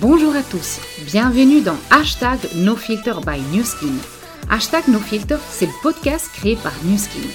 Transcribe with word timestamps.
Bonjour 0.00 0.34
à 0.34 0.42
tous, 0.42 0.80
bienvenue 1.04 1.60
dans 1.60 1.76
Hashtag 1.90 2.38
NoFilter 2.56 3.14
by 3.26 3.40
NewSkin. 3.54 3.92
Hashtag 4.48 4.88
NoFilter, 4.88 5.36
c'est 5.50 5.66
le 5.66 5.72
podcast 5.82 6.30
créé 6.32 6.56
par 6.56 6.72
NewSkin. 6.84 7.28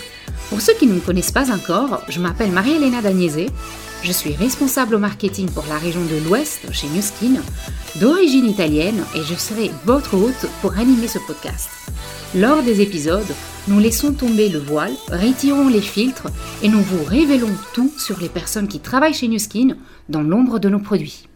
Pour 0.49 0.59
ceux 0.59 0.73
qui 0.73 0.87
ne 0.87 0.93
me 0.93 0.99
connaissent 0.99 1.31
pas 1.31 1.51
encore, 1.51 2.01
je 2.09 2.19
m'appelle 2.19 2.51
Marie-Hélène 2.51 2.99
Dagnese, 3.01 3.51
je 4.01 4.11
suis 4.11 4.33
responsable 4.33 4.95
au 4.95 4.99
marketing 4.99 5.49
pour 5.51 5.65
la 5.69 5.77
région 5.77 6.01
de 6.01 6.27
l'Ouest 6.27 6.71
chez 6.73 6.87
NewSkin, 6.87 7.41
d'origine 8.01 8.49
italienne 8.49 9.03
et 9.15 9.21
je 9.23 9.35
serai 9.35 9.69
votre 9.85 10.15
hôte 10.15 10.49
pour 10.61 10.77
animer 10.79 11.07
ce 11.07 11.19
podcast. 11.19 11.69
Lors 12.35 12.63
des 12.63 12.81
épisodes, 12.81 13.35
nous 13.67 13.79
laissons 13.79 14.13
tomber 14.13 14.49
le 14.49 14.59
voile, 14.59 14.93
retirons 15.09 15.67
les 15.67 15.81
filtres 15.81 16.27
et 16.63 16.69
nous 16.69 16.81
vous 16.81 17.03
révélons 17.03 17.55
tout 17.73 17.91
sur 17.97 18.19
les 18.19 18.29
personnes 18.29 18.67
qui 18.67 18.79
travaillent 18.79 19.13
chez 19.13 19.27
NewSkin 19.27 19.77
dans 20.09 20.23
l'ombre 20.23 20.57
de 20.57 20.69
nos 20.69 20.79
produits. 20.79 21.27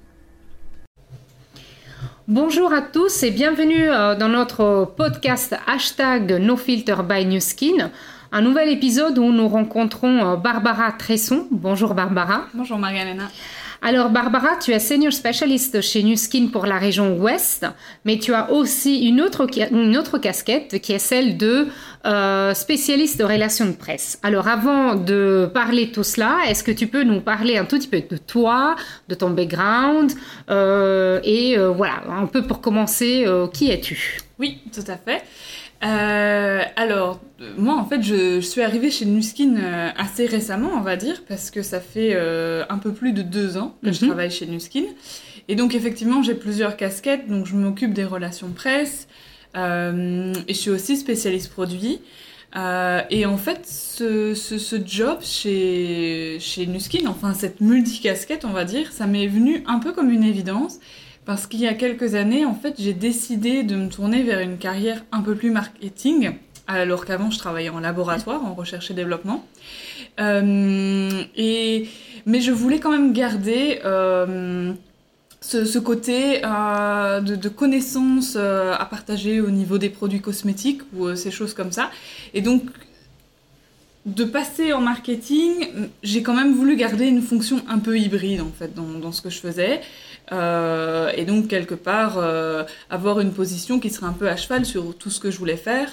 Bonjour 2.27 2.71
à 2.71 2.81
tous 2.81 3.23
et 3.23 3.31
bienvenue 3.31 3.89
euh, 3.89 4.15
dans 4.15 4.29
notre 4.29 4.93
podcast 4.95 5.55
hashtag 5.65 6.33
NoFilter. 6.33 6.95
Un 8.31 8.41
nouvel 8.41 8.69
épisode 8.69 9.17
où 9.17 9.31
nous 9.31 9.47
rencontrons 9.47 10.33
euh, 10.33 10.35
Barbara 10.35 10.91
Tresson. 10.91 11.47
Bonjour 11.49 11.95
Barbara. 11.95 12.43
Bonjour 12.53 12.77
Maria-Léna. 12.77 13.23
Alors 13.83 14.11
Barbara, 14.11 14.57
tu 14.57 14.73
es 14.73 14.77
senior 14.77 15.11
spécialiste 15.11 15.81
chez 15.81 16.03
NewSkin 16.03 16.49
pour 16.53 16.67
la 16.67 16.77
région 16.77 17.17
ouest, 17.17 17.65
mais 18.05 18.19
tu 18.19 18.31
as 18.31 18.51
aussi 18.51 19.07
une 19.07 19.19
autre, 19.19 19.47
une 19.71 19.97
autre 19.97 20.19
casquette 20.19 20.79
qui 20.81 20.93
est 20.93 20.99
celle 20.99 21.35
de 21.35 21.65
euh, 22.05 22.53
spécialiste 22.53 23.17
de 23.17 23.23
relations 23.23 23.65
de 23.65 23.71
presse. 23.71 24.19
Alors 24.21 24.47
avant 24.47 24.93
de 24.93 25.49
parler 25.51 25.87
de 25.87 25.91
tout 25.93 26.03
cela, 26.03 26.41
est-ce 26.47 26.63
que 26.63 26.71
tu 26.71 26.85
peux 26.85 27.01
nous 27.01 27.21
parler 27.21 27.57
un 27.57 27.65
tout 27.65 27.79
petit 27.79 27.87
peu 27.87 28.01
de 28.01 28.17
toi, 28.17 28.75
de 29.09 29.15
ton 29.15 29.31
background 29.31 30.11
euh, 30.51 31.19
et 31.23 31.57
euh, 31.57 31.69
voilà, 31.69 32.03
un 32.07 32.27
peu 32.27 32.43
pour 32.43 32.61
commencer, 32.61 33.25
qui 33.51 33.71
es-tu? 33.71 34.19
Oui, 34.37 34.59
tout 34.71 34.83
à 34.87 34.97
fait. 34.97 35.23
Euh, 35.83 36.61
alors, 36.75 37.19
moi, 37.57 37.75
en 37.75 37.85
fait, 37.85 38.03
je, 38.03 38.39
suis 38.39 38.61
arrivée 38.61 38.91
chez 38.91 39.05
Nuskin 39.05 39.55
euh, 39.57 39.89
assez 39.97 40.25
récemment, 40.25 40.71
on 40.75 40.81
va 40.81 40.95
dire, 40.95 41.23
parce 41.27 41.49
que 41.49 41.63
ça 41.63 41.79
fait 41.79 42.11
euh, 42.13 42.63
un 42.69 42.77
peu 42.77 42.91
plus 42.91 43.13
de 43.13 43.21
deux 43.23 43.57
ans 43.57 43.75
que 43.83 43.91
je 43.91 44.01
mhm. 44.01 44.11
travaille 44.11 44.31
chez 44.31 44.45
Nuskin. 44.45 44.83
Et 45.47 45.55
donc, 45.55 45.73
effectivement, 45.73 46.21
j'ai 46.21 46.35
plusieurs 46.35 46.77
casquettes. 46.77 47.27
Donc, 47.27 47.47
je 47.47 47.55
m'occupe 47.55 47.93
des 47.93 48.05
relations 48.05 48.49
presse 48.51 49.07
et 49.53 49.59
je 49.59 50.53
suis 50.53 50.69
aussi 50.69 50.95
spécialiste 50.95 51.51
produit. 51.51 51.99
et 52.55 53.25
en 53.25 53.37
fait, 53.37 53.65
ce, 53.65 54.33
ce, 54.33 54.75
job 54.85 55.17
chez, 55.21 56.37
chez 56.39 56.67
Nuskin, 56.67 57.07
enfin, 57.07 57.33
cette 57.33 57.59
multicasquette, 57.59 58.45
on 58.45 58.51
va 58.51 58.63
dire, 58.63 58.93
ça 58.93 59.07
m'est 59.07 59.27
venu 59.27 59.63
un 59.67 59.79
peu 59.79 59.91
comme 59.91 60.09
une 60.09 60.23
évidence 60.23 60.79
parce 61.25 61.47
qu'il 61.47 61.59
y 61.59 61.67
a 61.67 61.73
quelques 61.73 62.15
années, 62.15 62.45
en 62.45 62.55
fait, 62.55 62.75
j'ai 62.79 62.93
décidé 62.93 63.63
de 63.63 63.75
me 63.75 63.89
tourner 63.89 64.23
vers 64.23 64.39
une 64.39 64.57
carrière 64.57 65.03
un 65.11 65.21
peu 65.21 65.35
plus 65.35 65.51
marketing, 65.51 66.31
alors 66.67 67.05
qu'avant, 67.05 67.29
je 67.29 67.37
travaillais 67.37 67.69
en 67.69 67.79
laboratoire, 67.79 68.43
en 68.43 68.53
recherche 68.53 68.91
et 68.91 68.93
développement. 68.93 69.45
Euh, 70.19 71.23
et, 71.35 71.89
mais 72.25 72.41
je 72.41 72.51
voulais 72.51 72.79
quand 72.79 72.91
même 72.91 73.13
garder 73.13 73.79
euh, 73.85 74.73
ce, 75.41 75.79
côté 75.79 76.41
euh, 76.43 77.21
de, 77.21 77.49
connaissances 77.49 78.35
à 78.35 78.85
partager 78.89 79.41
au 79.41 79.51
niveau 79.51 79.77
des 79.77 79.89
produits 79.89 80.21
cosmétiques 80.21 80.81
ou 80.95 81.15
ces 81.15 81.31
choses 81.31 81.53
comme 81.53 81.71
ça. 81.71 81.91
Et 82.33 82.41
donc, 82.41 82.63
de 84.07 84.23
passer 84.23 84.73
en 84.73 84.81
marketing, 84.81 85.67
j'ai 86.01 86.23
quand 86.23 86.33
même 86.33 86.53
voulu 86.53 86.75
garder 86.75 87.05
une 87.05 87.21
fonction 87.21 87.61
un 87.69 87.77
peu 87.77 87.99
hybride 87.99 88.41
en 88.41 88.51
fait 88.57 88.73
dans 88.73 89.11
ce 89.11 89.21
que 89.21 89.29
je 89.29 89.39
faisais. 89.39 89.81
Euh, 90.31 91.11
et 91.15 91.25
donc, 91.25 91.47
quelque 91.47 91.75
part, 91.75 92.17
euh, 92.17 92.63
avoir 92.89 93.19
une 93.19 93.33
position 93.33 93.79
qui 93.79 93.89
serait 93.89 94.05
un 94.07 94.13
peu 94.13 94.29
à 94.29 94.35
cheval 94.35 94.65
sur 94.65 94.95
tout 94.97 95.09
ce 95.09 95.19
que 95.19 95.31
je 95.31 95.37
voulais 95.37 95.57
faire. 95.57 95.89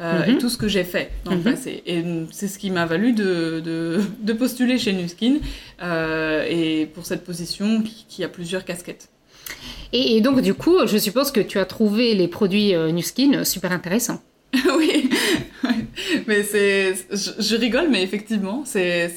Euh, 0.00 0.24
et 0.24 0.32
mhm. 0.32 0.38
tout 0.38 0.48
ce 0.48 0.56
que 0.56 0.66
j'ai 0.66 0.84
fait 0.84 1.10
dans 1.26 1.32
le 1.32 1.36
mhm. 1.36 1.42
passé. 1.42 1.82
Et 1.84 2.02
c'est 2.30 2.48
ce 2.48 2.58
qui 2.58 2.70
m'a 2.70 2.86
valu 2.86 3.12
de, 3.12 3.60
de, 3.62 4.00
de, 4.22 4.32
postuler 4.32 4.78
chez 4.78 4.94
Nuskin 4.94 5.40
et 6.48 6.88
pour 6.94 7.04
cette 7.04 7.22
position 7.22 7.82
qui, 8.08 8.24
a 8.24 8.28
plusieurs 8.28 8.64
casquettes. 8.64 9.10
Et, 9.92 10.22
donc, 10.22 10.40
du 10.40 10.54
coup, 10.54 10.86
je 10.86 10.96
suppose 10.96 11.30
que 11.30 11.40
tu 11.40 11.58
as 11.58 11.66
trouvé 11.66 12.14
les 12.14 12.28
produits 12.28 12.74
Nuskin 12.92 13.44
super 13.44 13.72
intéressants. 13.72 14.22
oui, 14.78 15.08
mais 16.26 16.42
c'est, 16.42 16.94
je, 17.12 17.56
rigole, 17.56 17.88
mais 17.88 18.02
effectivement, 18.02 18.64
c'est 18.64 19.10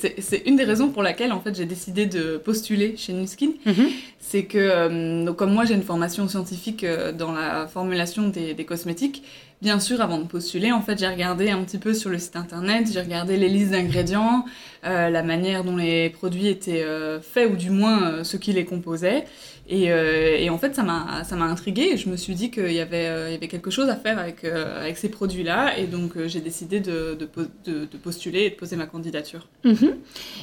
une 0.46 0.56
des 0.56 0.64
raisons 0.64 0.90
pour 0.90 1.02
laquelle 1.02 1.32
en 1.32 1.40
fait 1.40 1.56
j'ai 1.56 1.66
décidé 1.66 2.06
de 2.06 2.38
postuler 2.38 2.96
chez 2.98 3.14
Nuskin. 3.14 3.52
Mhm. 3.66 3.90
C'est 4.20 4.46
que, 4.46 4.58
euh, 4.58 5.26
donc, 5.26 5.38
comme 5.38 5.52
moi 5.54 5.66
j'ai 5.66 5.74
une 5.74 5.84
formation 5.84 6.28
scientifique 6.28 6.84
euh, 6.84 7.12
dans 7.12 7.32
la 7.32 7.68
formulation 7.68 8.30
des, 8.30 8.54
des, 8.54 8.66
cosmétiques, 8.66 9.24
bien 9.62 9.80
sûr, 9.80 10.02
avant 10.02 10.20
de 10.20 10.26
postuler, 10.26 10.72
en 10.72 10.82
fait, 10.82 11.00
j'ai 11.00 11.08
regardé 11.08 11.50
un 11.50 11.64
petit 11.64 11.80
peu 11.80 11.94
sur 11.94 12.10
le 12.12 12.20
site 12.20 12.36
internet, 12.36 12.88
j'ai 12.92 13.02
regardé 13.02 13.36
les 13.38 13.50
listes 13.50 13.72
d'ingrédients, 13.72 14.46
euh, 14.86 15.10
la 15.10 15.24
manière 15.24 15.64
dont 15.64 15.78
les 15.78 16.10
produits 16.10 16.48
étaient 16.48 16.86
faits 17.22 17.52
ou 17.52 17.56
du 17.56 17.72
moins 17.72 18.24
ce 18.24 18.38
qui 18.38 18.54
les 18.54 18.66
composait. 18.66 19.26
Et, 19.68 19.92
euh, 19.92 20.38
et, 20.38 20.50
en 20.50 20.58
fait, 20.58 20.76
ça 20.76 20.84
m'a, 20.84 21.24
ça 21.24 21.36
m'a 21.36 21.46
intriguée. 21.46 21.96
Je 21.96 22.10
me 22.10 22.18
suis 22.18 22.36
dit 22.36 22.52
qu'il 22.52 22.74
y 22.74 22.82
avait, 22.82 23.08
euh, 23.08 23.32
y 23.32 23.36
avait 23.36 23.48
quelque 23.48 23.72
chose 23.72 23.88
à 23.90 23.96
faire 23.96 24.20
avec, 24.20 24.44
euh, 24.44 24.82
avec 24.82 24.98
ces 24.98 25.10
produits-là. 25.10 25.78
Et 25.78 25.86
donc, 25.86 26.12
j'ai 26.26 26.42
décidé 26.42 26.82
de, 26.82 27.18
de, 27.18 27.98
postuler 27.98 28.42
et 28.42 28.50
de 28.50 28.56
poser 28.56 28.76
ma 28.76 28.86
candidature. 28.86 29.48
Mhm. 29.64 29.96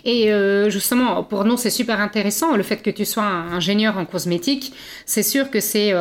Et 0.04 0.30
justement, 0.70 1.22
pour 1.22 1.44
nous, 1.44 1.56
c'est 1.56 1.70
super 1.70 2.00
intéressant 2.00 2.56
le 2.56 2.62
fait 2.62 2.78
que 2.78 2.91
tu 2.91 3.04
sois 3.04 3.25
ingénieur 3.25 3.98
en 3.98 4.06
cosmétique. 4.06 4.72
C'est 5.04 5.22
sûr 5.22 5.50
que 5.50 5.60
c'est 5.60 5.92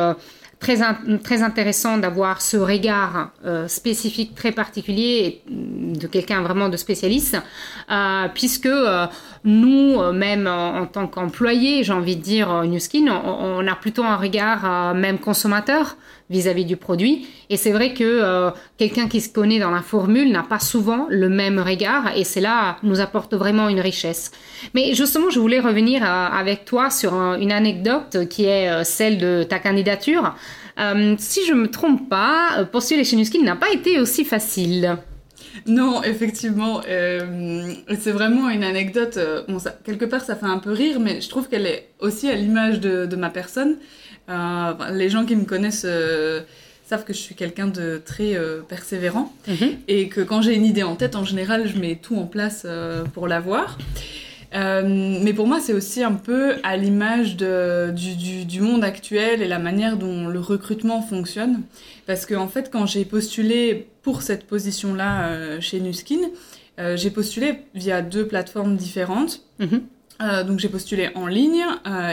très, 0.58 0.78
très 1.22 1.42
intéressant 1.42 1.98
d'avoir 1.98 2.40
ce 2.40 2.56
regard 2.56 3.32
spécifique 3.66 4.34
très 4.34 4.52
particulier 4.52 5.42
de 5.48 6.06
quelqu'un 6.06 6.40
vraiment 6.42 6.68
de 6.70 6.76
spécialiste, 6.76 7.36
puisque 8.34 8.68
nous, 9.44 10.00
même 10.12 10.46
en, 10.46 10.86
tant 10.86 11.06
qu'employés, 11.06 11.82
j'ai 11.82 11.92
envie 11.92 12.16
de 12.16 12.22
dire, 12.22 12.62
Newskin, 12.64 13.06
on, 13.08 13.58
on, 13.58 13.66
a 13.66 13.74
plutôt 13.74 14.04
un 14.04 14.16
regard 14.16 14.94
même 14.94 15.18
consommateur 15.18 15.96
vis-à-vis 16.28 16.64
du 16.64 16.76
produit. 16.76 17.26
Et 17.48 17.56
c'est 17.56 17.72
vrai 17.72 17.94
que 17.94 18.52
quelqu'un 18.76 19.08
qui 19.08 19.20
se 19.20 19.28
connaît 19.28 19.58
dans 19.58 19.70
la 19.70 19.82
formule 19.82 20.30
n'a 20.30 20.42
pas 20.42 20.58
souvent 20.60 21.06
le 21.08 21.28
même 21.28 21.58
regard, 21.58 22.16
et 22.16 22.24
c'est 22.24 22.40
là 22.40 22.76
nous 22.82 23.00
apporte 23.00 23.34
vraiment 23.34 23.68
une 23.68 23.80
richesse. 23.80 24.30
Mais 24.74 24.94
justement, 24.94 25.30
je 25.30 25.40
voulais 25.40 25.60
revenir 25.60 26.04
avec 26.04 26.64
toi 26.64 26.90
sur 26.90 27.14
une 27.14 27.50
anecdote 27.50 28.28
qui 28.28 28.44
est 28.44 28.84
celle 28.84 29.18
de 29.18 29.42
ta 29.42 29.58
candidature. 29.58 30.34
Euh, 30.80 31.14
si 31.18 31.44
je 31.46 31.52
me 31.52 31.70
trompe 31.70 32.08
pas, 32.08 32.58
euh, 32.58 32.64
postuler 32.64 33.04
chez 33.04 33.16
Nuskin 33.16 33.42
n'a 33.42 33.56
pas 33.56 33.70
été 33.70 34.00
aussi 34.00 34.24
facile. 34.24 34.96
Non, 35.66 36.02
effectivement, 36.02 36.80
euh, 36.88 37.72
c'est 37.98 38.12
vraiment 38.12 38.48
une 38.48 38.64
anecdote. 38.64 39.18
bon, 39.48 39.58
ça, 39.58 39.70
quelque 39.84 40.04
part, 40.04 40.22
ça 40.22 40.36
fait 40.36 40.46
un 40.46 40.58
peu 40.58 40.72
rire, 40.72 41.00
mais 41.00 41.20
je 41.20 41.28
trouve 41.28 41.48
qu'elle 41.48 41.66
est 41.66 41.88
aussi 41.98 42.28
à 42.28 42.34
l'image 42.34 42.80
de, 42.80 43.16
ma 43.16 43.30
personne. 43.30 43.76
les 44.28 45.08
gens 45.08 45.24
qui 45.24 45.36
me 45.36 45.44
connaissent 45.44 45.86
savent 46.86 47.04
que 47.04 47.12
je 47.12 47.18
suis 47.18 47.34
quelqu'un 47.34 47.68
de 47.68 48.00
très 48.04 48.36
persévérant 48.68 49.32
mhm. 49.46 49.70
et 49.88 50.08
que 50.08 50.20
quand 50.20 50.42
j'ai 50.42 50.54
une 50.54 50.64
idée 50.64 50.82
en 50.82 50.96
tête, 50.96 51.16
en 51.16 51.24
général, 51.24 51.68
je 51.68 51.78
mets 51.78 51.98
tout 52.00 52.16
en 52.16 52.26
place 52.26 52.66
pour 53.12 53.28
l'avoir. 53.28 53.78
Euh, 54.54 55.18
mais 55.22 55.32
pour 55.32 55.46
moi, 55.46 55.60
c'est 55.60 55.72
aussi 55.72 56.02
un 56.02 56.14
peu 56.14 56.56
à 56.64 56.76
l'image 56.76 57.36
du, 57.36 58.16
du, 58.16 58.44
du, 58.44 58.60
monde 58.60 58.82
actuel 58.82 59.42
et 59.42 59.48
la 59.48 59.58
manière 59.60 59.96
dont 59.96 60.26
le 60.26 60.40
recrutement 60.40 61.02
fonctionne. 61.02 61.62
Parce 62.06 62.26
qu'en 62.26 62.42
en 62.42 62.48
fait, 62.48 62.70
quand 62.72 62.86
j'ai 62.86 63.04
postulé 63.04 63.86
pour 64.02 64.22
cette 64.22 64.46
position-là 64.46 65.28
euh, 65.28 65.60
chez 65.60 65.80
Nuskin, 65.80 66.18
euh, 66.78 66.96
j'ai 66.96 67.10
postulé 67.10 67.60
via 67.74 68.02
deux 68.02 68.26
plateformes 68.26 68.76
différentes. 68.76 69.42
Mhm. 69.58 69.82
Euh, 70.22 70.44
donc 70.44 70.58
j'ai 70.58 70.68
postulé 70.68 71.08
en 71.14 71.26
ligne 71.26 71.64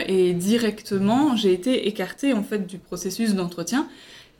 et 0.06 0.32
directement 0.32 1.36
j'ai 1.36 1.52
été 1.52 1.88
écartée 1.88 2.32
en 2.32 2.42
fait 2.42 2.66
du 2.66 2.78
processus 2.78 3.34
d'entretien, 3.34 3.86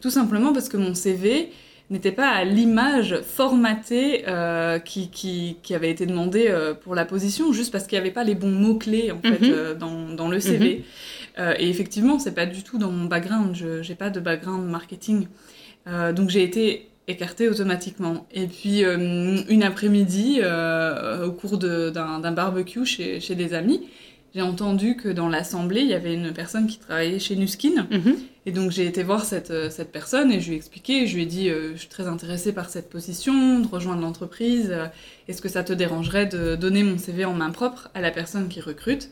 tout 0.00 0.08
simplement 0.08 0.54
parce 0.54 0.70
que 0.70 0.78
mon 0.78 0.94
CV 0.94 1.52
n'était 1.90 2.12
pas 2.12 2.28
à 2.28 2.44
l'image 2.44 3.20
formatée 3.22 4.24
euh, 4.28 4.78
qui, 4.78 5.10
qui, 5.10 5.56
qui, 5.62 5.74
avait 5.74 5.90
été 5.90 6.04
demandée 6.04 6.46
euh, 6.48 6.74
pour 6.74 6.94
la 6.94 7.06
position, 7.06 7.52
juste 7.52 7.72
parce 7.72 7.86
qu'il 7.86 7.96
n'y 7.96 8.02
avait 8.02 8.12
pas 8.12 8.24
les 8.24 8.34
bons 8.34 8.50
mots-clés 8.50 9.10
en 9.10 9.20
fait, 9.20 9.40
mhm. 9.40 9.52
euh, 9.52 9.74
dans, 9.74 10.08
dans, 10.08 10.28
le 10.28 10.38
CV. 10.38 10.84
Mhm. 11.38 11.54
Et 11.58 11.68
effectivement, 11.68 12.18
c'est 12.18 12.34
pas 12.34 12.46
du 12.46 12.62
tout 12.62 12.78
dans 12.78 12.90
mon 12.90 13.06
background, 13.06 13.54
je 13.54 13.88
n'ai 13.88 13.94
pas 13.94 14.10
de 14.10 14.18
background 14.20 14.68
marketing. 14.68 15.28
donc 15.86 16.30
j'ai 16.30 16.42
été 16.42 16.88
écartée 17.06 17.48
automatiquement. 17.48 18.26
Et 18.32 18.48
puis 18.48 18.82
une 18.82 19.62
après-midi, 19.62 20.40
au 21.24 21.30
cours 21.30 21.58
d'un 21.58 22.32
barbecue 22.32 22.84
chez, 22.84 23.20
chez 23.20 23.36
des 23.36 23.54
amis, 23.54 23.88
j'ai 24.34 24.42
entendu 24.42 24.96
que 24.96 25.08
dans 25.08 25.28
l'assemblée, 25.28 25.80
il 25.80 25.88
y 25.88 25.94
avait 25.94 26.14
une 26.14 26.32
personne 26.32 26.66
qui 26.66 26.78
travaillait 26.78 27.18
chez 27.18 27.34
Nuskin. 27.36 27.86
Mhm. 27.90 28.16
Et 28.46 28.50
donc 28.50 28.70
j'ai 28.70 28.86
été 28.86 29.02
voir 29.02 29.24
cette, 29.24 29.50
euh, 29.50 29.68
cette 29.70 29.90
personne 29.92 30.32
et 30.32 30.40
je 30.40 30.48
lui 30.48 30.54
ai 30.54 30.56
expliqué, 30.56 31.06
je 31.06 31.14
lui 31.16 31.22
ai 31.22 31.26
dit, 31.26 31.50
euh, 31.50 31.72
je 31.74 31.80
suis 31.80 31.88
très 31.88 32.06
intéressée 32.06 32.52
par 32.52 32.68
cette 32.68 32.88
position, 32.88 33.60
de 33.60 33.66
rejoindre 33.66 34.02
l'entreprise. 34.02 34.68
Euh, 34.70 34.86
est-ce 35.28 35.42
que 35.42 35.48
ça 35.48 35.64
te 35.64 35.72
dérangerait 35.72 36.26
de 36.26 36.56
donner 36.56 36.82
mon 36.82 36.98
CV 36.98 37.24
en 37.24 37.32
main 37.32 37.50
propre 37.50 37.90
à 37.94 38.00
la 38.00 38.10
personne 38.10 38.48
qui 38.48 38.60
recrute? 38.60 39.10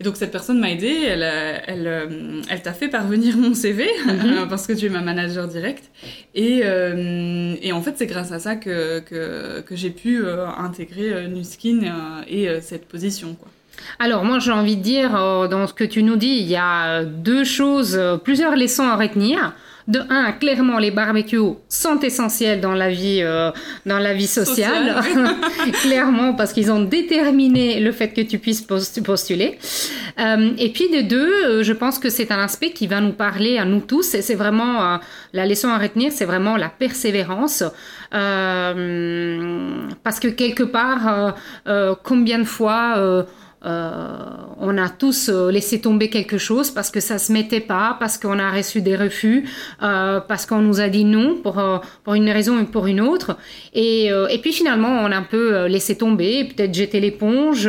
Et 0.00 0.04
donc 0.04 0.16
cette 0.16 0.32
personne 0.32 0.58
m'a 0.58 0.70
aidée, 0.70 1.06
elle, 1.06 1.22
elle, 1.22 2.42
elle 2.48 2.62
t'a 2.62 2.72
fait 2.72 2.88
parvenir 2.88 3.36
mon 3.36 3.54
CV 3.54 3.88
mhm. 4.06 4.46
parce 4.50 4.66
que 4.66 4.72
tu 4.72 4.86
es 4.86 4.88
ma 4.88 5.02
manager 5.02 5.46
direct. 5.46 5.90
Et, 6.34 6.62
et 6.62 7.72
en 7.72 7.82
fait, 7.82 7.94
c'est 7.96 8.06
grâce 8.06 8.32
à 8.32 8.40
ça 8.40 8.56
que, 8.56 8.98
que, 9.00 9.60
que 9.60 9.76
j'ai 9.76 9.90
pu 9.90 10.24
intégrer 10.26 11.28
Nuskin 11.28 12.24
et 12.26 12.48
cette 12.60 12.86
position. 12.86 13.34
Quoi. 13.34 13.51
Alors 13.98 14.24
moi 14.24 14.38
j'ai 14.38 14.52
envie 14.52 14.76
de 14.76 14.82
dire, 14.82 15.12
dans 15.12 15.66
ce 15.66 15.74
que 15.74 15.84
tu 15.84 16.02
nous 16.02 16.16
dis, 16.16 16.38
il 16.40 16.48
y 16.48 16.56
a 16.56 17.04
deux 17.04 17.44
choses, 17.44 18.00
plusieurs 18.24 18.56
leçons 18.56 18.88
à 18.88 18.96
retenir. 18.96 19.52
De 19.88 20.00
un, 20.10 20.30
clairement, 20.32 20.78
les 20.78 20.92
barbecues 20.92 21.56
sont 21.68 21.98
essentiels 22.00 22.60
dans 22.60 22.74
la 22.74 22.88
vie, 22.88 23.18
euh, 23.20 23.50
dans 23.84 23.98
la 23.98 24.14
vie 24.14 24.28
sociale. 24.28 24.94
clairement, 25.82 26.34
parce 26.34 26.52
qu'ils 26.52 26.70
ont 26.70 26.84
déterminé 26.84 27.80
le 27.80 27.90
fait 27.90 28.10
que 28.10 28.20
tu 28.20 28.38
puisses 28.38 28.62
postuler. 28.62 29.58
Euh, 30.20 30.52
et 30.56 30.70
puis 30.70 30.88
de 30.88 31.00
deux, 31.00 31.32
euh, 31.44 31.64
je 31.64 31.72
pense 31.72 31.98
que 31.98 32.10
c'est 32.10 32.30
un 32.30 32.38
aspect 32.38 32.70
qui 32.70 32.86
va 32.86 33.00
nous 33.00 33.12
parler 33.12 33.58
à 33.58 33.64
nous 33.64 33.80
tous. 33.80 34.14
Et 34.14 34.22
c'est 34.22 34.36
vraiment 34.36 35.00
la 35.32 35.46
leçon 35.46 35.68
à 35.68 35.78
retenir, 35.78 36.12
c'est 36.12 36.26
vraiment 36.26 36.56
la 36.56 36.68
persévérance. 36.68 37.64
parce 38.12 38.76
que 40.20 40.28
quelque 40.28 40.62
part, 40.62 41.34
combien 42.04 42.38
de 42.38 42.44
fois 42.44 43.26
euh, 43.64 44.08
on 44.58 44.76
a 44.76 44.88
tous 44.88 45.28
euh, 45.28 45.50
laissé 45.50 45.80
tomber 45.80 46.10
quelque 46.10 46.36
chose 46.36 46.70
parce 46.70 46.90
que 46.90 47.00
ça 47.00 47.18
se 47.18 47.32
mettait 47.32 47.60
pas, 47.60 47.96
parce 48.00 48.18
qu'on 48.18 48.38
a 48.38 48.50
reçu 48.50 48.80
des 48.80 48.96
refus, 48.96 49.48
euh, 49.82 50.20
parce 50.20 50.46
qu'on 50.46 50.60
nous 50.60 50.80
a 50.80 50.88
dit 50.88 51.04
non 51.04 51.36
pour, 51.36 51.62
pour 52.02 52.14
une 52.14 52.30
raison 52.30 52.58
ou 52.58 52.64
pour 52.64 52.86
une 52.86 53.00
autre. 53.00 53.36
Et, 53.72 54.06
et 54.06 54.38
puis 54.38 54.52
finalement, 54.52 54.88
on 54.88 55.12
a 55.12 55.16
un 55.16 55.22
peu 55.22 55.66
laissé 55.66 55.96
tomber, 55.96 56.44
peut-être 56.44 56.74
jeté 56.74 57.00
l'éponge 57.00 57.68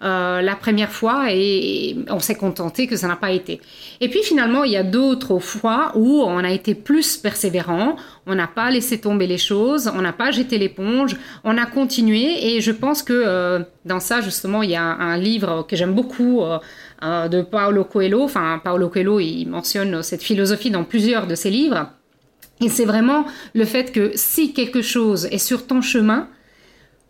la 0.00 0.56
première 0.60 0.90
fois 0.90 1.26
et, 1.30 1.96
on 2.08 2.20
s'est 2.20 2.34
contenté 2.34 2.86
que 2.86 2.96
ça 2.96 3.08
n'a 3.08 3.16
pas 3.16 3.30
été. 3.30 3.60
Et 4.00 4.08
puis 4.08 4.22
finalement, 4.22 4.64
il 4.64 4.72
y 4.72 4.76
a 4.76 4.82
d'autres 4.82 5.38
fois 5.38 5.92
où 5.94 6.22
on 6.22 6.38
a 6.38 6.50
été 6.50 6.74
plus 6.74 7.16
persévérant, 7.16 7.96
on 8.26 8.34
n'a 8.34 8.48
pas 8.48 8.70
laissé 8.70 8.98
tomber 8.98 9.26
les 9.26 9.38
choses, 9.38 9.90
on 9.94 10.02
n'a 10.02 10.12
pas 10.12 10.30
jeté 10.32 10.58
l'éponge, 10.58 11.16
on 11.44 11.56
a 11.56 11.66
continué 11.66 12.54
et 12.54 12.60
je 12.60 12.72
pense 12.72 13.02
que 13.02 13.64
dans 13.86 14.00
ça, 14.00 14.20
justement, 14.20 14.62
il 14.62 14.70
y 14.70 14.76
a 14.76 14.82
un 14.82 15.16
livre 15.16 15.64
que 15.68 15.76
j'aime 15.76 15.94
beaucoup 15.94 16.42
euh, 16.42 16.58
euh, 17.02 17.28
de 17.28 17.40
Paolo 17.42 17.84
Coelho. 17.84 18.22
Enfin, 18.22 18.60
Paolo 18.62 18.88
Coelho, 18.88 19.20
il 19.20 19.46
mentionne 19.46 20.02
cette 20.02 20.22
philosophie 20.22 20.70
dans 20.70 20.84
plusieurs 20.84 21.26
de 21.26 21.34
ses 21.34 21.50
livres. 21.50 21.90
Et 22.60 22.68
c'est 22.68 22.84
vraiment 22.84 23.26
le 23.54 23.64
fait 23.64 23.92
que 23.92 24.10
si 24.14 24.52
quelque 24.52 24.82
chose 24.82 25.26
est 25.26 25.38
sur 25.38 25.66
ton 25.66 25.82
chemin, 25.82 26.28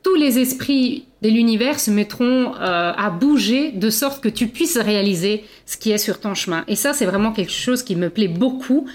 tous 0.02 0.14
les 0.14 0.38
esprits 0.38 1.06
de 1.22 1.28
l'univers 1.28 1.80
se 1.80 1.90
mettront 1.90 2.54
euh, 2.54 2.92
à 2.96 3.10
bouger 3.10 3.72
de 3.72 3.90
sorte 3.90 4.22
que 4.22 4.28
tu 4.28 4.48
puisses 4.48 4.76
réaliser 4.76 5.44
ce 5.64 5.76
qui 5.76 5.92
est 5.92 5.98
sur 5.98 6.20
ton 6.20 6.34
chemin. 6.34 6.64
Et 6.68 6.76
ça, 6.76 6.92
c'est 6.92 7.06
vraiment 7.06 7.32
quelque 7.32 7.52
chose 7.52 7.82
qui 7.82 7.96
me 7.96 8.10
plaît 8.10 8.28
beaucoup. 8.28 8.86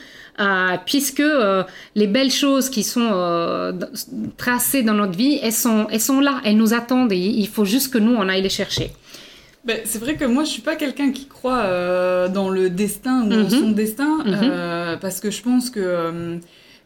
Puisque 0.86 1.24
les 1.96 2.08
belles 2.08 2.32
choses 2.32 2.70
qui 2.70 2.84
sont 2.84 3.12
tracées 4.38 4.84
dans 4.84 4.94
notre 4.94 5.18
vie, 5.18 5.40
elles 5.42 5.54
sont, 5.54 5.88
elles 5.92 6.02
sont 6.02 6.20
là, 6.20 6.42
elles 6.46 6.58
nous 6.58 6.74
attendent 6.74 7.12
et 7.12 7.18
il 7.18 7.48
faut 7.48 7.66
juste 7.66 7.94
que 7.94 7.98
nous, 7.98 8.14
on 8.16 8.28
aille 8.28 8.42
les 8.42 8.50
chercher. 8.50 8.92
Ben, 9.64 9.80
c'est 9.86 10.00
vrai 10.00 10.16
que 10.16 10.26
moi, 10.26 10.44
je 10.44 10.50
suis 10.50 10.62
pas 10.62 10.76
quelqu'un 10.76 11.12
qui 11.12 11.28
croit 11.28 11.60
euh, 11.60 12.28
dans 12.28 12.50
le 12.50 12.70
destin 12.70 13.24
ou 13.24 13.30
dans 13.30 13.44
mhm. 13.44 13.50
son 13.50 13.72
destin, 13.72 14.18
mhm. 14.26 14.40
euh, 14.42 14.98
parce 14.98 15.20
que 15.20 15.30
je 15.30 15.44
pense 15.44 15.70
que 15.70 15.80
euh, 15.80 16.38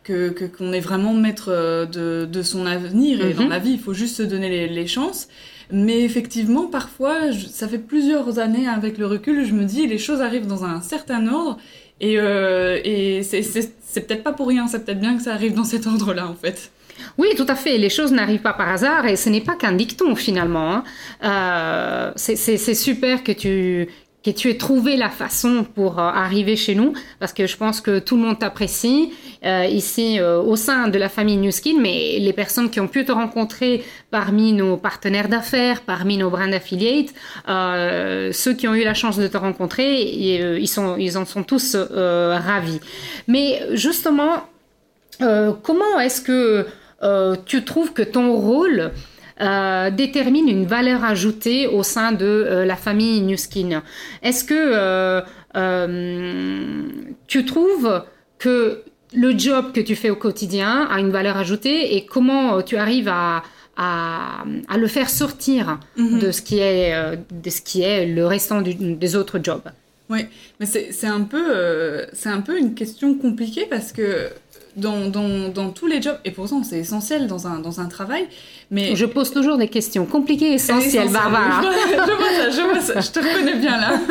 que 0.03 0.29
qu'on 0.29 0.73
est 0.73 0.81
vraiment 0.81 1.13
maître 1.13 1.87
de, 1.91 2.25
de 2.25 2.41
son 2.43 2.65
avenir 2.65 3.25
et 3.25 3.33
dans 3.33 3.45
mhm. 3.45 3.49
la 3.49 3.59
vie, 3.59 3.71
il 3.71 3.79
faut 3.79 3.93
juste 3.93 4.17
se 4.17 4.23
donner 4.23 4.49
les, 4.49 4.67
les 4.67 4.87
chances. 4.87 5.29
Mais 5.71 6.03
effectivement, 6.03 6.67
parfois, 6.67 7.31
ça 7.49 7.67
fait 7.67 7.79
plusieurs 7.79 8.37
années 8.37 8.67
avec 8.67 8.99
le 8.99 9.07
recul, 9.07 9.45
je 9.45 9.53
me 9.53 9.63
dis 9.63 9.87
les 9.87 9.97
choses 9.97 10.21
arrivent 10.21 10.45
dans 10.45 10.63
un 10.63 10.81
certain 10.81 11.27
ordre 11.27 11.57
et, 12.01 12.15
et 12.15 13.23
c'est 13.23 14.07
peut-être 14.07 14.23
pas 14.23 14.33
pour 14.33 14.47
rien, 14.47 14.67
c'est 14.67 14.83
peut-être 14.83 14.99
bien 14.99 15.17
que 15.17 15.23
ça 15.23 15.33
arrive 15.33 15.53
dans 15.53 15.63
cet 15.63 15.87
ordre-là 15.87 16.27
en 16.27 16.35
fait. 16.35 16.71
Oui, 17.17 17.29
tout 17.35 17.45
à 17.47 17.55
fait. 17.55 17.77
Les 17.77 17.89
choses 17.89 18.11
n'arrivent 18.11 18.41
pas 18.41 18.53
par 18.53 18.69
hasard 18.69 19.05
et 19.05 19.15
ce 19.15 19.29
n'est 19.29 19.41
pas 19.41 19.55
qu'un 19.55 19.73
dicton 19.73 20.15
finalement. 20.15 20.73
Hein. 20.73 20.83
Euh, 21.23 22.11
c'est 22.15 22.57
super 22.73 23.23
que 23.23 23.31
tu 23.31 23.87
que 24.25 24.31
tu 24.31 24.49
aies 24.49 24.57
trouvé 24.57 24.97
la 24.97 25.09
façon 25.09 25.63
pour 25.63 25.99
euh, 25.99 26.03
arriver 26.03 26.55
chez 26.55 26.73
nous, 26.73 26.93
parce 27.19 27.31
que 27.31 27.45
je 27.45 27.55
pense 27.55 27.79
que 27.79 27.99
tout 27.99 28.15
le 28.15 28.23
monde 28.23 28.39
t'apprécie 28.39 29.13
euh, 29.45 29.65
ici 29.65 30.19
au 30.21 30.55
sein 30.55 30.87
de 30.87 30.97
la 30.97 31.09
famille 31.09 31.37
Newskin, 31.37 31.79
mais 31.79 32.17
les 32.19 32.33
personnes 32.33 32.69
qui 32.69 32.79
ont 32.79 32.87
pu 32.87 33.05
te 33.05 33.11
rencontrer 33.11 33.83
parmi 34.09 34.53
nos 34.53 34.77
partenaires 34.77 35.29
d'affaires, 35.29 35.81
parmi 35.81 36.17
nos 36.17 36.29
brand 36.29 36.51
affiliates, 36.53 37.13
ceux 37.47 38.53
qui 38.53 38.67
ont 38.67 38.73
eu 38.73 38.83
la 38.83 38.93
chance 38.93 39.17
de 39.17 39.27
te 39.27 39.37
rencontrer, 39.37 40.01
ils, 40.01 40.65
ils 40.99 41.17
en 41.17 41.25
sont 41.25 41.43
tous 41.43 41.75
ravis. 41.75 42.79
Mais 43.27 43.61
justement, 43.73 44.43
comment 45.19 45.99
est-ce 45.99 46.21
que 46.21 46.65
euh, 47.03 47.35
tu 47.45 47.63
trouves 47.63 47.93
que 47.93 48.01
ton 48.01 48.35
rôle 48.35 48.91
euh, 49.41 49.91
détermine 49.91 50.47
une 50.47 50.65
valeur 50.65 51.03
ajoutée 51.03 51.67
au 51.67 51.83
sein 51.83 52.11
de 52.11 52.25
euh, 52.25 52.65
la 52.65 52.75
famille 52.75 53.21
Newskin. 53.21 53.83
Est-ce 54.23 54.43
que 54.43 55.21
tu 57.27 57.45
trouves 57.45 58.03
que 58.39 58.83
le 59.13 59.37
job 59.37 59.71
que 59.73 59.81
tu 59.81 59.95
fais 59.95 60.09
au 60.09 60.15
quotidien 60.15 60.87
a 60.89 60.99
une 60.99 61.11
valeur 61.11 61.37
ajoutée 61.37 61.95
et 61.95 62.05
comment 62.05 62.61
tu 62.61 62.77
arrives 62.77 63.09
à, 63.09 63.43
le 64.77 64.87
faire 64.87 65.09
sortir 65.09 65.79
mhm. 65.97 66.19
de, 66.19 66.31
ce 66.31 66.41
qui 66.41 66.59
est, 66.59 66.93
de 67.31 67.49
ce 67.49 67.61
qui 67.61 67.81
est 67.81 68.05
le 68.05 68.25
restant 68.25 68.61
des 68.61 69.15
autres 69.15 69.39
jobs? 69.43 69.69
Oui, 70.09 70.27
mais 70.59 70.65
c'est 70.65 71.07
un, 71.07 71.21
peu, 71.21 72.05
c'est 72.13 72.29
un 72.29 72.41
peu 72.41 72.59
une 72.59 72.75
question 72.75 73.15
compliquée 73.15 73.65
parce 73.69 73.91
que 73.91 74.29
dans, 74.75 75.07
dans, 75.07 75.49
dans, 75.49 75.69
tous 75.69 75.87
les 75.87 76.01
jobs, 76.01 76.17
et 76.25 76.31
pourtant 76.31 76.63
c'est 76.63 76.79
essentiel 76.79 77.27
dans 77.27 77.47
un, 77.47 77.59
dans 77.59 77.79
un 77.79 77.85
travail, 77.85 78.27
mais... 78.71 78.95
Je 78.95 79.05
pose 79.05 79.31
toujours 79.31 79.57
des 79.57 79.67
questions 79.67 80.05
compliquées 80.05 80.51
et 80.51 80.53
essentielles, 80.55 81.09
Barbara. 81.09 81.61
je 81.91 82.11
vois 82.11 82.29
ça, 82.29 82.49
je 82.49 82.61
vois 82.61 82.81
ça, 82.81 82.99
je 83.01 83.11
te 83.11 83.19
reconnais 83.19 83.55
bien 83.55 83.79
là. 83.79 83.99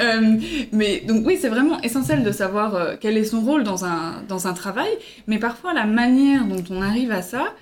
Euh, 0.00 0.36
mais 0.70 1.02
donc 1.06 1.26
oui, 1.26 1.38
c'est 1.40 1.48
vraiment 1.48 1.80
essentiel 1.80 2.22
de 2.22 2.30
savoir 2.30 2.74
euh, 2.76 2.94
quel 3.00 3.16
est 3.16 3.24
son 3.24 3.40
rôle 3.40 3.64
dans 3.64 3.84
un, 3.84 4.22
dans 4.28 4.46
un 4.46 4.52
travail, 4.52 4.90
mais 5.26 5.38
parfois 5.38 5.74
la 5.74 5.86
manière 5.86 6.44
dont 6.44 6.62
on 6.70 6.82
arrive 6.82 7.10
à 7.10 7.22
ça, 7.22 7.54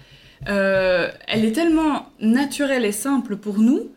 euh, 0.48 1.08
elle 1.28 1.44
est 1.44 1.52
tellement 1.52 2.06
naturelle 2.20 2.84
et 2.84 2.92
simple 2.92 3.36
pour 3.36 3.58
nous 3.58 3.90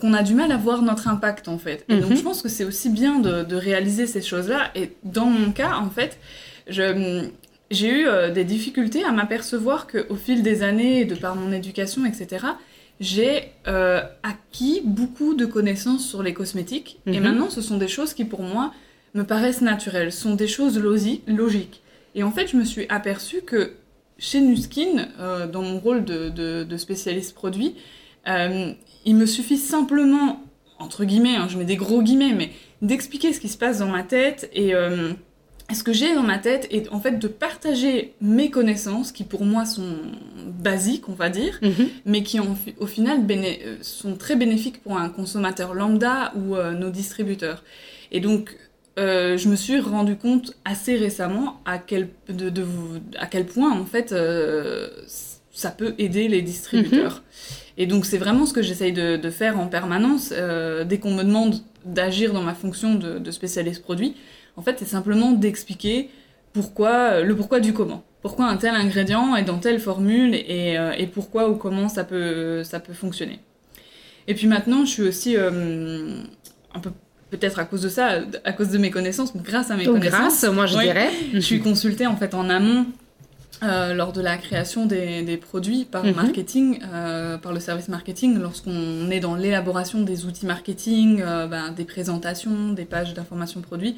qu'on 0.00 0.14
a 0.14 0.22
du 0.22 0.34
mal 0.34 0.50
à 0.50 0.56
voir 0.56 0.82
notre 0.82 1.08
impact 1.08 1.46
en 1.46 1.58
fait. 1.58 1.84
Et 1.88 1.96
donc 1.96 2.10
mhm. 2.10 2.16
je 2.16 2.22
pense 2.22 2.42
que 2.42 2.48
c'est 2.48 2.64
aussi 2.64 2.88
bien 2.88 3.18
de, 3.18 3.44
de 3.44 3.56
réaliser 3.56 4.06
ces 4.06 4.22
choses-là, 4.22 4.70
et 4.74 4.92
dans 5.04 5.26
mon 5.26 5.52
cas 5.52 5.76
en 5.76 5.90
fait, 5.90 6.18
je, 6.68 7.28
j'ai 7.74 7.88
eu 7.88 8.06
euh, 8.06 8.30
des 8.30 8.44
difficultés 8.44 9.04
à 9.04 9.12
m'apercevoir 9.12 9.86
qu'au 9.86 10.16
fil 10.16 10.42
des 10.42 10.62
années, 10.62 11.04
de 11.04 11.14
par 11.14 11.36
mon 11.36 11.52
éducation, 11.52 12.06
etc., 12.06 12.46
j'ai 13.00 13.50
euh, 13.66 14.00
acquis 14.22 14.80
beaucoup 14.84 15.34
de 15.34 15.46
connaissances 15.46 16.08
sur 16.08 16.22
les 16.22 16.32
cosmétiques. 16.32 17.00
Et 17.06 17.18
mhm. 17.18 17.22
maintenant, 17.22 17.50
ce 17.50 17.60
sont 17.60 17.76
des 17.76 17.88
choses 17.88 18.14
qui, 18.14 18.24
pour 18.24 18.42
moi, 18.42 18.72
me 19.14 19.24
paraissent 19.24 19.60
naturelles, 19.60 20.12
sont 20.12 20.34
des 20.34 20.48
choses 20.48 20.78
logiques. 20.78 21.82
Et 22.14 22.22
en 22.22 22.30
fait, 22.30 22.48
je 22.48 22.56
me 22.56 22.64
suis 22.64 22.86
aperçue 22.88 23.42
que 23.42 23.72
chez 24.18 24.40
Nuskin, 24.40 25.08
euh, 25.18 25.48
dans 25.48 25.62
mon 25.62 25.78
rôle 25.80 26.04
de, 26.04 26.76
spécialiste 26.76 27.34
produit, 27.34 27.74
il 28.26 29.16
me 29.16 29.26
suffit 29.26 29.58
simplement, 29.58 30.42
entre 30.78 31.04
guillemets, 31.04 31.36
hein, 31.36 31.48
je 31.48 31.58
mets 31.58 31.64
des 31.64 31.76
gros 31.76 32.00
guillemets, 32.00 32.32
mais 32.32 32.50
d'expliquer 32.80 33.32
ce 33.32 33.40
qui 33.40 33.48
se 33.48 33.58
passe 33.58 33.80
dans 33.80 33.88
ma 33.88 34.02
tête 34.02 34.48
et 34.54 34.72
ce 35.72 35.82
que 35.82 35.92
j'ai 35.92 36.14
dans 36.14 36.22
ma 36.22 36.38
tête 36.38 36.66
est 36.70 36.90
en 36.90 37.00
fait 37.00 37.18
de 37.18 37.28
partager 37.28 38.12
mes 38.20 38.50
connaissances 38.50 39.12
qui 39.12 39.24
pour 39.24 39.44
moi 39.44 39.64
sont 39.64 39.96
basiques, 40.46 41.08
on 41.08 41.14
va 41.14 41.30
dire, 41.30 41.58
mhm. 41.62 41.88
mais 42.04 42.22
qui 42.22 42.38
au 42.40 42.86
final 42.86 43.20
euh, 43.30 43.76
sont 43.80 44.16
très 44.16 44.36
bénéfiques 44.36 44.82
pour 44.82 44.98
un 44.98 45.08
consommateur 45.08 45.74
lambda 45.74 46.32
ou 46.36 46.54
euh, 46.54 46.72
nos 46.72 46.90
distributeurs. 46.90 47.64
Et 48.12 48.20
donc, 48.20 48.56
euh, 48.98 49.38
je 49.38 49.48
me 49.48 49.56
suis 49.56 49.80
rendu 49.80 50.16
compte 50.16 50.54
assez 50.64 50.96
récemment 50.96 51.60
à 51.64 51.78
quel, 51.78 52.10
de, 52.28 52.64
à 53.18 53.26
quel 53.26 53.46
point 53.46 53.72
en 53.72 53.86
fait 53.86 54.14
ça 55.50 55.70
peut 55.70 55.94
aider 55.98 56.28
les 56.28 56.42
distributeurs. 56.42 57.14
Mhm. 57.14 57.63
Et 57.76 57.86
donc 57.86 58.06
c'est 58.06 58.18
vraiment 58.18 58.46
ce 58.46 58.52
que 58.52 58.62
j'essaye 58.62 58.92
de, 58.92 59.30
faire 59.30 59.58
en 59.58 59.66
permanence 59.66 60.32
dès 60.86 60.98
qu'on 60.98 61.14
me 61.14 61.24
demande 61.24 61.56
d'agir 61.84 62.32
dans 62.32 62.42
ma 62.42 62.54
fonction 62.54 62.94
de, 62.94 63.18
de 63.18 63.30
spécialiste 63.30 63.82
produit 63.82 64.14
en 64.56 64.62
fait, 64.62 64.76
c'est 64.78 64.84
simplement 64.84 65.32
d'expliquer 65.32 66.10
pourquoi, 66.52 67.22
le 67.22 67.34
pourquoi 67.34 67.60
du 67.60 67.72
comment. 67.72 68.04
Pourquoi 68.22 68.46
un 68.46 68.56
tel 68.56 68.74
ingrédient 68.74 69.36
est 69.36 69.42
dans 69.42 69.58
telle 69.58 69.80
formule 69.80 70.34
et, 70.34 70.78
euh, 70.78 70.92
et 70.96 71.06
pourquoi 71.06 71.50
ou 71.50 71.56
comment 71.56 71.88
ça 71.88 72.04
peut, 72.04 72.62
ça 72.62 72.80
peut 72.80 72.94
fonctionner. 72.94 73.40
Et 74.28 74.34
puis 74.34 74.46
maintenant, 74.46 74.84
je 74.84 74.90
suis 74.90 75.02
aussi 75.02 75.36
euh, 75.36 76.22
un 76.74 76.80
peu 76.80 76.90
peut-être 77.30 77.58
à 77.58 77.64
cause 77.64 77.82
de 77.82 77.88
ça, 77.88 78.20
à 78.44 78.52
cause 78.52 78.68
de 78.68 78.78
mes 78.78 78.90
connaissances, 78.90 79.36
grâce 79.36 79.70
à 79.70 79.76
mes 79.76 79.84
connaissances. 79.84 80.10
Grâce, 80.10 80.44
moi 80.44 80.66
je 80.66 80.78
dirais. 80.78 81.10
Je 81.32 81.40
suis 81.40 81.60
consultée 81.60 82.06
en 82.06 82.16
fait 82.16 82.32
en 82.32 82.48
amont 82.48 82.86
lors 83.62 84.12
de 84.12 84.20
la 84.20 84.36
création 84.36 84.86
des, 84.86 85.36
produits 85.36 85.84
par 85.84 86.02
le 86.04 86.10
mhm. 86.10 86.16
marketing, 86.16 86.80
par 87.42 87.52
le 87.52 87.60
service 87.60 87.88
marketing, 87.88 88.38
lorsqu'on 88.38 89.10
est 89.10 89.20
dans 89.20 89.34
l'élaboration 89.34 90.02
des 90.02 90.26
outils 90.26 90.46
marketing, 90.46 91.22
ben, 91.22 91.72
des 91.72 91.84
présentations, 91.84 92.72
des 92.72 92.84
pages 92.84 93.14
d'information 93.14 93.60
produits, 93.60 93.96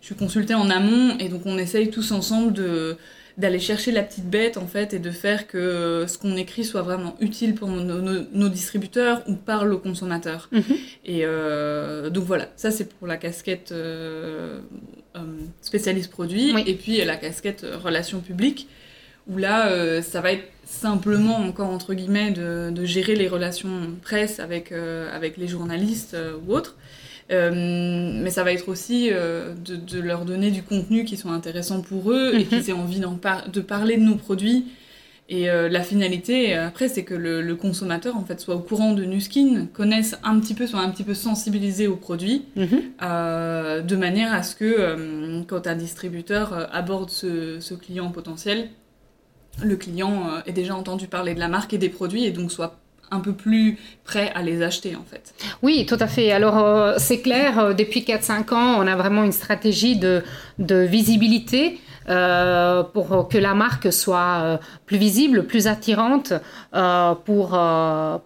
je 0.00 0.06
suis 0.06 0.14
consultée 0.14 0.54
en 0.54 0.70
amont 0.70 1.16
et 1.18 1.28
donc 1.28 1.42
on 1.46 1.58
essaye 1.58 1.90
tous 1.90 2.12
ensemble 2.12 2.52
de 2.52 2.96
d'aller 3.36 3.58
chercher 3.58 3.92
la 3.92 4.02
petite 4.02 4.28
bête 4.30 4.56
en 4.56 4.66
fait 4.66 4.94
et 4.94 4.98
de 4.98 5.10
faire 5.10 5.46
que 5.46 6.06
ce 6.08 6.16
qu'on 6.16 6.36
écrit 6.36 6.64
soit 6.64 6.82
vraiment 6.82 7.16
utile 7.20 7.54
pour 7.54 7.68
nos, 7.68 8.48
distributeurs 8.48 9.22
ou 9.26 9.34
parle 9.34 9.72
aux 9.74 9.78
consommateurs. 9.78 10.48
Mhm. 10.52 10.62
Et 11.04 11.20
euh, 11.24 12.08
donc 12.08 12.24
voilà, 12.24 12.48
ça 12.56 12.70
c'est 12.70 12.88
pour 12.88 13.06
la 13.06 13.18
casquette 13.18 13.72
euh, 13.72 14.60
euh, 15.16 15.20
spécialiste 15.60 16.10
produit 16.10 16.54
et 16.66 16.74
puis 16.74 17.04
la 17.04 17.16
casquette 17.16 17.66
relations 17.82 18.20
publiques 18.20 18.68
où 19.28 19.38
là 19.38 20.02
ça 20.02 20.20
va 20.20 20.32
être 20.32 20.44
simplement 20.64 21.36
encore 21.36 21.70
entre 21.70 21.94
guillemets 21.94 22.30
de, 22.30 22.70
de 22.70 22.84
gérer 22.84 23.14
les 23.16 23.28
relations 23.28 23.96
presse 24.02 24.40
avec, 24.40 24.72
avec 24.72 25.36
les 25.36 25.48
journalistes 25.48 26.16
ou 26.46 26.52
autres. 26.52 26.76
Euh, 27.32 28.12
mais 28.22 28.30
ça 28.30 28.44
va 28.44 28.52
être 28.52 28.68
aussi 28.68 29.08
euh, 29.10 29.52
de, 29.54 29.74
de, 29.74 30.00
leur 30.00 30.24
donner 30.24 30.50
du 30.52 30.62
contenu 30.62 31.04
qui 31.04 31.16
soit 31.16 31.32
intéressant 31.32 31.80
pour 31.80 32.12
eux 32.12 32.32
et 32.34 32.44
qu'ils 32.44 32.58
mhm. 32.58 32.68
aient 32.68 32.72
envie 32.72 33.00
de 33.00 33.60
parler 33.60 33.96
de 33.96 34.02
nos 34.02 34.14
produits. 34.14 34.66
Et 35.28 35.50
euh, 35.50 35.68
la 35.68 35.82
finalité, 35.82 36.54
après, 36.54 36.86
c'est 36.86 37.02
que 37.02 37.14
le, 37.14 37.42
le, 37.42 37.56
consommateur, 37.56 38.16
en 38.16 38.24
fait, 38.24 38.38
soit 38.38 38.54
au 38.54 38.60
courant 38.60 38.92
de 38.92 39.02
Nuskin, 39.02 39.66
connaisse 39.72 40.16
un 40.22 40.38
petit 40.38 40.54
peu, 40.54 40.68
soit 40.68 40.78
un 40.78 40.88
petit 40.90 41.02
peu 41.02 41.14
sensibilisé 41.14 41.88
aux 41.88 41.96
produits, 41.96 42.44
mhm. 42.54 42.82
de 43.00 43.96
manière 43.96 44.32
à 44.32 44.44
ce 44.44 44.54
que, 44.54 45.42
quand 45.48 45.66
un 45.66 45.74
distributeur 45.74 46.68
aborde 46.72 47.10
ce, 47.10 47.58
ce, 47.58 47.74
client 47.74 48.12
potentiel, 48.12 48.68
le 49.62 49.76
client 49.76 50.42
ait 50.46 50.52
déjà 50.52 50.74
entendu 50.74 51.06
parler 51.06 51.34
de 51.34 51.40
la 51.40 51.48
marque 51.48 51.72
et 51.72 51.78
des 51.78 51.88
produits 51.88 52.24
et 52.24 52.30
donc 52.30 52.52
soit 52.52 52.76
un 53.10 53.20
peu 53.20 53.32
plus 53.32 53.78
prêt 54.04 54.32
à 54.34 54.42
les 54.42 54.62
acheter 54.62 54.96
en 54.96 55.04
fait. 55.04 55.34
Oui, 55.62 55.86
tout 55.86 55.96
à 56.00 56.06
fait. 56.06 56.32
Alors 56.32 56.58
euh, 56.58 56.94
c'est 56.98 57.20
clair, 57.20 57.58
euh, 57.58 57.72
depuis 57.72 58.00
4-5 58.00 58.54
ans, 58.54 58.76
on 58.78 58.86
a 58.86 58.96
vraiment 58.96 59.24
une 59.24 59.32
stratégie 59.32 59.96
de 59.96 60.22
visibilité 60.58 61.78
euh, 62.08 62.82
pour 62.84 63.28
que 63.28 63.38
la 63.38 63.54
marque 63.54 63.92
soit 63.92 64.40
euh, 64.42 64.56
plus 64.86 64.96
visible, 64.96 65.44
plus 65.44 65.66
attirante 65.66 66.32
euh, 66.74 67.14
pour, 67.24 67.58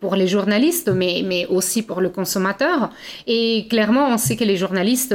pour 0.01 0.17
les 0.17 0.29
journalistes, 0.29 0.91
mais, 0.95 1.23
mais 1.25 1.47
aussi 1.47 1.83
pour 1.83 2.01
le 2.01 2.11
consommateur. 2.11 2.91
Et 3.27 3.67
clairement, 3.69 4.09
on 4.09 4.19
sait 4.19 4.37
que 4.37 4.45
les 4.45 4.57
journalistes 4.57 5.15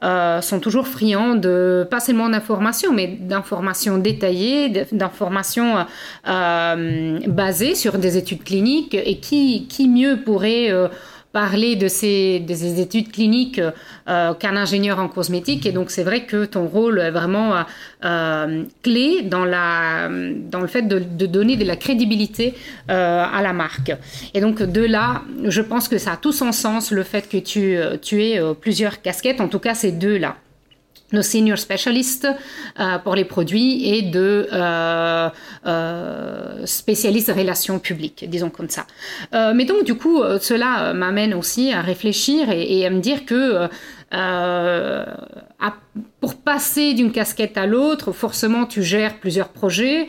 sont 0.00 0.60
toujours 0.60 0.86
friands 0.86 1.34
de 1.34 1.86
pas 1.90 2.00
seulement 2.00 2.28
d'informations, 2.28 2.92
mais 2.92 3.08
d'informations 3.08 3.98
détaillées, 3.98 4.86
d'informations 4.92 5.86
basées 6.24 7.74
sur 7.74 7.98
des 7.98 8.16
études 8.16 8.44
cliniques. 8.44 8.94
Et 8.94 9.18
qui, 9.18 9.66
qui 9.68 9.88
mieux 9.88 10.22
pourrait 10.24 10.70
parler 11.34 11.74
de 11.74 11.88
ces, 11.88 12.38
des 12.38 12.80
études 12.80 13.10
cliniques 13.10 13.60
euh, 14.08 14.34
qu'un 14.34 14.56
ingénieur 14.56 15.00
en 15.00 15.08
cosmétique. 15.08 15.66
Et 15.66 15.72
donc, 15.72 15.90
c'est 15.90 16.04
vrai 16.04 16.26
que 16.26 16.44
ton 16.44 16.66
rôle 16.66 17.00
est 17.00 17.10
vraiment 17.10 17.56
euh, 17.56 17.62
euh, 18.04 18.62
clé 18.84 19.22
dans, 19.22 19.44
la, 19.44 20.08
dans 20.08 20.60
le 20.60 20.68
fait 20.68 20.82
de, 20.82 21.00
de 21.00 21.26
donner 21.26 21.56
de 21.56 21.64
la 21.64 21.74
crédibilité 21.74 22.54
à 22.88 23.40
la 23.42 23.52
marque. 23.52 23.92
Et 24.32 24.40
donc, 24.40 24.62
de 24.62 24.82
là, 24.82 25.22
je 25.42 25.60
pense 25.60 25.88
que 25.88 25.98
ça 25.98 26.12
a 26.12 26.16
tout 26.16 26.32
son 26.32 26.52
sens, 26.52 26.92
le 26.92 27.02
fait 27.02 27.28
que 27.28 27.38
tu, 27.38 27.76
tu 28.00 28.22
aies 28.22 28.40
plusieurs 28.60 29.02
casquettes, 29.02 29.40
en 29.40 29.48
tout 29.48 29.58
cas 29.58 29.74
ces 29.74 29.90
deux-là 29.90 30.36
nos 31.14 31.22
senior 31.22 31.58
specialists 31.58 32.28
euh, 32.78 32.98
pour 32.98 33.14
les 33.14 33.24
produits 33.24 33.88
et 33.88 34.02
de 34.02 34.48
euh, 34.52 35.30
euh, 35.66 36.66
spécialistes 36.66 37.32
relations 37.34 37.78
publiques, 37.78 38.24
disons 38.28 38.50
comme 38.50 38.68
ça. 38.68 38.86
mais 39.32 39.64
donc 39.64 39.84
du 39.84 39.94
coup, 39.94 40.22
cela 40.40 40.92
m'amène 40.92 41.34
aussi 41.34 41.72
à 41.72 41.80
réfléchir 41.80 42.50
et, 42.50 42.84
à 42.86 42.90
me 42.90 43.00
dire 43.00 43.24
que 43.24 43.68
pour 46.20 46.34
passer 46.36 46.94
d'une 46.94 47.12
casquette 47.12 47.56
à 47.56 47.66
l'autre, 47.66 48.12
forcément 48.12 48.66
tu 48.66 48.82
gères 48.82 49.18
plusieurs 49.18 49.48
projets. 49.48 50.08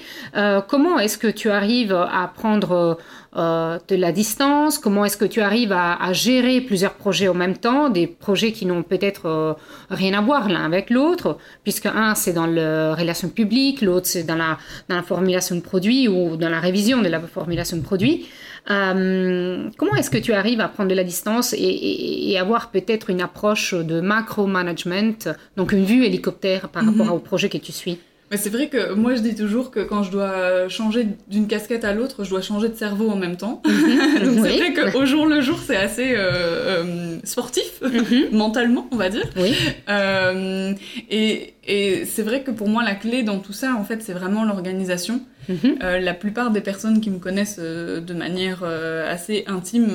comment 0.67 0.99
est-ce 0.99 1.17
que 1.17 1.27
tu 1.27 1.49
arrives 1.49 1.93
à 1.93 2.31
prendre 2.33 2.97
euh, 3.35 3.77
de 3.87 3.95
la 3.95 4.11
distance 4.11 4.77
Comment 4.77 5.05
est-ce 5.05 5.17
que 5.17 5.25
tu 5.25 5.41
arrives 5.41 5.73
à, 5.73 6.13
gérer 6.13 6.61
plusieurs 6.61 6.93
projets 6.93 7.27
en 7.27 7.33
même 7.33 7.57
temps, 7.57 7.89
des 7.89 8.07
projets 8.07 8.51
qui 8.51 8.65
n'ont 8.65 8.83
peut-être 8.83 9.25
euh, 9.25 9.53
rien 9.89 10.13
à 10.17 10.21
voir 10.21 10.47
l'un 10.49 10.63
avec 10.63 10.89
l'autre, 10.89 11.37
puisque 11.63 11.87
un 11.87 12.15
c'est 12.15 12.33
dans 12.33 12.47
la 12.47 12.95
relation 12.95 13.29
publique, 13.29 13.81
l'autre 13.81 14.07
c'est 14.07 14.23
dans 14.23 14.35
la, 14.35 14.57
dans 14.87 14.95
la 14.95 15.03
formulation 15.03 15.55
de 15.55 15.61
produits 15.61 16.07
ou 16.07 16.37
dans 16.37 16.49
la 16.49 16.59
révision 16.59 17.01
de 17.01 17.09
la 17.09 17.19
formulation 17.19 17.77
de 17.77 17.81
produits. 17.81 18.25
Euh, 18.69 19.69
comment 19.77 19.95
est-ce 19.95 20.09
que 20.09 20.17
tu 20.17 20.33
arrives 20.33 20.59
à 20.59 20.67
prendre 20.67 20.89
de 20.89 20.95
la 20.95 21.03
distance 21.03 21.53
et, 21.57 22.37
avoir 22.39 22.69
peut-être 22.71 23.09
une 23.09 23.21
approche 23.21 23.73
de 23.73 24.01
macro-management, 24.01 25.29
donc 25.55 25.71
une 25.71 25.85
vue 25.85 26.03
hélicoptère 26.03 26.69
par 26.69 26.85
rapport 26.85 27.05
mhm. 27.05 27.11
au 27.13 27.19
projet 27.19 27.49
que 27.49 27.57
tu 27.57 27.71
suis? 27.71 27.99
Mais 28.31 28.37
c'est 28.37 28.49
vrai 28.49 28.69
que 28.69 28.93
moi 28.93 29.15
je 29.15 29.21
dis 29.21 29.35
toujours 29.35 29.69
que 29.69 29.81
quand 29.81 30.03
je 30.03 30.11
dois 30.11 30.67
changer 30.67 31.07
d'une 31.27 31.47
casquette 31.47 31.83
à 31.83 31.93
l'autre, 31.93 32.23
je 32.23 32.29
dois 32.31 32.41
changer 32.41 32.69
de 32.69 32.75
cerveau 32.75 33.09
en 33.09 33.15
même 33.15 33.37
temps. 33.37 33.61
Mhm. 33.65 34.23
Donc 34.25 34.45
c'est 34.45 34.57
vrai 34.57 34.91
qu'au 34.91 35.05
jour 35.05 35.25
le 35.25 35.41
jour 35.41 35.59
c'est 35.65 35.75
assez 35.75 36.13
euh, 36.15 36.83
euh, 36.83 37.17
sportif, 37.23 37.81
mhm. 37.81 38.29
mentalement 38.31 38.87
on 38.91 38.95
va 38.95 39.09
dire. 39.09 39.25
Oui. 39.37 39.53
Euh, 39.89 40.73
et, 41.09 41.54
et 41.67 42.05
c'est 42.05 42.23
vrai 42.23 42.43
que 42.43 42.51
pour 42.51 42.67
moi 42.67 42.83
la 42.83 42.95
clé 42.95 43.23
dans 43.23 43.39
tout 43.39 43.53
ça 43.53 43.75
en 43.75 43.83
fait 43.83 44.01
c'est 44.01 44.13
vraiment 44.13 44.43
l'organisation. 44.43 45.21
Mhm. 45.49 45.77
Euh, 45.83 45.99
la 45.99 46.13
plupart 46.13 46.51
des 46.51 46.61
personnes 46.61 47.01
qui 47.01 47.09
me 47.09 47.19
connaissent 47.19 47.59
euh, 47.59 48.01
de 48.01 48.13
manière 48.13 48.61
euh, 48.63 49.11
assez 49.11 49.43
intime 49.47 49.89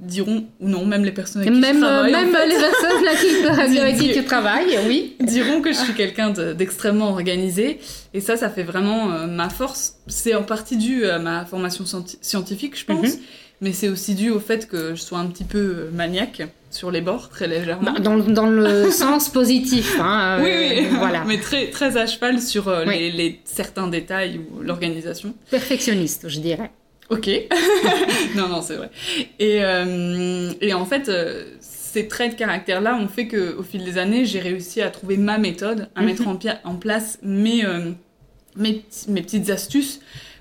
diront, 0.00 0.46
ou 0.60 0.68
non, 0.68 0.84
même 0.86 1.04
les 1.04 1.12
personnes 1.12 1.42
avec 1.42 1.54
qui 1.54 1.60
même, 1.60 1.76
je 1.76 1.80
travaille. 1.80 2.12
Même 2.12 2.36
les 2.48 2.56
personnes 2.56 3.78
avec 3.78 3.96
qui 3.98 4.12
tu 4.12 4.24
travailles, 4.24 4.78
oui. 4.86 5.16
Diront 5.20 5.60
que 5.60 5.72
je 5.72 5.78
suis 5.78 5.94
quelqu'un 5.94 6.30
d'extrêmement 6.30 7.10
organisé. 7.10 7.78
Et 8.14 8.20
ça, 8.20 8.36
ça 8.36 8.48
fait 8.50 8.62
vraiment 8.62 9.06
ma 9.26 9.48
force. 9.48 9.96
C'est 10.06 10.34
en 10.34 10.42
partie 10.42 10.76
dû 10.76 11.06
à 11.06 11.18
ma 11.18 11.44
formation 11.44 11.84
scientifique, 12.20 12.78
je 12.78 12.84
pense. 12.84 13.14
Mhm. 13.14 13.20
Mais 13.60 13.72
c'est 13.72 13.88
aussi 13.88 14.14
dû 14.14 14.30
au 14.30 14.40
fait 14.40 14.68
que 14.68 14.94
je 14.94 15.00
sois 15.00 15.18
un 15.18 15.26
petit 15.26 15.44
peu 15.44 15.88
maniaque 15.92 16.42
sur 16.70 16.90
les 16.90 17.00
bords, 17.00 17.28
très 17.28 17.46
légèrement. 17.46 17.92
Bah, 17.92 18.00
dans, 18.00 18.18
dans, 18.18 18.46
le 18.46 18.90
sens 18.90 19.28
positif, 19.28 19.98
hein, 20.00 20.38
oui, 20.42 20.50
oui. 20.58 20.86
voilà. 20.98 21.24
Mais 21.26 21.38
très, 21.38 21.68
très 21.70 21.96
à 21.96 22.06
cheval 22.06 22.40
sur 22.40 22.68
euh, 22.68 22.84
les, 22.84 23.40
certains 23.44 23.88
détails 23.88 24.38
ou 24.38 24.62
l'organisation. 24.62 25.34
Perfectionniste, 25.50 26.28
je 26.28 26.40
dirais. 26.40 26.70
Ok. 27.10 27.30
non, 28.36 28.48
non, 28.48 28.60
c'est 28.60 28.76
vrai. 28.76 28.90
Et, 29.38 29.58
euh, 29.62 30.52
et 30.60 30.74
en 30.74 30.84
fait, 30.84 31.08
euh, 31.08 31.44
ces 31.60 32.06
traits 32.06 32.32
de 32.32 32.38
caractère-là 32.38 32.96
ont 32.96 33.08
fait 33.08 33.28
qu'au 33.28 33.62
fil 33.62 33.84
des 33.84 33.96
années, 33.96 34.26
j'ai 34.26 34.40
réussi 34.40 34.82
à 34.82 34.90
trouver 34.90 35.16
ma 35.16 35.38
méthode, 35.38 35.88
à 35.94 36.02
mettre 36.02 36.22
mhm. 36.22 36.38
en, 36.64 36.70
en, 36.70 36.74
place 36.74 37.18
mes, 37.22 37.64
mes, 38.56 38.84
mes 39.08 39.22
petites 39.22 39.48
astuces 39.48 40.00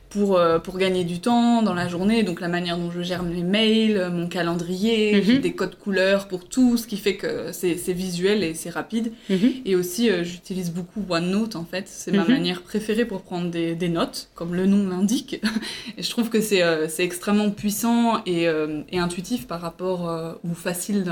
pour, 0.09 0.37
euh, 0.37 0.59
pour 0.59 0.77
gagner 0.77 1.03
du 1.03 1.19
temps 1.19 1.61
dans 1.61 1.73
la 1.73 1.87
journée, 1.87 2.23
donc 2.23 2.39
la 2.39 2.47
manière 2.47 2.77
dont 2.77 2.91
je 2.91 3.01
gère 3.01 3.23
mes 3.23 3.43
mails, 3.43 3.97
euh, 3.97 4.09
mon 4.09 4.27
calendrier, 4.27 5.21
mhm. 5.21 5.39
des 5.39 5.53
codes 5.53 5.77
couleurs 5.77 6.27
pour 6.27 6.47
tout, 6.47 6.77
ce 6.77 6.87
qui 6.87 6.97
fait 6.97 7.15
que 7.15 7.51
c'est 7.51 7.75
visuel 7.93 8.43
et 8.43 8.53
c'est 8.53 8.69
rapide. 8.69 9.11
Mhm. 9.29 9.51
Et 9.65 9.75
aussi, 9.75 10.09
euh, 10.09 10.23
j'utilise 10.23 10.71
beaucoup 10.71 11.03
OneNote 11.09 11.55
en 11.55 11.65
fait, 11.65 11.87
c'est 11.87 12.11
ma 12.11 12.23
mhm. 12.23 12.31
manière 12.31 12.61
préférée 12.61 13.05
pour 13.05 13.21
prendre 13.21 13.49
des, 13.51 13.75
des 13.75 13.89
notes, 13.89 14.29
comme 14.35 14.55
le 14.55 14.65
nom 14.65 14.87
l'indique. 14.87 15.41
et 15.97 16.03
je 16.03 16.09
trouve 16.09 16.29
que 16.29 16.41
c'est 16.41 16.63
extrêmement 16.99 17.51
puissant 17.51 18.21
et, 18.25 18.43
et, 18.91 18.99
intuitif 18.99 19.47
par 19.47 19.61
rapport, 19.61 20.37
ou 20.43 20.53
facile 20.53 21.05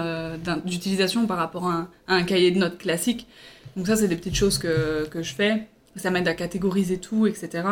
d'utilisation 0.66 1.28
par 1.28 1.38
rapport 1.38 1.68
à 1.68 1.74
un, 1.74 1.90
à 2.08 2.16
un, 2.16 2.24
cahier 2.24 2.52
de 2.52 2.60
notes 2.60 2.78
classique. 2.78 3.28
Donc 3.76 3.88
ça, 3.88 3.96
c'est 3.96 4.08
des 4.08 4.16
petites 4.16 4.36
choses 4.36 4.58
que, 4.58 5.06
que 5.10 5.22
je 5.22 5.34
fais. 5.34 5.68
Ça 5.96 6.12
m'aide 6.12 6.28
à 6.28 6.34
catégoriser 6.34 6.98
tout, 6.98 7.26
etc. 7.28 7.64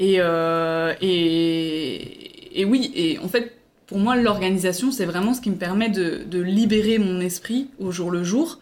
Euh, 0.00 0.94
et, 1.00 2.60
et, 2.60 2.64
oui, 2.64 2.90
et 2.94 3.18
en 3.18 3.28
fait, 3.28 3.52
pour 3.86 3.98
moi, 3.98 4.16
l'organisation, 4.16 4.92
c'est 4.92 5.04
vraiment 5.04 5.34
ce 5.34 5.40
qui 5.40 5.50
me 5.50 5.56
permet 5.56 5.88
de, 5.88 6.40
libérer 6.40 6.98
mon 6.98 7.20
esprit 7.20 7.68
au 7.78 7.90
jour 7.90 8.10
le 8.10 8.24
jour. 8.24 8.58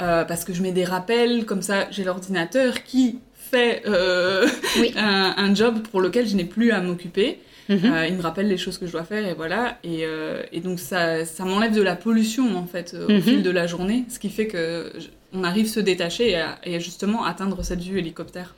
Euh, 0.00 0.24
parce 0.24 0.44
que 0.44 0.52
je 0.52 0.62
mets 0.62 0.70
des 0.70 0.84
rappels, 0.84 1.44
comme 1.44 1.62
ça, 1.62 1.90
j'ai 1.90 2.04
l'ordinateur 2.04 2.84
qui 2.84 3.18
fait 3.34 3.82
euh, 3.86 4.46
un, 4.96 5.54
job 5.54 5.80
pour 5.90 6.00
lequel 6.00 6.28
je 6.28 6.36
n'ai 6.36 6.44
plus 6.44 6.70
à 6.70 6.80
m'occuper. 6.80 7.40
Mhm. 7.68 7.92
il 8.08 8.14
me 8.14 8.22
rappelle 8.22 8.48
les 8.48 8.56
choses 8.56 8.78
que 8.78 8.86
je 8.86 8.92
dois 8.92 9.04
faire 9.04 9.26
et 9.26 9.34
voilà. 9.34 9.78
Et, 9.84 10.60
donc 10.60 10.80
ça, 10.80 11.24
ça 11.24 11.44
m'enlève 11.44 11.74
de 11.74 11.82
la 11.82 11.96
pollution 11.96 12.56
en 12.56 12.66
fait 12.66 12.96
au 13.08 13.12
mhm. 13.12 13.22
fil 13.22 13.42
de 13.42 13.50
la 13.50 13.66
journée, 13.66 14.04
ce 14.08 14.18
qui 14.18 14.30
fait 14.30 14.46
que 14.46 14.92
on 15.34 15.44
arrive 15.44 15.66
à 15.66 15.68
se 15.68 15.80
détacher 15.80 16.30
et, 16.64 16.74
à, 16.74 16.78
justement 16.78 17.24
atteindre 17.24 17.62
cette 17.62 17.82
vue 17.82 17.98
hélicoptère. 17.98 18.54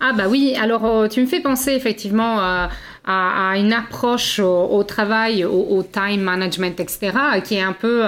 Ah 0.00 0.12
bah 0.12 0.24
oui, 0.28 0.54
alors 0.60 0.84
euh, 0.84 1.08
tu 1.08 1.20
me 1.20 1.26
fais 1.26 1.40
penser 1.40 1.72
effectivement 1.72 2.38
à, 2.40 2.70
une 3.56 3.72
approche 3.72 4.38
au, 4.38 4.84
travail, 4.84 5.44
au, 5.44 5.82
time 5.82 6.20
management, 6.20 6.78
etc., 6.78 7.10
qui 7.42 7.56
est 7.56 7.60
un 7.60 7.72
peu 7.72 8.04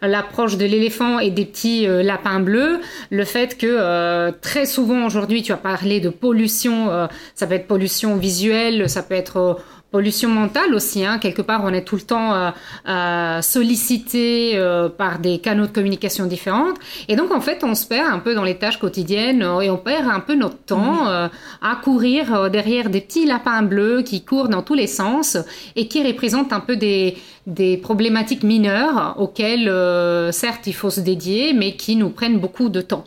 l'approche 0.00 0.56
de 0.56 0.64
l'éléphant 0.64 1.18
et 1.18 1.30
des 1.30 1.44
petits 1.44 1.86
lapins 1.86 2.40
bleus. 2.40 2.80
Le 3.10 3.24
fait 3.24 3.58
que 3.58 4.30
très 4.40 4.64
souvent 4.64 5.04
aujourd'hui, 5.04 5.42
tu 5.42 5.52
as 5.52 5.58
parlé 5.58 6.00
de 6.00 6.08
pollution, 6.08 7.08
ça 7.34 7.46
peut 7.46 7.56
être 7.56 7.66
pollution 7.66 8.16
visuelle, 8.16 8.88
ça 8.88 9.02
peut 9.02 9.14
être 9.16 9.58
pollution 9.90 10.28
mentale 10.28 10.74
aussi. 10.74 11.04
Hein. 11.04 11.18
Quelque 11.18 11.42
part, 11.42 11.62
on 11.64 11.72
est 11.72 11.82
tout 11.82 11.96
le 11.96 12.02
temps 12.02 12.34
euh, 12.34 12.50
euh, 12.88 13.42
sollicité 13.42 14.52
euh, 14.54 14.88
par 14.88 15.18
des 15.18 15.38
canaux 15.38 15.66
de 15.66 15.72
communication 15.72 16.26
différents. 16.26 16.74
Et 17.08 17.16
donc, 17.16 17.32
en 17.32 17.40
fait, 17.40 17.64
on 17.64 17.74
se 17.74 17.86
perd 17.86 18.12
un 18.12 18.18
peu 18.18 18.34
dans 18.34 18.44
les 18.44 18.56
tâches 18.56 18.78
quotidiennes 18.78 19.42
et 19.62 19.70
on 19.70 19.78
perd 19.78 20.08
un 20.08 20.20
peu 20.20 20.34
notre 20.34 20.58
temps 20.58 21.04
mmh. 21.04 21.30
à 21.62 21.76
courir 21.82 22.50
derrière 22.50 22.90
des 22.90 23.00
petits 23.00 23.26
lapins 23.26 23.62
bleus 23.62 24.02
qui 24.02 24.24
courent 24.24 24.48
dans 24.48 24.62
tous 24.62 24.74
les 24.74 24.86
sens 24.86 25.38
et 25.76 25.88
qui 25.88 26.02
représentent 26.02 26.52
un 26.52 26.60
peu 26.60 26.76
des, 26.76 27.16
des 27.48 27.78
problématiques 27.78 28.42
mineures 28.42 29.14
auxquelles, 29.18 29.68
euh, 29.68 30.30
certes, 30.32 30.66
il 30.66 30.74
faut 30.74 30.90
se 30.90 31.00
dédier, 31.00 31.54
mais 31.54 31.72
qui 31.72 31.96
nous 31.96 32.10
prennent 32.10 32.38
beaucoup 32.38 32.68
de 32.68 32.82
temps. 32.82 33.04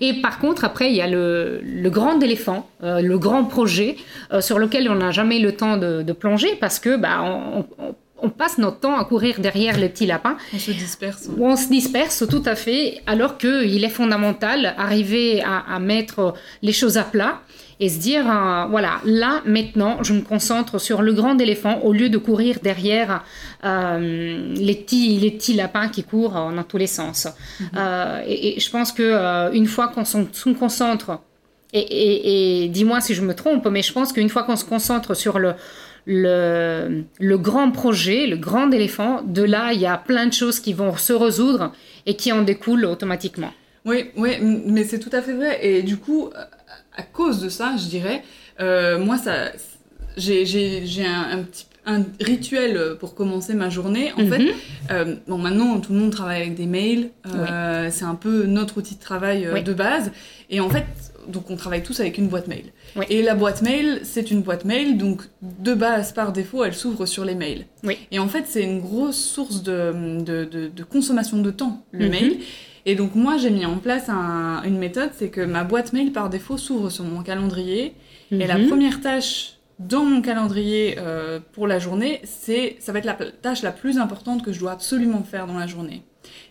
Et 0.00 0.14
par 0.14 0.40
contre, 0.40 0.64
après, 0.64 0.90
il 0.90 0.96
y 0.96 1.00
a 1.00 1.06
le, 1.06 1.62
grand 1.86 2.20
éléphant, 2.20 2.68
euh, 2.82 3.00
le 3.00 3.18
grand 3.18 3.44
projet, 3.44 3.96
euh, 4.32 4.40
sur 4.40 4.58
lequel 4.58 4.90
on 4.90 4.96
n'a 4.96 5.12
jamais 5.12 5.38
le 5.38 5.52
temps 5.52 5.76
de, 5.76 6.12
plonger 6.12 6.56
parce 6.60 6.78
que 6.78 6.96
bah, 6.96 7.22
on, 7.22 7.64
passe 8.30 8.58
notre 8.58 8.80
temps 8.80 8.98
à 8.98 9.04
courir 9.04 9.40
derrière 9.40 9.78
les 9.78 9.88
petits 9.88 10.06
lapins. 10.06 10.36
On 10.52 10.58
se 10.58 10.70
disperse. 10.70 11.28
On 11.38 11.56
se 11.56 11.68
disperse, 11.68 12.24
tout 12.28 12.42
à 12.44 12.54
fait, 12.54 13.02
alors 13.06 13.38
qu'il 13.38 13.84
est 13.84 13.88
fondamental 13.88 14.74
d'arriver 14.76 15.42
à, 15.42 15.78
mettre 15.78 16.34
les 16.62 16.72
choses 16.72 16.96
à 16.98 17.04
plat 17.04 17.40
et 17.80 17.88
se 17.88 17.98
dire, 17.98 18.24
euh, 18.30 18.66
voilà, 18.70 19.00
là, 19.04 19.42
maintenant, 19.44 20.02
je 20.02 20.12
me 20.12 20.20
concentre 20.20 20.78
sur 20.78 21.02
le 21.02 21.12
grand 21.12 21.38
éléphant 21.38 21.80
au 21.80 21.92
lieu 21.92 22.08
de 22.08 22.18
courir 22.18 22.58
derrière 22.62 23.24
euh, 23.64 24.54
les, 24.54 24.74
petits, 24.74 25.18
les 25.18 25.32
petits 25.32 25.54
lapins 25.54 25.88
qui 25.88 26.04
courent 26.04 26.52
dans 26.54 26.62
tous 26.62 26.76
les 26.76 26.86
sens. 26.86 27.26
Mhm. 27.60 27.66
Euh, 27.76 28.22
et, 28.26 28.60
je 28.60 28.70
pense 28.70 28.92
que 28.92 29.52
une 29.54 29.66
fois 29.66 29.88
qu'on 29.88 30.04
se 30.04 30.52
concentre, 30.52 31.18
et, 31.72 32.68
dis-moi 32.72 33.00
si 33.00 33.14
je 33.14 33.22
me 33.22 33.34
trompe, 33.34 33.66
mais 33.66 33.82
je 33.82 33.92
pense 33.92 34.12
qu'une 34.12 34.28
fois 34.28 34.44
qu'on 34.44 34.56
se 34.56 34.64
concentre 34.64 35.14
sur 35.14 35.40
le, 35.40 35.54
le, 36.06 37.04
le, 37.18 37.38
grand 37.38 37.70
projet, 37.70 38.26
le 38.26 38.36
grand 38.36 38.70
éléphant, 38.70 39.22
de 39.22 39.42
là, 39.42 39.72
il 39.72 39.80
y 39.80 39.86
a 39.86 39.96
plein 39.96 40.26
de 40.26 40.32
choses 40.32 40.60
qui 40.60 40.72
vont 40.72 40.96
se 40.96 41.12
résoudre 41.12 41.72
et 42.06 42.14
qui 42.16 42.32
en 42.32 42.42
découlent 42.42 42.84
automatiquement. 42.84 43.52
Oui, 43.84 44.10
oui, 44.16 44.38
mais 44.40 44.84
c'est 44.84 44.98
tout 44.98 45.10
à 45.12 45.22
fait 45.22 45.32
vrai. 45.32 45.58
Et 45.62 45.82
du 45.82 45.96
coup, 45.96 46.30
à 46.96 47.02
cause 47.02 47.40
de 47.40 47.48
ça, 47.48 47.74
je 47.76 47.88
dirais, 47.88 48.22
euh, 48.60 48.98
moi, 48.98 49.18
ça, 49.18 49.52
j'ai 50.16 51.06
un, 51.06 51.38
un, 51.38 51.42
petit 51.42 51.66
un 51.86 52.02
rituel 52.20 52.96
pour 52.98 53.14
commencer 53.14 53.54
ma 53.54 53.68
journée. 53.68 54.12
En 54.12 54.26
fait, 54.26 54.38
mhm. 54.38 54.52
euh, 54.90 55.14
bon, 55.28 55.38
maintenant, 55.38 55.80
tout 55.80 55.92
le 55.92 55.98
monde 55.98 56.12
travaille 56.12 56.40
avec 56.40 56.54
des 56.54 56.66
mails. 56.66 57.10
Euh, 57.26 57.88
c'est 57.90 58.04
un 58.04 58.14
peu 58.14 58.44
notre 58.44 58.78
outil 58.78 58.94
de 58.94 59.00
travail 59.00 59.48
de 59.62 59.72
base. 59.72 60.10
Et 60.50 60.60
en 60.60 60.70
fait, 60.70 60.86
donc 61.28 61.50
on 61.50 61.56
travaille 61.56 61.82
tous 61.82 62.00
avec 62.00 62.18
une 62.18 62.28
boîte 62.28 62.48
mail. 62.48 62.72
Et 63.08 63.22
la 63.22 63.34
boîte 63.34 63.62
mail, 63.62 64.00
c'est 64.02 64.30
une 64.30 64.42
boîte 64.42 64.64
mail, 64.64 64.96
donc 64.96 65.22
de 65.42 65.74
base, 65.74 66.12
par 66.12 66.32
défaut, 66.32 66.64
elle 66.64 66.74
s'ouvre 66.74 67.06
sur 67.06 67.24
les 67.24 67.34
mails. 67.34 67.66
Et 68.10 68.18
en 68.18 68.28
fait, 68.28 68.44
c'est 68.46 68.62
une 68.62 68.80
grosse 68.80 69.16
source 69.16 69.62
de, 69.62 70.22
de, 70.22 70.44
de, 70.44 70.84
consommation 70.84 71.40
de 71.40 71.50
temps, 71.50 71.84
le 71.92 72.06
mhm. 72.06 72.10
mail. 72.10 72.38
Et 72.86 72.94
donc 72.94 73.14
moi, 73.14 73.38
j'ai 73.38 73.50
mis 73.50 73.64
en 73.64 73.78
place 73.78 74.08
une 74.08 74.78
méthode, 74.78 75.10
c'est 75.16 75.30
que 75.30 75.40
ma 75.40 75.64
boîte 75.64 75.92
mail 75.92 76.12
par 76.12 76.28
défaut 76.28 76.58
s'ouvre 76.58 76.90
sur 76.90 77.04
mon 77.04 77.22
calendrier. 77.22 77.94
Et 78.30 78.46
la 78.46 78.58
mhm. 78.58 78.68
première 78.68 79.00
tâche 79.00 79.54
dans 79.78 80.04
mon 80.04 80.22
calendrier 80.22 80.96
euh, 80.98 81.40
pour 81.52 81.66
la 81.66 81.78
journée, 81.78 82.20
c'est 82.24 82.76
ça 82.78 82.92
va 82.92 83.00
être 83.00 83.04
la 83.06 83.14
tâche 83.14 83.62
la 83.62 83.72
plus 83.72 83.98
importante 83.98 84.42
que 84.42 84.52
je 84.52 84.60
dois 84.60 84.72
absolument 84.72 85.22
faire 85.22 85.46
dans 85.46 85.58
la 85.58 85.66
journée. 85.66 86.02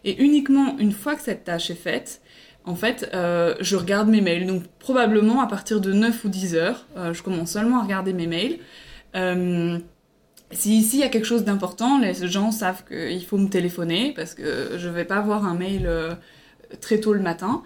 Et 0.03 0.21
uniquement 0.21 0.77
une 0.77 0.91
fois 0.91 1.15
que 1.15 1.21
cette 1.21 1.45
tâche 1.45 1.69
est 1.69 1.75
faite, 1.75 2.21
en 2.65 2.75
fait, 2.75 3.09
euh, 3.13 3.55
je 3.59 3.75
regarde 3.75 4.07
mes 4.07 4.21
mails. 4.21 4.47
Donc 4.47 4.63
probablement 4.79 5.41
à 5.41 5.47
partir 5.47 5.81
de 5.81 5.91
9 5.91 6.25
ou 6.25 6.29
10 6.29 6.55
heures, 6.55 6.85
euh, 6.97 7.13
je 7.13 7.23
commence 7.23 7.51
seulement 7.51 7.79
à 7.79 7.83
regarder 7.83 8.13
mes 8.13 8.27
mails. 8.27 8.59
Si 10.53 10.77
ici 10.77 10.97
il 10.97 10.99
y 10.99 11.03
a 11.03 11.09
quelque 11.09 11.25
chose 11.25 11.43
d'important, 11.43 11.99
les 11.99 12.13
gens 12.27 12.51
savent 12.51 12.83
qu'il 12.85 13.25
faut 13.25 13.37
me 13.37 13.49
téléphoner 13.49 14.13
parce 14.15 14.33
que 14.33 14.77
je 14.77 14.89
vais 14.89 15.05
pas 15.05 15.17
avoir 15.17 15.45
un 15.45 15.55
mail 15.55 15.83
euh, 15.85 16.13
très 16.79 16.99
tôt 16.99 17.13
le 17.13 17.21
matin. 17.21 17.63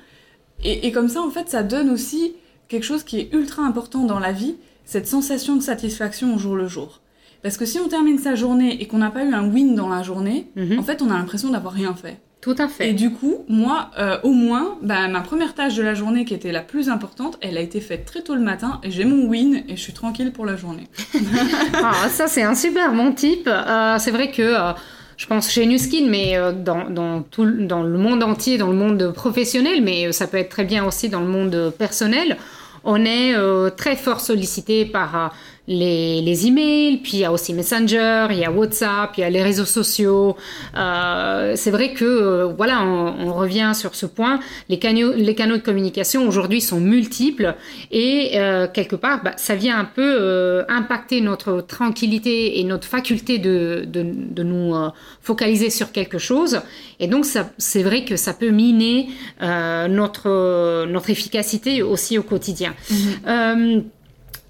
Et, 0.63 0.91
comme 0.91 1.07
ça, 1.07 1.21
en 1.21 1.29
fait, 1.29 1.49
ça 1.49 1.61
donne 1.61 1.91
aussi 1.91 2.33
quelque 2.67 2.83
chose 2.83 3.03
qui 3.03 3.19
est 3.19 3.31
ultra 3.31 3.61
important 3.61 4.05
dans 4.05 4.17
la 4.17 4.31
vie, 4.31 4.55
cette 4.85 5.07
sensation 5.07 5.55
de 5.55 5.61
satisfaction 5.61 6.33
au 6.33 6.39
jour 6.39 6.55
le 6.55 6.67
jour. 6.67 6.99
Parce 7.43 7.57
que 7.57 7.65
si 7.65 7.79
on 7.79 7.87
termine 7.87 8.17
sa 8.17 8.33
journée 8.33 8.81
et 8.81 8.87
qu'on 8.87 8.97
n'a 8.97 9.11
pas 9.11 9.23
eu 9.23 9.31
un 9.31 9.47
win 9.47 9.75
dans 9.75 9.87
la 9.87 10.01
journée, 10.01 10.49
mhm. 10.55 10.79
en 10.79 10.83
fait, 10.83 11.03
on 11.03 11.11
a 11.11 11.13
l'impression 11.13 11.51
d'avoir 11.51 11.73
rien 11.73 11.93
fait. 11.93 12.19
Tout 12.41 12.55
à 12.59 12.67
fait. 12.67 12.89
Et 12.89 12.93
du 12.93 13.11
coup, 13.11 13.45
moi, 13.49 13.89
euh, 13.97 14.17
au 14.23 14.31
moins, 14.31 14.77
bah, 14.81 15.07
ma 15.07 15.21
première 15.21 15.55
tâche 15.55 15.75
de 15.75 15.81
la 15.81 15.95
journée 15.95 16.23
qui 16.23 16.33
était 16.33 16.51
la 16.51 16.61
plus 16.61 16.89
importante, 16.89 17.37
elle 17.41 17.57
a 17.57 17.61
été 17.61 17.81
faite 17.81 18.05
très 18.05 18.21
tôt 18.21 18.35
le 18.35 18.41
matin 18.41 18.79
et 18.83 18.91
j'ai 18.91 19.05
mon 19.05 19.27
win 19.27 19.63
et 19.67 19.75
je 19.75 19.81
suis 19.81 19.93
tranquille 19.93 20.31
pour 20.31 20.45
la 20.45 20.55
journée. 20.55 20.87
ah, 21.73 22.07
ça, 22.09 22.27
c'est 22.27 22.43
un 22.43 22.53
super 22.53 22.93
bon 22.93 23.11
type. 23.11 23.47
Euh, 23.47 23.97
c'est 23.99 24.11
vrai 24.11 24.31
que. 24.31 24.41
Euh, 24.41 24.73
je 25.17 25.25
pense 25.25 25.49
chez 25.49 25.65
Nuskin, 25.65 26.05
mais 26.07 26.35
dans, 26.63 26.91
dans, 26.91 27.23
tout, 27.23 27.43
dans 27.43 27.81
le 27.81 27.97
monde 27.97 28.21
entier, 28.21 28.59
dans 28.59 28.67
le 28.67 28.75
monde 28.75 29.11
professionnel, 29.15 29.81
mais 29.81 30.11
ça 30.11 30.27
peut 30.27 30.37
être 30.37 30.49
très 30.49 30.63
bien 30.63 30.85
aussi 30.85 31.09
dans 31.09 31.21
le 31.21 31.25
monde 31.25 31.73
personnel, 31.75 32.37
on 32.83 33.03
est 33.03 33.33
très 33.77 33.95
fort 33.95 34.19
sollicité 34.19 34.85
par 34.85 35.33
les, 35.67 36.21
les 36.21 36.47
emails, 36.47 36.97
puis 36.97 37.13
il 37.13 37.19
y 37.19 37.25
a 37.25 37.31
aussi 37.31 37.53
Messenger, 37.53 38.27
il 38.31 38.37
y 38.37 38.45
a 38.45 38.51
WhatsApp, 38.51 39.11
il 39.17 39.21
y 39.21 39.23
a 39.23 39.29
les 39.29 39.43
réseaux 39.43 39.65
sociaux. 39.65 40.37
Euh, 40.77 41.53
c'est 41.55 41.71
vrai 41.71 41.93
que, 41.93 42.05
euh, 42.05 42.45
voilà, 42.45 42.83
on, 42.83 43.33
revient 43.33 43.73
sur 43.75 43.93
ce 43.93 44.05
point. 44.05 44.39
Les 44.69 44.79
canaux, 44.79 45.13
les 45.13 45.35
canaux 45.35 45.57
de 45.57 45.61
communication 45.61 46.27
aujourd'hui 46.27 46.61
sont 46.61 46.79
multiples 46.79 47.55
et 47.91 48.31
euh, 48.35 48.67
quelque 48.67 48.95
part, 48.95 49.21
bah, 49.23 49.33
ça 49.35 49.53
vient 49.53 49.77
un 49.77 49.85
peu 49.85 50.65
impacter 50.69 51.21
notre 51.21 51.61
tranquillité 51.61 52.59
et 52.59 52.63
notre 52.63 52.87
faculté 52.87 53.37
de, 53.37 53.83
de, 53.85 54.03
de 54.03 54.43
nous 54.43 54.73
focaliser 55.21 55.69
sur 55.69 55.91
quelque 55.91 56.17
chose. 56.17 56.61
Et 56.99 57.07
donc, 57.07 57.25
c'est 57.57 57.83
vrai 57.83 58.05
que 58.05 58.15
ça 58.15 58.33
peut 58.33 58.49
miner 58.49 59.09
notre, 59.41 60.85
notre 60.85 61.09
efficacité 61.09 61.83
aussi 61.83 62.17
au 62.17 62.23
quotidien. 62.23 62.73
Mm-hmm. 62.91 63.83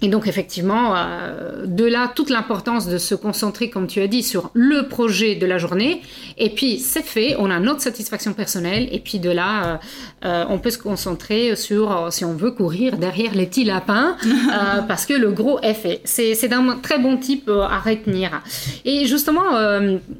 Et 0.00 0.08
donc 0.08 0.28
effectivement, 0.28 0.94
euh, 0.96 1.66
de 1.66 1.84
là 1.84 2.10
toute 2.14 2.30
l'importance 2.30 2.86
de 2.86 2.98
se 2.98 3.16
concentrer, 3.16 3.68
comme 3.68 3.88
tu 3.88 4.00
as 4.00 4.06
dit, 4.06 4.22
sur 4.22 4.50
le 4.54 4.86
projet 4.86 5.34
de 5.34 5.44
la 5.44 5.58
journée. 5.58 6.02
Et 6.36 6.50
puis 6.50 6.78
c'est 6.78 7.02
fait, 7.02 7.34
on 7.38 7.50
a 7.50 7.58
notre 7.58 7.80
satisfaction 7.80 8.32
personnelle. 8.32 8.88
Et 8.92 9.00
puis 9.00 9.18
de 9.18 9.30
là, 9.30 9.64
euh, 9.64 9.76
euh, 10.24 10.44
on 10.50 10.58
peut 10.58 10.70
se 10.70 10.78
concentrer 10.78 11.56
sur, 11.56 12.12
si 12.12 12.24
on 12.24 12.34
veut, 12.34 12.52
courir 12.52 12.96
derrière 12.96 13.34
les 13.34 13.46
petits 13.46 13.64
lapins, 13.64 14.16
parce 14.88 15.04
que 15.04 15.14
le 15.14 15.32
gros 15.32 15.58
est 15.60 15.74
fait. 15.74 16.00
C'est 16.04 16.48
d'un 16.48 16.76
très 16.76 16.98
bon 16.98 17.16
type 17.16 17.50
à 17.50 17.78
retenir. 17.80 18.42
Et 18.84 19.04
justement, 19.06 19.42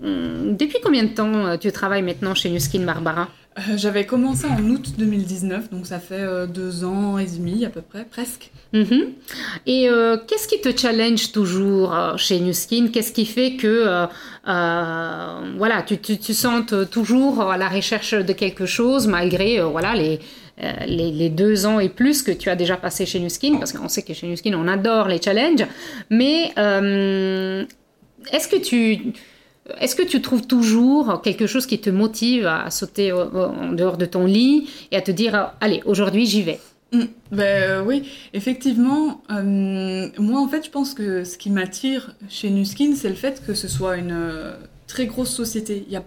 depuis 0.03 0.79
combien 0.83 1.05
de 1.05 1.09
temps 1.09 1.57
tu 1.59 1.71
travailles 1.73 2.03
maintenant 2.03 2.35
chez 2.35 2.51
Nuskin 2.51 2.81
Barbara? 2.81 3.29
Euh, 3.59 3.77
j'avais 3.77 4.05
commencé 4.05 4.47
en 4.47 4.63
août 4.71 4.95
2019, 4.97 5.71
donc 5.71 5.87
ça 5.87 5.99
fait 5.99 6.21
euh, 6.21 6.47
deux 6.47 6.85
ans 6.85 7.19
et 7.19 7.27
demi 7.27 7.65
à 7.65 7.71
peu 7.71 7.81
près, 7.81 8.05
presque. 8.05 8.51
Mhm. 8.73 9.13
Et 9.67 9.89
euh, 9.89 10.17
qu'est-ce 10.27 10.49
qui 10.49 10.61
te 10.61 10.77
challenge 10.77 11.33
toujours 11.33 11.95
chez 12.17 12.39
Newskin 12.41 12.89
Qu'est-ce 12.93 13.13
qui 13.13 13.27
fait 13.27 13.57
que 13.57 14.07
voilà, 14.45 15.83
tu, 15.83 15.99
tu, 15.99 16.19
tu, 16.19 16.35
toujours 16.91 17.43
à 17.43 17.57
la 17.57 17.69
recherche 17.69 18.15
de 18.15 18.33
quelque 18.33 18.67
chose 18.67 19.07
malgré 19.07 19.61
voilà, 19.63 19.95
les, 19.95 20.21
les, 20.87 21.11
les, 21.11 21.29
deux 21.31 21.67
ans 21.67 21.81
et 21.81 21.89
plus 21.89 22.23
que 22.23 22.31
tu 22.33 22.51
as 22.51 22.57
déjà 22.57 22.77
passé 22.77 23.07
chez 23.07 23.21
Newskin 23.21 23.57
Parce 23.59 23.73
qu'on 23.73 23.89
sait 23.89 24.03
que 24.03 24.13
chez 24.13 24.27
Newskin, 24.27 24.55
on 24.55 24.69
adore 24.69 25.09
les 25.09 25.21
challenges. 25.21 25.67
Mais 26.11 26.53
est-ce 26.57 28.49
que 28.49 28.57
tu 28.57 29.13
est-ce 29.81 29.95
que 29.95 30.03
tu 30.03 30.23
trouves 30.23 30.47
toujours 30.47 31.21
quelque 31.23 31.47
chose 31.47 31.67
qui 31.67 31.79
te 31.81 31.91
motive 31.91 32.47
à 32.47 32.71
sauter 32.71 33.13
en 33.13 33.73
dehors 33.73 33.97
de 33.97 34.07
ton 34.07 34.25
lit 34.25 34.69
et 34.91 34.97
à 34.97 35.03
te 35.03 35.11
dire 35.11 35.53
allez 35.61 35.83
aujourd'hui 35.85 36.27
j'y 36.27 36.43
vais? 36.43 36.61
Mm. 36.93 37.05
ben, 37.33 37.85
oui, 37.87 38.11
effectivement. 38.33 39.23
Euh, 39.31 40.09
moi, 40.19 40.41
en 40.41 40.49
fait, 40.49 40.65
je 40.65 40.71
pense 40.71 40.95
que 40.95 41.25
ce 41.25 41.37
qui 41.37 41.51
m'attire 41.51 42.15
chez 42.29 42.51
Nuskin, 42.51 42.95
c'est 42.95 43.11
le 43.11 43.15
fait 43.15 43.43
que 43.47 43.55
ce 43.55 43.69
soit 43.69 43.97
une 43.97 44.13
euh, 44.13 44.53
très 44.87 45.07
grosse 45.07 45.31
société. 45.31 45.85
Il 45.87 45.93
y 45.93 45.97
a, 45.97 46.05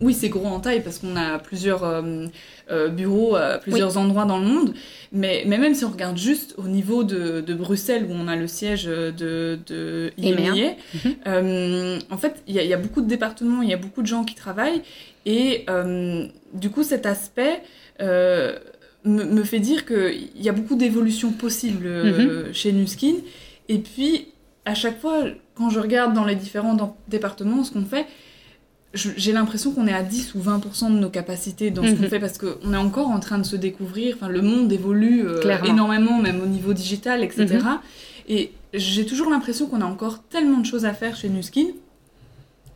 oui, 0.00 0.14
c'est 0.14 0.28
gros 0.28 0.46
en 0.46 0.60
taille 0.60 0.82
parce 0.82 0.98
qu'on 0.98 1.16
a 1.16 1.38
plusieurs 1.38 1.84
euh, 1.84 2.26
euh, 2.70 2.88
bureaux 2.88 3.36
à 3.36 3.58
plusieurs 3.58 3.96
endroits 3.96 4.24
dans 4.24 4.38
le 4.38 4.46
monde. 4.46 4.74
Mais, 5.12 5.44
mais, 5.46 5.58
même 5.58 5.74
si 5.74 5.84
on 5.84 5.90
regarde 5.90 6.16
juste 6.16 6.54
au 6.58 6.68
niveau 6.68 7.04
de, 7.04 7.40
de 7.40 7.54
Bruxelles, 7.54 8.06
où 8.08 8.12
on 8.12 8.26
a 8.28 8.36
le 8.36 8.46
siège 8.46 8.84
de, 8.84 9.58
de 9.66 10.12
mhm. 10.18 11.14
euh, 11.26 11.98
en 12.10 12.16
fait, 12.16 12.42
il 12.46 12.56
y, 12.56 12.64
y, 12.64 12.74
a 12.74 12.76
beaucoup 12.76 13.00
de 13.00 13.08
départements, 13.08 13.62
il 13.62 13.68
y 13.68 13.74
a 13.74 13.78
beaucoup 13.78 14.02
de 14.02 14.06
gens 14.06 14.24
qui 14.24 14.34
travaillent. 14.34 14.82
Et 15.26 15.66
du 16.52 16.70
coup, 16.70 16.82
cet 16.82 17.06
aspect 17.06 17.62
me, 18.00 18.54
me, 19.04 19.44
fait 19.44 19.60
dire 19.60 19.86
qu'il 19.86 20.42
y 20.42 20.48
a 20.48 20.52
beaucoup 20.52 20.74
d'évolutions 20.74 21.32
possibles 21.32 21.88
mhm. 21.88 22.52
chez 22.52 22.72
Nuskin. 22.72 23.14
Et 23.68 23.78
puis, 23.78 24.28
à 24.64 24.74
chaque 24.74 25.00
fois, 25.00 25.24
quand 25.54 25.70
je 25.70 25.78
regarde 25.78 26.14
dans 26.14 26.24
les 26.24 26.34
différents 26.34 26.96
départements 27.08 27.64
ce 27.64 27.72
qu'on 27.72 27.84
fait, 27.84 28.06
j'ai 28.94 29.32
l'impression 29.32 29.72
qu'on 29.72 29.86
est 29.86 29.92
à 29.92 30.02
10 30.02 30.34
ou 30.34 30.38
20% 30.40 30.92
de 30.92 30.98
nos 30.98 31.10
capacités 31.10 31.70
dans 31.70 31.82
ce 31.82 31.92
qu'on 31.92 32.02
mhm. 32.02 32.08
fait 32.08 32.20
parce 32.20 32.38
qu'on 32.38 32.72
est 32.72 32.76
encore 32.76 33.08
en 33.08 33.20
train 33.20 33.38
de 33.38 33.44
se 33.44 33.56
découvrir. 33.56 34.16
Enfin, 34.16 34.28
le 34.28 34.40
monde 34.40 34.72
évolue 34.72 35.26
euh, 35.26 35.40
énormément, 35.64 36.18
même 36.18 36.40
au 36.40 36.46
niveau 36.46 36.72
digital, 36.72 37.22
etc. 37.24 37.58
Et 38.28 38.52
j'ai 38.72 39.04
toujours 39.04 39.30
l'impression 39.30 39.66
qu'on 39.66 39.80
a 39.80 39.86
encore 39.86 40.22
tellement 40.22 40.58
de 40.58 40.66
choses 40.66 40.84
à 40.84 40.94
faire 40.94 41.16
chez 41.16 41.28
Nuskin. 41.28 41.66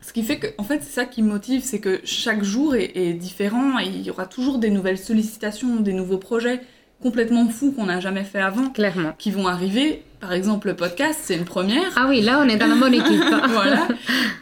Ce 0.00 0.12
qui 0.12 0.22
fait 0.22 0.38
que, 0.38 0.46
en 0.58 0.64
fait, 0.64 0.82
c'est 0.82 0.92
ça 0.92 1.04
qui 1.04 1.22
me 1.22 1.28
motive, 1.28 1.62
c'est 1.64 1.80
que 1.80 2.00
chaque 2.04 2.42
jour 2.42 2.74
est, 2.74 2.92
est, 2.96 3.12
différent 3.12 3.78
et 3.78 3.86
il 3.86 4.02
y 4.02 4.10
aura 4.10 4.26
toujours 4.26 4.58
des 4.58 4.70
nouvelles 4.70 4.98
sollicitations, 4.98 5.80
des 5.80 5.92
nouveaux 5.92 6.18
projets 6.18 6.60
complètement 7.02 7.48
fous 7.48 7.72
qu'on 7.72 7.86
n'a 7.86 8.00
jamais 8.00 8.24
fait 8.24 8.40
avant. 8.40 8.70
Clairement. 8.70 9.12
Qui 9.18 9.30
vont 9.30 9.46
arriver. 9.46 10.02
Par 10.20 10.32
exemple, 10.32 10.66
le 10.66 10.74
podcast, 10.74 11.20
c'est 11.22 11.36
une 11.36 11.44
première. 11.44 11.92
Ah 11.94 12.06
oui, 12.08 12.20
là, 12.20 12.40
on 12.44 12.48
est 12.48 12.56
dans 12.56 12.66
la 12.66 12.74
bonne 12.74 12.94
équipe. 13.02 13.22
voilà. 13.48 13.86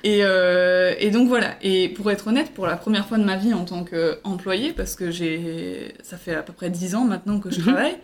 Et, 0.04 0.20
euh, 0.22 0.94
et, 0.98 1.10
donc 1.10 1.28
voilà. 1.28 1.56
Et 1.62 1.90
pour 1.90 2.10
être 2.10 2.28
honnête, 2.28 2.52
pour 2.52 2.66
la 2.66 2.76
première 2.76 3.06
fois 3.06 3.18
de 3.18 3.24
ma 3.24 3.36
vie 3.36 3.52
en 3.52 3.64
tant 3.64 3.84
qu'employée, 3.84 4.72
parce 4.72 4.94
que 4.94 5.10
j'ai, 5.10 5.94
ça 6.02 6.16
fait 6.16 6.34
à 6.34 6.42
peu 6.42 6.52
près 6.52 6.70
10 6.70 6.94
ans 6.94 7.04
maintenant 7.04 7.40
que 7.40 7.50
je 7.50 7.58
mhm. 7.58 7.66
travaille, 7.66 7.96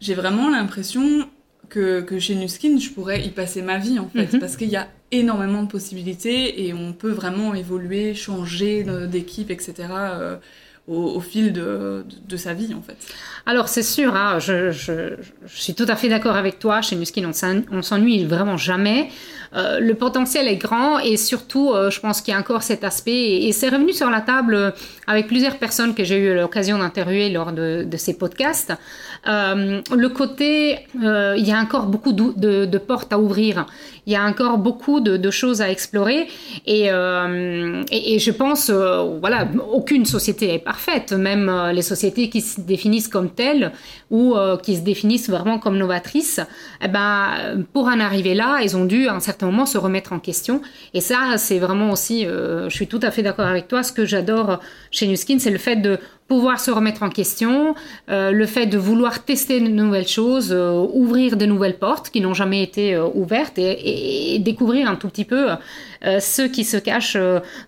j'ai 0.00 0.14
vraiment 0.14 0.48
l'impression 0.48 1.28
que, 1.68 2.00
que, 2.02 2.18
chez 2.18 2.36
Nuskin, 2.36 2.78
je 2.78 2.90
pourrais 2.90 3.24
y 3.24 3.30
passer 3.30 3.62
ma 3.62 3.78
vie 3.78 3.98
en 3.98 4.08
fait, 4.08 4.32
mhm. 4.32 4.40
parce 4.40 4.56
qu'il 4.56 4.68
y 4.68 4.76
a 4.76 4.88
énormément 5.10 5.62
de 5.62 5.68
possibilités 5.68 6.66
et 6.66 6.72
on 6.72 6.92
peut 6.92 7.10
vraiment 7.10 7.54
évoluer, 7.54 8.14
changer 8.14 8.84
d'équipe, 9.10 9.50
etc. 9.50 9.74
Euh, 9.90 10.36
au, 10.88 11.20
fil 11.20 11.52
de, 11.52 12.04
sa 12.36 12.54
vie 12.54 12.74
en 12.74 12.82
fait. 12.82 12.96
Alors 13.46 13.68
c'est 13.68 13.82
sûr, 13.82 14.14
hein, 14.14 14.38
je, 14.38 15.16
suis 15.46 15.74
tout 15.74 15.86
à 15.88 15.96
fait 15.96 16.08
d'accord 16.08 16.36
avec 16.36 16.58
toi, 16.58 16.80
chez 16.80 16.96
Nuskin 16.96 17.30
on 17.70 17.82
s'ennuie 17.82 18.24
vraiment 18.24 18.56
jamais. 18.56 19.10
Euh, 19.54 19.80
le 19.80 19.94
potentiel 19.94 20.46
est 20.46 20.56
grand 20.56 20.98
et 20.98 21.16
surtout, 21.16 21.72
euh, 21.72 21.90
je 21.90 22.00
pense 22.00 22.20
qu'il 22.20 22.34
y 22.34 22.36
a 22.36 22.40
encore 22.40 22.62
cet 22.62 22.84
aspect, 22.84 23.44
et, 23.44 23.52
c'est 23.52 23.68
revenu 23.68 23.92
sur 23.92 24.10
la 24.10 24.20
table 24.20 24.54
euh, 24.54 24.70
avec 25.06 25.26
plusieurs 25.26 25.56
personnes 25.56 25.94
que 25.94 26.04
j'ai 26.04 26.18
eu 26.18 26.34
l'occasion 26.34 26.78
d'interviewer 26.78 27.30
lors 27.30 27.52
de, 27.52 27.86
ces 27.96 28.16
podcasts. 28.16 28.74
le 29.24 30.06
côté, 30.08 30.86
il 30.94 31.46
y 31.46 31.52
a 31.52 31.58
encore 31.58 31.86
beaucoup 31.86 32.12
de, 32.12 32.78
portes 32.78 33.12
à 33.12 33.18
ouvrir, 33.18 33.66
il 34.06 34.12
y 34.12 34.16
a 34.16 34.22
encore 34.22 34.58
beaucoup 34.58 35.00
de, 35.00 35.30
choses 35.30 35.62
à 35.62 35.70
explorer, 35.70 36.28
et 36.66 36.88
je 36.88 38.30
pense, 38.30 38.70
voilà, 38.70 39.48
aucune 39.72 40.04
société 40.04 40.54
est 40.54 40.58
parfaite, 40.58 41.12
même 41.12 41.50
les 41.72 41.82
sociétés 41.82 42.28
qui 42.28 42.42
se 42.42 42.60
définissent 42.60 43.08
comme 43.08 43.30
telles 43.30 43.72
ou 44.10 44.34
qui 44.62 44.76
se 44.76 44.82
définissent 44.82 45.30
vraiment 45.30 45.58
comme 45.58 45.78
novatrices, 45.78 46.40
eh 46.82 46.88
ben, 46.88 47.64
pour 47.72 47.86
en 47.86 47.98
arriver 47.98 48.34
là, 48.34 48.60
ils 48.62 48.76
ont 48.76 48.84
dû 48.84 49.08
un 49.08 49.20
certain 49.20 49.37
moment 49.46 49.66
se 49.66 49.78
remettre 49.78 50.12
en 50.12 50.18
question. 50.18 50.60
Et 50.94 51.00
ça, 51.00 51.36
c'est 51.36 51.58
vraiment 51.58 51.90
aussi, 51.90 52.26
euh, 52.26 52.68
je 52.68 52.74
suis 52.74 52.86
tout 52.86 53.00
à 53.02 53.10
fait 53.10 53.22
d'accord 53.22 53.46
avec 53.46 53.68
toi, 53.68 53.82
ce 53.82 53.92
que 53.92 54.04
j'adore 54.04 54.60
chez 54.90 55.06
Nuskin, 55.06 55.38
c'est 55.38 55.50
le 55.50 55.58
fait 55.58 55.76
de 55.76 55.98
pouvoir 56.26 56.60
se 56.60 56.70
remettre 56.70 57.02
en 57.02 57.08
question, 57.08 57.74
euh, 58.10 58.30
le 58.30 58.46
fait 58.46 58.66
de 58.66 58.76
vouloir 58.76 59.24
tester 59.24 59.60
de 59.60 59.68
nouvelles 59.68 60.08
choses, 60.08 60.52
euh, 60.52 60.86
ouvrir 60.92 61.36
de 61.36 61.46
nouvelles 61.46 61.78
portes 61.78 62.10
qui 62.10 62.20
n'ont 62.20 62.34
jamais 62.34 62.62
été 62.62 62.98
ouvertes 62.98 63.58
et, 63.58 64.38
découvrir 64.40 64.90
un 64.90 64.96
tout 64.96 65.08
petit 65.08 65.24
peu 65.24 65.48
ce 66.02 66.42
qui 66.42 66.64
se 66.64 66.76
cache 66.76 67.16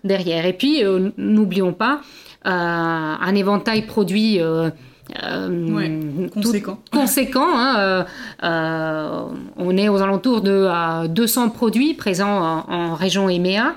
derrière. 0.03 0.45
Et 0.45 0.53
puis, 0.53 0.83
n'oublions 1.17 1.73
pas, 1.73 2.01
un 2.43 3.35
éventail 3.35 3.85
produit 3.85 4.39
euh, 5.23 6.27
conséquent. 6.29 6.79
conséquent. 6.91 7.47
Hein, 7.47 7.75
euh, 7.79 8.03
euh, 8.43 9.25
on 9.57 9.77
est 9.77 9.89
aux 9.89 10.01
alentours 10.01 10.41
de 10.41 11.07
200 11.07 11.49
produits 11.49 11.93
présents 11.93 12.65
en, 12.67 12.95
région 12.95 13.29
EMEA. 13.29 13.75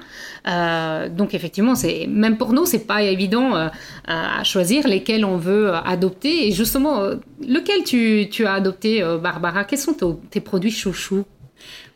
donc 1.11 1.35
effectivement, 1.35 1.75
c'est 1.75 2.07
même 2.09 2.37
pour 2.37 2.53
nous, 2.53 2.67
c'est 2.67 2.87
pas 2.87 3.03
évident 3.03 3.69
à 4.07 4.45
choisir 4.45 4.87
lesquels 4.87 5.25
on 5.25 5.37
veut 5.37 5.73
adopter. 5.75 6.49
Et 6.49 6.53
justement, 6.53 7.01
lequel 7.41 7.85
tu, 7.85 8.29
tu 8.31 8.47
as 8.47 8.55
adopté, 8.55 9.03
Barbara? 9.23 9.65
Quels 9.65 9.79
sont 9.79 9.97
tes 10.31 10.41
produits 10.41 10.71
chouchous? 10.71 11.25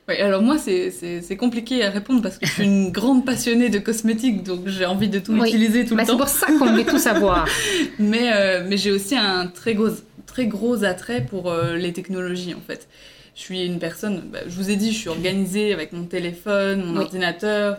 Alors 0.08 0.42
moi, 0.42 0.56
c'est 0.58 1.36
compliqué 1.36 1.84
à 1.84 1.90
répondre 1.90 2.22
parce 2.22 2.38
que 2.38 2.46
je 2.46 2.52
suis 2.52 2.64
une 2.64 2.90
grande 2.92 3.24
passionnée 3.24 3.68
de 3.68 3.78
cosmétiques, 3.78 4.42
donc 4.42 4.66
j'ai 4.66 4.86
envie 4.86 5.08
de 5.08 5.18
tout 5.18 5.36
utiliser 5.44 5.84
tout 5.84 5.94
le 5.94 5.98
bah, 5.98 6.06
temps. 6.06 6.12
C'est 6.12 6.18
pour 6.18 6.28
ça 6.28 6.46
qu'on 6.46 6.72
veut 6.72 6.84
tout 6.84 6.98
savoir. 6.98 7.46
mais 7.98 8.32
euh, 8.32 8.64
mais 8.66 8.76
j'ai 8.76 8.90
aussi 8.90 9.16
un 9.16 9.46
très 9.46 9.74
gros, 9.74 9.90
très 10.26 10.46
gros 10.46 10.84
attrait 10.84 11.24
pour 11.24 11.50
euh, 11.50 11.76
les 11.76 11.92
technologies, 11.92 12.54
en 12.54 12.60
fait. 12.66 12.88
Je 13.34 13.42
suis 13.42 13.64
une 13.64 13.78
personne, 13.78 14.22
bah, 14.32 14.40
je 14.46 14.54
vous 14.56 14.70
ai 14.70 14.76
dit, 14.76 14.92
je 14.92 14.98
suis 14.98 15.08
organisée 15.08 15.72
avec 15.72 15.92
mon 15.92 16.04
téléphone, 16.04 16.84
mon 16.84 16.96
ordinateur. 17.00 17.78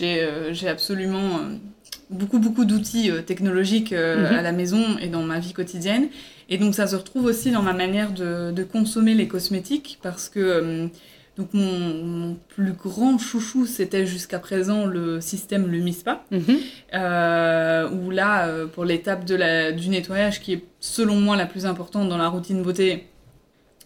Euh, 0.00 0.52
j'ai 0.52 0.68
absolument 0.68 1.40
beaucoup, 2.08 2.38
beaucoup 2.38 2.64
d'outils 2.64 3.10
technologiques 3.26 3.92
mhm. 3.92 4.26
à 4.26 4.40
la 4.42 4.52
maison 4.52 4.96
et 4.98 5.08
dans 5.08 5.22
ma 5.22 5.40
vie 5.40 5.52
quotidienne. 5.52 6.08
Et 6.48 6.56
donc 6.56 6.74
ça 6.74 6.86
se 6.86 6.96
retrouve 6.96 7.26
aussi 7.26 7.50
dans 7.50 7.62
ma 7.62 7.72
manière 7.72 8.12
de, 8.12 8.52
de 8.52 8.62
consommer 8.62 9.14
les 9.14 9.28
cosmétiques 9.28 9.98
parce 10.02 10.28
que 10.28 10.88
donc 11.36 11.48
mon, 11.54 12.36
plus 12.48 12.72
grand 12.72 13.16
chouchou, 13.16 13.64
c'était 13.64 14.06
jusqu'à 14.06 14.38
présent 14.38 14.84
le 14.84 15.20
système 15.22 15.66
le 15.66 15.78
MISPA, 15.78 16.24
euh, 16.94 17.88
où 17.88 18.10
là, 18.10 18.46
euh, 18.46 18.66
pour 18.66 18.84
l'étape 18.84 19.24
du 19.24 19.88
nettoyage, 19.88 20.40
qui 20.40 20.52
est 20.54 20.64
selon 20.80 21.16
moi 21.16 21.36
la 21.36 21.46
plus 21.46 21.64
importante 21.64 22.10
dans 22.10 22.18
la 22.18 22.28
routine 22.28 22.62
beauté, 22.62 23.06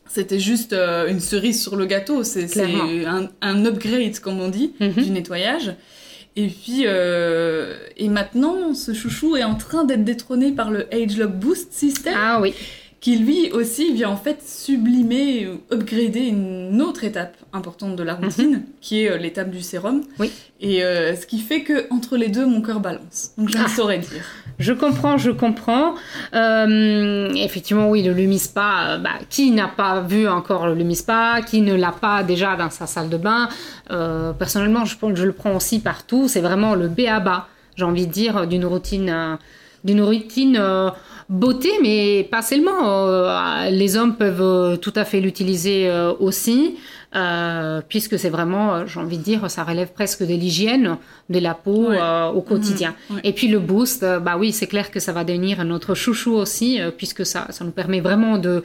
c'était 0.08 0.40
juste 0.40 0.72
euh, 0.72 1.06
une 1.08 1.20
cerise 1.20 1.62
sur 1.62 1.76
le 1.76 1.86
gâteau, 1.86 2.24
c'est 2.24 2.48
un, 2.60 3.64
upgrade, 3.64 4.18
comme 4.18 4.40
on 4.40 4.48
dit, 4.48 4.72
mhm. 4.80 4.92
du 4.92 5.10
nettoyage. 5.10 5.76
Et 6.38 6.48
puis, 6.48 6.82
et 6.84 8.08
maintenant, 8.08 8.74
ce 8.74 8.92
chouchou 8.92 9.36
est 9.36 9.44
en 9.44 9.54
train 9.54 9.84
d'être 9.84 10.04
détrôné 10.04 10.52
par 10.52 10.70
le 10.70 10.92
Age 10.92 11.16
Lock 11.16 11.32
Boost 11.32 11.72
System. 11.72 12.12
Ah 12.14 12.40
oui 12.42 12.52
qui 13.06 13.18
lui 13.18 13.52
aussi 13.52 13.92
vient 13.92 14.08
en 14.08 14.16
fait 14.16 14.42
sublimer 14.44 15.46
ou 15.46 15.60
upgrader 15.72 16.26
une 16.26 16.82
autre 16.82 17.04
étape 17.04 17.36
importante 17.52 17.94
de 17.94 18.02
la 18.02 18.16
mhm. 18.16 18.24
routine, 18.24 18.62
qui 18.80 19.04
est 19.04 19.12
euh, 19.12 19.16
l'étape 19.16 19.48
du 19.48 19.60
sérum. 19.60 20.02
Oui. 20.18 20.32
Et 20.60 20.82
euh, 20.82 21.14
ce 21.14 21.24
qui 21.24 21.38
fait 21.38 21.62
que 21.62 21.86
entre 21.94 22.16
les 22.16 22.30
deux, 22.30 22.44
mon 22.46 22.60
cœur 22.60 22.80
balance. 22.80 23.30
Donc 23.38 23.48
je 23.48 23.58
ne 23.58 23.62
ah. 23.64 23.68
saurais 23.68 23.98
dire. 24.00 24.24
Je 24.58 24.72
comprends, 24.72 25.18
je 25.18 25.30
comprends. 25.30 25.94
Euh, 26.34 27.30
effectivement, 27.36 27.88
oui, 27.90 28.02
le 28.02 28.12
Lumispa, 28.12 28.98
bah, 28.98 29.10
qui 29.30 29.52
n'a 29.52 29.68
pas 29.68 30.00
vu 30.00 30.26
encore 30.26 30.66
le 30.66 30.74
Lumispa, 30.74 31.42
qui 31.42 31.60
ne 31.60 31.76
l'a 31.76 31.92
pas 31.92 32.24
déjà 32.24 32.56
dans 32.56 32.70
sa 32.70 32.88
salle 32.88 33.08
de 33.08 33.18
bain, 33.18 33.48
personnellement, 34.36 34.84
je, 34.84 34.96
je 35.14 35.24
le 35.24 35.32
prends 35.32 35.54
aussi 35.54 35.78
partout. 35.78 36.26
C'est 36.26 36.40
vraiment 36.40 36.74
le 36.74 36.88
B 36.88 37.02
à 37.08 37.20
bas, 37.20 37.46
j'ai 37.76 37.84
envie 37.84 38.08
de 38.08 38.12
dire, 38.12 38.48
d'une 38.48 38.64
routine, 38.64 39.38
d'une 39.84 40.02
routine 40.02 40.60
beauté, 41.28 41.70
mais 41.82 42.26
pas 42.30 42.42
seulement. 42.42 43.08
Euh, 43.08 43.70
les 43.70 43.96
hommes 43.96 44.16
peuvent 44.16 44.40
euh, 44.42 44.76
tout 44.76 44.92
à 44.96 45.04
fait 45.04 45.20
l'utiliser 45.20 45.88
euh, 45.88 46.12
aussi, 46.18 46.76
puisque 47.88 48.18
c'est 48.18 48.28
vraiment, 48.28 48.86
j'ai 48.86 49.00
envie 49.00 49.16
de 49.16 49.22
dire, 49.22 49.50
ça 49.50 49.64
relève 49.64 49.92
presque 49.92 50.22
de 50.22 50.34
l'hygiène 50.34 50.98
de 51.30 51.38
la 51.38 51.54
peau 51.54 51.90
au 52.34 52.40
quotidien. 52.42 52.94
Mhm, 53.08 53.20
Et 53.24 53.32
puis 53.32 53.48
le 53.48 53.58
boost, 53.58 54.04
bah 54.20 54.36
oui, 54.38 54.52
c'est 54.52 54.66
clair 54.66 54.90
que 54.90 55.00
ça 55.00 55.12
va 55.12 55.24
devenir 55.24 55.64
notre 55.64 55.94
chouchou 55.94 56.34
aussi, 56.34 56.78
puisque 56.98 57.24
ça, 57.24 57.46
ça 57.48 57.64
nous 57.64 57.70
permet 57.70 58.00
vraiment 58.00 58.36
de 58.36 58.62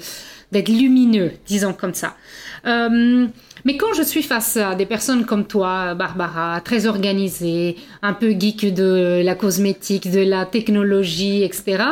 d'être 0.52 0.68
lumineux, 0.68 1.32
disons 1.48 1.72
comme 1.72 1.94
ça. 1.94 2.18
Mais 2.66 3.78
quand 3.78 3.94
je 3.94 4.04
suis 4.04 4.24
face 4.24 4.58
à 4.58 4.76
des 4.76 4.86
personnes 4.86 5.26
comme 5.26 5.46
toi, 5.46 5.94
Barbara, 5.94 6.60
très 6.60 6.88
organisées, 6.88 7.78
un 8.02 8.12
peu 8.12 8.32
geek 8.38 8.74
de 8.74 9.22
la 9.24 9.36
cosmétique, 9.36 10.12
de 10.12 10.20
la 10.20 10.46
technologie, 10.46 11.44
etc., 11.44 11.84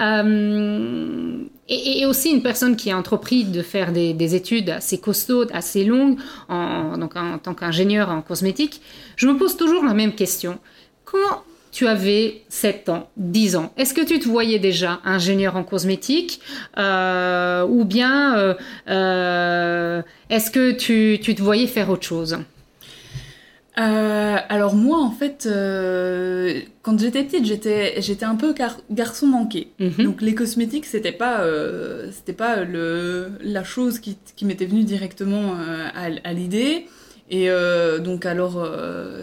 euh, 0.00 1.44
et, 1.68 2.06
aussi 2.06 2.30
une 2.30 2.42
personne 2.42 2.76
qui 2.76 2.90
a 2.90 2.96
entrepris 2.96 3.44
de 3.44 3.62
faire 3.62 3.92
des, 3.92 4.34
études 4.34 4.70
assez 4.70 4.98
costaudes, 4.98 5.50
assez 5.52 5.84
longues, 5.84 6.18
en, 6.48 6.98
tant 7.42 7.54
qu'ingénieur 7.54 8.10
en 8.10 8.22
cosmétique, 8.22 8.80
je 9.16 9.26
me 9.26 9.36
pose 9.36 9.56
toujours 9.56 9.84
la 9.84 9.94
même 9.94 10.14
question. 10.14 10.58
Quand 11.04 11.42
tu 11.72 11.86
avais 11.86 12.42
7 12.48 12.88
ans, 12.88 13.10
10 13.16 13.56
ans, 13.56 13.72
est-ce 13.76 13.94
que 13.94 14.00
tu 14.00 14.18
te 14.18 14.28
voyais 14.28 14.58
déjà 14.58 15.00
ingénieur 15.04 15.56
en 15.56 15.64
cosmétique 15.64 16.40
euh, 16.78 17.66
ou 17.66 17.84
bien 17.84 18.54
euh, 18.88 20.02
est-ce 20.30 20.50
que 20.50 20.72
tu 20.72 21.18
te 21.18 21.42
voyais 21.42 21.66
faire 21.66 21.90
autre 21.90 22.04
chose? 22.04 22.38
Euh, 23.78 24.36
alors 24.48 24.74
moi 24.74 24.98
en 25.00 25.10
fait 25.10 25.44
euh, 25.46 26.60
quand 26.80 26.98
j'étais 26.98 27.24
petite 27.24 27.44
j'étais 27.44 28.00
j'étais 28.00 28.24
un 28.24 28.34
peu 28.34 28.54
garçon 28.90 29.26
manqué 29.26 29.68
mhm. 29.78 30.02
donc 30.02 30.22
les 30.22 30.34
cosmétiques 30.34 30.86
c'était 30.86 31.12
pas 31.12 31.40
euh, 31.40 32.10
c'était 32.10 32.32
pas 32.32 32.64
le 32.64 33.32
la 33.42 33.64
chose 33.64 33.98
qui, 33.98 34.16
qui 34.34 34.46
m'était 34.46 34.64
venue 34.64 34.84
directement 34.84 35.54
à, 35.94 36.06
à 36.24 36.32
l'idée 36.32 36.86
et 37.30 37.48
donc 38.04 38.24
alors 38.26 38.52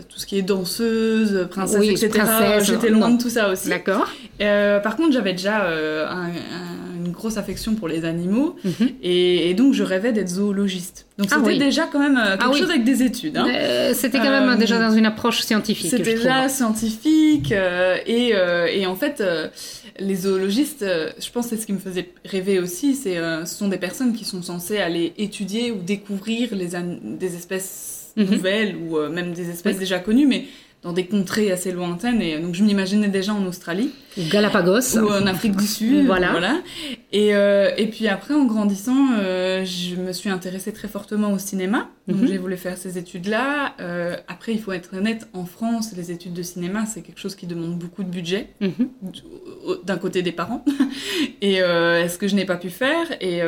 tout 0.10 0.20
ce 0.20 0.26
qui 0.26 0.38
est 0.38 0.42
danseuse 0.42 1.48
princesse 1.50 1.88
etc 2.04 2.26
j'étais 2.62 2.90
loin 2.90 3.10
de 3.12 3.22
tout 3.22 3.30
ça 3.30 3.50
aussi 3.50 3.70
d'accord 3.70 4.08
par 4.40 4.96
contre 4.98 5.14
j'avais 5.14 5.32
déjà 5.34 5.68
un, 6.10 6.30
une 7.06 7.12
grosse 7.12 7.38
affection 7.38 7.76
pour 7.76 7.88
les 7.88 8.06
animaux. 8.06 8.56
Mhm. 8.64 8.90
Et, 9.04 9.54
donc, 9.54 9.74
je 9.74 9.84
rêvais 9.84 10.12
d'être 10.14 10.30
zoologiste. 10.30 11.06
Donc, 11.18 11.28
Ah 11.32 11.36
c'était 11.38 11.52
oui. 11.52 11.58
déjà 11.60 11.84
quand 11.92 12.00
même 12.00 12.18
euh, 12.18 12.32
quelque 12.32 12.44
Ah 12.46 12.50
oui. 12.52 12.60
chose 12.60 12.70
avec 12.70 12.84
des 12.84 13.04
études. 13.04 13.38
hein. 13.38 13.46
Euh, 13.48 13.94
C'était 13.94 14.18
quand 14.18 14.30
même 14.32 14.50
Euh, 14.50 14.56
déjà 14.56 14.80
dans 14.80 14.96
une 14.96 15.06
approche 15.06 15.42
scientifique. 15.42 15.92
C'était 15.92 16.16
là 16.16 16.50
scientifique 16.50 17.52
euh, 17.52 17.98
et, 18.06 18.32
euh, 18.34 18.68
et 18.68 18.86
en 18.88 18.96
fait 18.96 19.22
euh, 19.22 19.48
les 20.00 20.16
zoologistes, 20.16 20.82
euh, 20.84 21.12
je 21.20 21.30
pense 21.30 21.46
que 21.48 21.56
c'est 21.56 21.62
ce 21.62 21.66
qui 21.66 21.74
me 21.74 21.80
faisait 21.80 22.10
rêver 22.26 22.60
aussi, 22.60 22.96
c'est 22.96 23.18
euh, 23.18 23.46
ce 23.46 23.56
sont 23.56 23.68
des 23.68 23.78
personnes 23.78 24.14
qui 24.14 24.26
sont 24.26 24.42
censées 24.42 24.78
aller 24.80 25.14
étudier 25.18 25.72
ou 25.72 25.78
découvrir 25.82 26.56
les 26.56 26.70
des 27.20 27.36
espèces 27.36 28.00
Mhm. 28.16 28.26
nouvelles 28.30 28.76
ou 28.76 28.98
euh, 28.98 29.10
même 29.10 29.34
des 29.34 29.50
espèces 29.50 29.74
Oui. 29.74 29.80
déjà 29.80 29.98
connues, 30.00 30.28
mais 30.28 30.46
dans 30.84 30.94
des 30.94 31.06
contrées 31.06 31.52
assez 31.52 31.72
lointaines. 31.72 32.22
Et 32.22 32.36
euh, 32.36 32.42
donc 32.42 32.56
je 32.56 32.64
m'imaginais 32.64 33.08
déjà 33.08 33.34
en 33.34 33.46
Australie 33.46 33.92
Ou 34.18 34.22
Galapagos. 34.30 34.98
ou 34.98 35.08
en 35.10 35.26
Afrique 35.28 35.56
du 35.56 35.66
Sud. 35.68 36.06
Voilà. 36.06 36.62
Et, 37.12 37.34
euh, 37.36 37.72
et 37.78 37.88
puis 37.88 38.08
après, 38.08 38.34
en 38.34 38.46
grandissant, 38.46 39.14
euh, 39.20 39.64
je 39.66 39.96
me 39.96 40.12
suis 40.14 40.30
intéressée 40.30 40.74
très 40.74 40.88
fortement 40.88 41.32
au 41.32 41.38
cinéma. 41.38 41.90
Donc 42.08 42.22
Mhm. 42.22 42.28
j'ai 42.28 42.38
voulu 42.38 42.58
faire 42.58 42.78
ces 42.78 42.98
études-là. 42.98 43.76
Euh, 43.80 44.16
après, 44.28 44.52
il 44.54 44.60
faut 44.62 44.74
être 44.74 44.96
honnête, 44.98 45.28
en 45.34 45.46
France, 45.46 45.94
les 45.96 46.12
études 46.12 46.34
de 46.34 46.44
cinéma, 46.44 46.86
c'est 46.86 47.02
quelque 47.02 47.20
chose 47.20 47.36
qui 47.36 47.48
demande 47.48 47.78
beaucoup 47.80 48.04
de 48.04 48.10
budget, 48.10 48.50
Mhm. 48.62 48.90
d'un 49.86 49.98
côté 49.98 50.22
des 50.22 50.32
parents. 50.34 50.66
et 51.42 51.60
ce 51.60 52.18
que 52.18 52.28
je 52.28 52.36
n'ai 52.36 52.46
pas 52.46 52.58
pu 52.58 52.70
faire? 52.70 53.08
Et, 53.22 53.40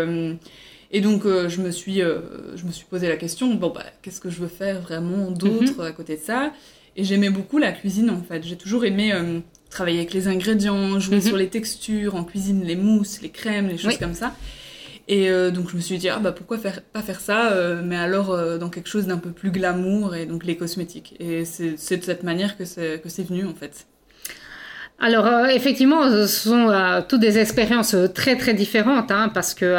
et 0.91 1.02
donc, 1.02 1.26
euh, 1.26 1.50
je, 1.50 1.62
me 1.62 1.71
suis, 1.71 2.02
euh, 2.02 2.19
je 2.56 2.63
me 2.65 2.71
suis 2.71 2.86
posé 2.86 3.10
la 3.10 3.17
question, 3.17 3.54
bon, 3.56 3.69
bah, 3.69 3.84
qu'est-ce 4.02 4.21
que 4.21 4.30
je 4.30 4.39
veux 4.39 4.48
faire 4.48 4.80
vraiment 4.80 5.32
d'autre 5.32 5.84
à 5.84 5.91
côté 5.91 6.15
de 6.15 6.21
ça? 6.21 6.54
Et 6.97 7.03
j'aimais 7.03 7.29
beaucoup 7.29 7.58
la 7.58 7.71
cuisine, 7.71 8.10
en 8.10 8.21
fait. 8.21 8.43
J'ai 8.43 8.55
toujours 8.55 8.86
aimé 8.86 9.12
euh, 9.13 9.39
travailler 9.69 9.97
avec 9.99 10.13
les 10.13 10.27
ingrédients, 10.27 10.99
jouer 10.99 11.17
Mhm. 11.17 11.21
sur 11.21 11.38
les 11.38 11.47
textures, 11.49 12.15
en 12.15 12.23
cuisine, 12.23 12.63
les 12.63 12.75
mousses, 12.77 13.21
les 13.21 13.29
crèmes, 13.29 13.67
les 13.67 13.77
choses 13.77 13.93
Oui. 13.93 13.97
comme 13.99 14.13
ça. 14.13 14.34
Et 15.08 15.29
euh, 15.29 15.51
donc, 15.51 15.69
je 15.69 15.75
me 15.75 15.81
suis 15.81 15.97
dit, 15.97 16.10
ah, 16.10 16.19
bah, 16.19 16.31
pourquoi 16.31 16.58
faire, 16.58 16.81
pas 16.81 17.01
faire 17.01 17.19
ça, 17.19 17.51
euh, 17.51 17.81
mais 17.84 17.95
alors 17.97 18.31
euh, 18.31 18.58
dans 18.58 18.69
quelque 18.69 18.88
chose 18.89 19.05
d'un 19.08 19.17
peu 19.17 19.29
plus 19.31 19.51
glamour, 19.51 20.15
et 20.15 20.25
donc 20.25 20.45
les 20.45 20.55
cosmétiques. 20.58 21.15
Et 21.19 21.43
c'est 21.45 21.97
de 21.97 22.03
cette 22.03 22.23
manière 22.23 22.58
que 22.58 22.65
c'est 22.65 23.01
que 23.03 23.10
c'est 23.10 23.23
venu, 23.27 23.45
en 23.45 23.53
fait. 23.53 23.86
Alors 24.97 25.27
effectivement, 25.47 26.10
ce 26.10 26.25
sont 26.25 27.03
toutes 27.10 27.19
des 27.19 27.38
expériences 27.38 27.95
très 28.13 28.38
très 28.38 28.53
différentes, 28.53 29.12
hein, 29.12 29.29
parce 29.34 29.53
que 29.53 29.75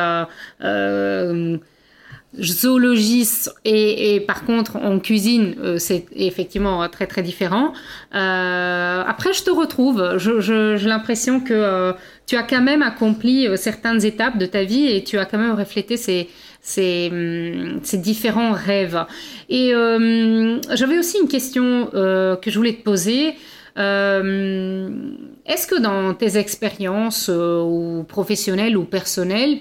zoologiste 2.41 3.55
et, 3.65 4.15
et 4.15 4.21
par 4.21 4.45
contre 4.45 4.77
en 4.77 4.99
cuisine, 4.99 5.55
euh, 5.63 5.79
c'est 5.79 6.07
effectivement 6.15 6.89
très 6.89 7.07
très 7.07 7.23
différent. 7.23 7.73
Euh, 8.15 9.03
après, 9.07 9.33
je 9.33 9.43
te 9.43 9.51
retrouve. 9.51 10.17
J'ai 10.19 10.89
l'impression 10.89 11.41
que 11.41 11.55
euh, 11.55 11.93
tu 12.27 12.37
as 12.37 12.43
quand 12.43 12.63
même 12.63 12.83
accompli 12.83 13.47
euh, 13.47 13.57
certaines 13.57 14.05
étapes 14.05 14.39
de 14.39 14.47
ta 14.47 14.65
vie 14.65 14.87
et 14.87 15.05
tu 15.05 15.19
as 15.19 15.25
quand 15.25 15.39
même 15.39 15.55
reflété 15.55 15.97
ces 15.97 16.29
ces, 16.61 17.09
hum, 17.13 17.79
ces 17.85 17.99
différents 17.99 18.53
rêves. 18.53 19.05
Et 19.49 19.73
euh, 19.73 20.59
j'avais 20.75 20.99
aussi 20.99 21.19
une 21.23 21.29
question 21.29 21.91
euh, 21.95 22.35
que 22.35 22.51
je 22.51 22.59
voulais 22.59 22.75
te 22.75 22.83
poser. 22.83 23.35
Est-ce 23.79 25.67
que 25.67 25.79
dans 25.79 26.15
tes 26.15 26.39
expériences 26.39 27.29
ou 27.29 28.05
professionnelles 28.09 28.75
ou 28.75 28.85
personnelles, 28.85 29.59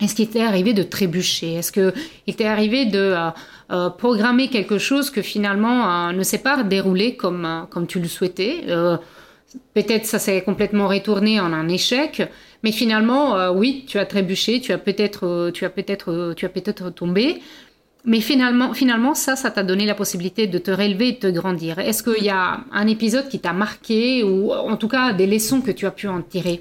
est-ce 0.00 0.14
qu'il 0.14 0.28
t'est 0.28 0.42
arrivé 0.42 0.74
de 0.74 0.82
trébucher? 0.82 1.54
Est-ce 1.54 1.72
qu'il 1.72 2.36
t'est 2.36 2.46
arrivé 2.46 2.84
de 2.84 2.98
euh, 2.98 3.30
euh, 3.70 3.90
programmer 3.90 4.48
quelque 4.48 4.78
chose 4.78 5.10
que 5.10 5.22
finalement 5.22 6.08
euh, 6.08 6.12
ne 6.12 6.22
s'est 6.22 6.38
pas 6.38 6.62
déroulé 6.62 7.16
comme, 7.16 7.66
comme 7.70 7.86
tu 7.86 7.98
le 7.98 8.08
souhaitais? 8.08 8.64
Peut-être 9.72 10.04
ça 10.04 10.18
s'est 10.18 10.42
complètement 10.42 10.86
retourné 10.86 11.40
en 11.40 11.52
un 11.52 11.68
échec, 11.68 12.22
mais 12.62 12.72
finalement, 12.72 13.50
oui, 13.52 13.84
tu 13.86 13.98
as 13.98 14.04
trébuché, 14.04 14.60
tu 14.60 14.72
as 14.72 14.78
peut-être, 14.78 15.50
tu 15.54 15.64
as 15.64 15.70
peut-être, 15.70 16.34
tu 16.36 16.44
as 16.44 16.48
peut-être 16.50 16.90
tombé, 16.90 17.40
mais 18.04 18.20
finalement, 18.20 18.74
finalement, 18.74 19.14
ça, 19.14 19.34
ça 19.34 19.50
t'a 19.50 19.62
donné 19.62 19.86
la 19.86 19.94
possibilité 19.94 20.46
de 20.46 20.58
te 20.58 20.70
relever 20.70 21.08
et 21.08 21.12
de 21.12 21.18
te 21.18 21.26
grandir. 21.28 21.78
Est-ce 21.78 22.02
qu'il 22.02 22.24
y 22.24 22.28
a 22.28 22.60
un 22.70 22.86
épisode 22.86 23.28
qui 23.28 23.38
t'a 23.38 23.54
marqué 23.54 24.22
ou 24.24 24.52
en 24.52 24.76
tout 24.76 24.88
cas 24.88 25.14
des 25.14 25.26
leçons 25.26 25.62
que 25.62 25.70
tu 25.70 25.86
as 25.86 25.90
pu 25.90 26.06
en 26.06 26.20
tirer? 26.20 26.60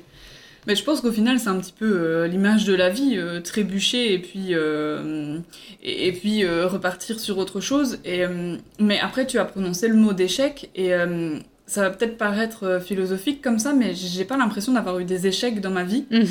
Mais 0.67 0.75
je 0.75 0.83
pense 0.83 1.01
qu'au 1.01 1.11
final, 1.11 1.39
c'est 1.39 1.49
un 1.49 1.59
petit 1.59 1.73
peu 1.77 1.85
euh, 1.85 2.27
l'image 2.27 2.65
de 2.65 2.73
la 2.73 2.89
vie, 2.89 3.13
euh, 3.17 3.39
trébucher 3.39 4.13
et 4.13 4.19
puis, 4.19 4.47
euh, 4.51 5.37
et, 5.83 6.07
et 6.07 6.11
puis 6.11 6.45
repartir 6.47 7.19
sur 7.19 7.37
autre 7.37 7.59
chose. 7.61 7.99
Et, 8.05 8.23
mais 8.79 8.99
après, 8.99 9.25
tu 9.27 9.37
as 9.37 9.45
prononcé 9.45 9.87
le 9.87 9.95
mot 9.95 10.13
d'échec 10.13 10.69
et 10.75 10.91
ça 11.67 11.81
va 11.81 11.89
peut-être 11.89 12.17
paraître 12.17 12.79
philosophique 12.83 13.41
comme 13.41 13.57
ça, 13.57 13.73
mais 13.73 13.93
j'ai 13.95 14.23
pas 14.25 14.37
l'impression 14.37 14.73
d'avoir 14.73 14.99
eu 14.99 15.05
des 15.05 15.25
échecs 15.25 15.61
dans 15.61 15.71
ma 15.71 15.83
vie. 15.83 16.05
Mhm. 16.11 16.25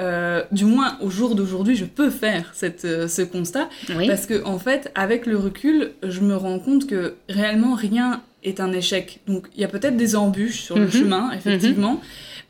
Euh, 0.00 0.42
du 0.52 0.64
moins, 0.64 0.96
au 1.02 1.10
jour 1.10 1.34
d'aujourd'hui, 1.34 1.76
je 1.76 1.84
peux 1.84 2.08
faire 2.10 2.50
cette, 2.54 2.82
ce 2.82 3.22
constat. 3.22 3.68
Oui. 3.94 4.06
Parce 4.06 4.24
que, 4.26 4.42
en 4.44 4.58
fait, 4.58 4.90
avec 4.94 5.26
le 5.26 5.36
recul, 5.36 5.92
je 6.02 6.20
me 6.20 6.36
rends 6.36 6.58
compte 6.58 6.86
que 6.86 7.14
réellement 7.28 7.74
rien 7.74 8.22
est 8.44 8.60
un 8.60 8.72
échec. 8.72 9.20
Donc, 9.26 9.46
il 9.56 9.60
y 9.60 9.64
a 9.64 9.68
peut-être 9.68 9.96
des 9.96 10.16
embûches 10.16 10.60
sur 10.62 10.78
le 10.78 10.84
Mhm. 10.86 10.90
chemin, 10.90 11.30
effectivement, 11.32 12.00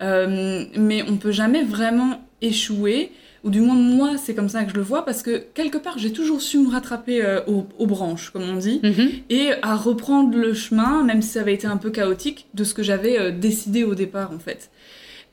Euh, 0.03 0.65
mais 0.77 1.03
on 1.09 1.17
peut 1.17 1.33
jamais 1.33 1.63
vraiment 1.65 2.21
échouer. 2.41 3.11
Ou 3.45 3.51
du 3.51 3.61
moins, 3.61 3.75
moi, 3.77 4.17
c'est 4.17 4.35
comme 4.35 4.49
ça 4.49 4.65
que 4.65 4.71
je 4.71 4.77
le 4.77 4.83
vois, 4.83 5.05
parce 5.05 5.23
que 5.23 5.39
quelque 5.55 5.79
part, 5.79 5.97
j'ai 5.97 6.13
toujours 6.13 6.41
su 6.43 6.59
me 6.59 6.69
rattraper 6.71 7.25
euh, 7.25 7.41
aux, 7.47 7.67
aux 7.79 7.87
branches, 7.87 8.31
comme 8.31 8.43
on 8.43 8.57
dit, 8.57 8.81
Mhm. 8.83 9.09
et 9.31 9.51
à 9.63 9.77
reprendre 9.77 10.37
le 10.37 10.55
chemin, 10.55 11.05
même 11.05 11.23
si 11.23 11.31
ça 11.31 11.41
avait 11.43 11.55
été 11.55 11.67
un 11.69 11.77
peu 11.77 11.91
chaotique, 11.91 12.47
de 12.55 12.65
ce 12.65 12.75
que 12.75 12.83
j'avais 12.83 13.17
euh, 13.19 13.31
décidé 13.31 13.85
au 13.85 13.95
départ, 13.95 14.33
en 14.33 14.41
fait. 14.41 14.71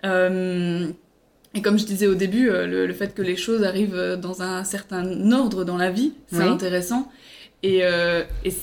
Et 0.03 1.61
comme 1.61 1.79
je 1.79 1.85
disais 1.85 2.07
au 2.07 2.15
début, 2.15 2.47
le, 2.49 2.85
le 2.85 2.93
fait 2.93 3.15
que 3.15 3.21
les 3.21 3.35
choses 3.37 3.63
arrivent 3.63 4.19
dans 4.21 4.41
un 4.41 4.63
certain 4.65 5.31
ordre 5.31 5.63
dans 5.63 5.77
la 5.77 5.89
vie, 5.89 6.13
c'est 6.27 6.39
Oui. 6.43 6.49
intéressant. 6.49 7.09
Et, 7.63 7.77
et 7.79 8.53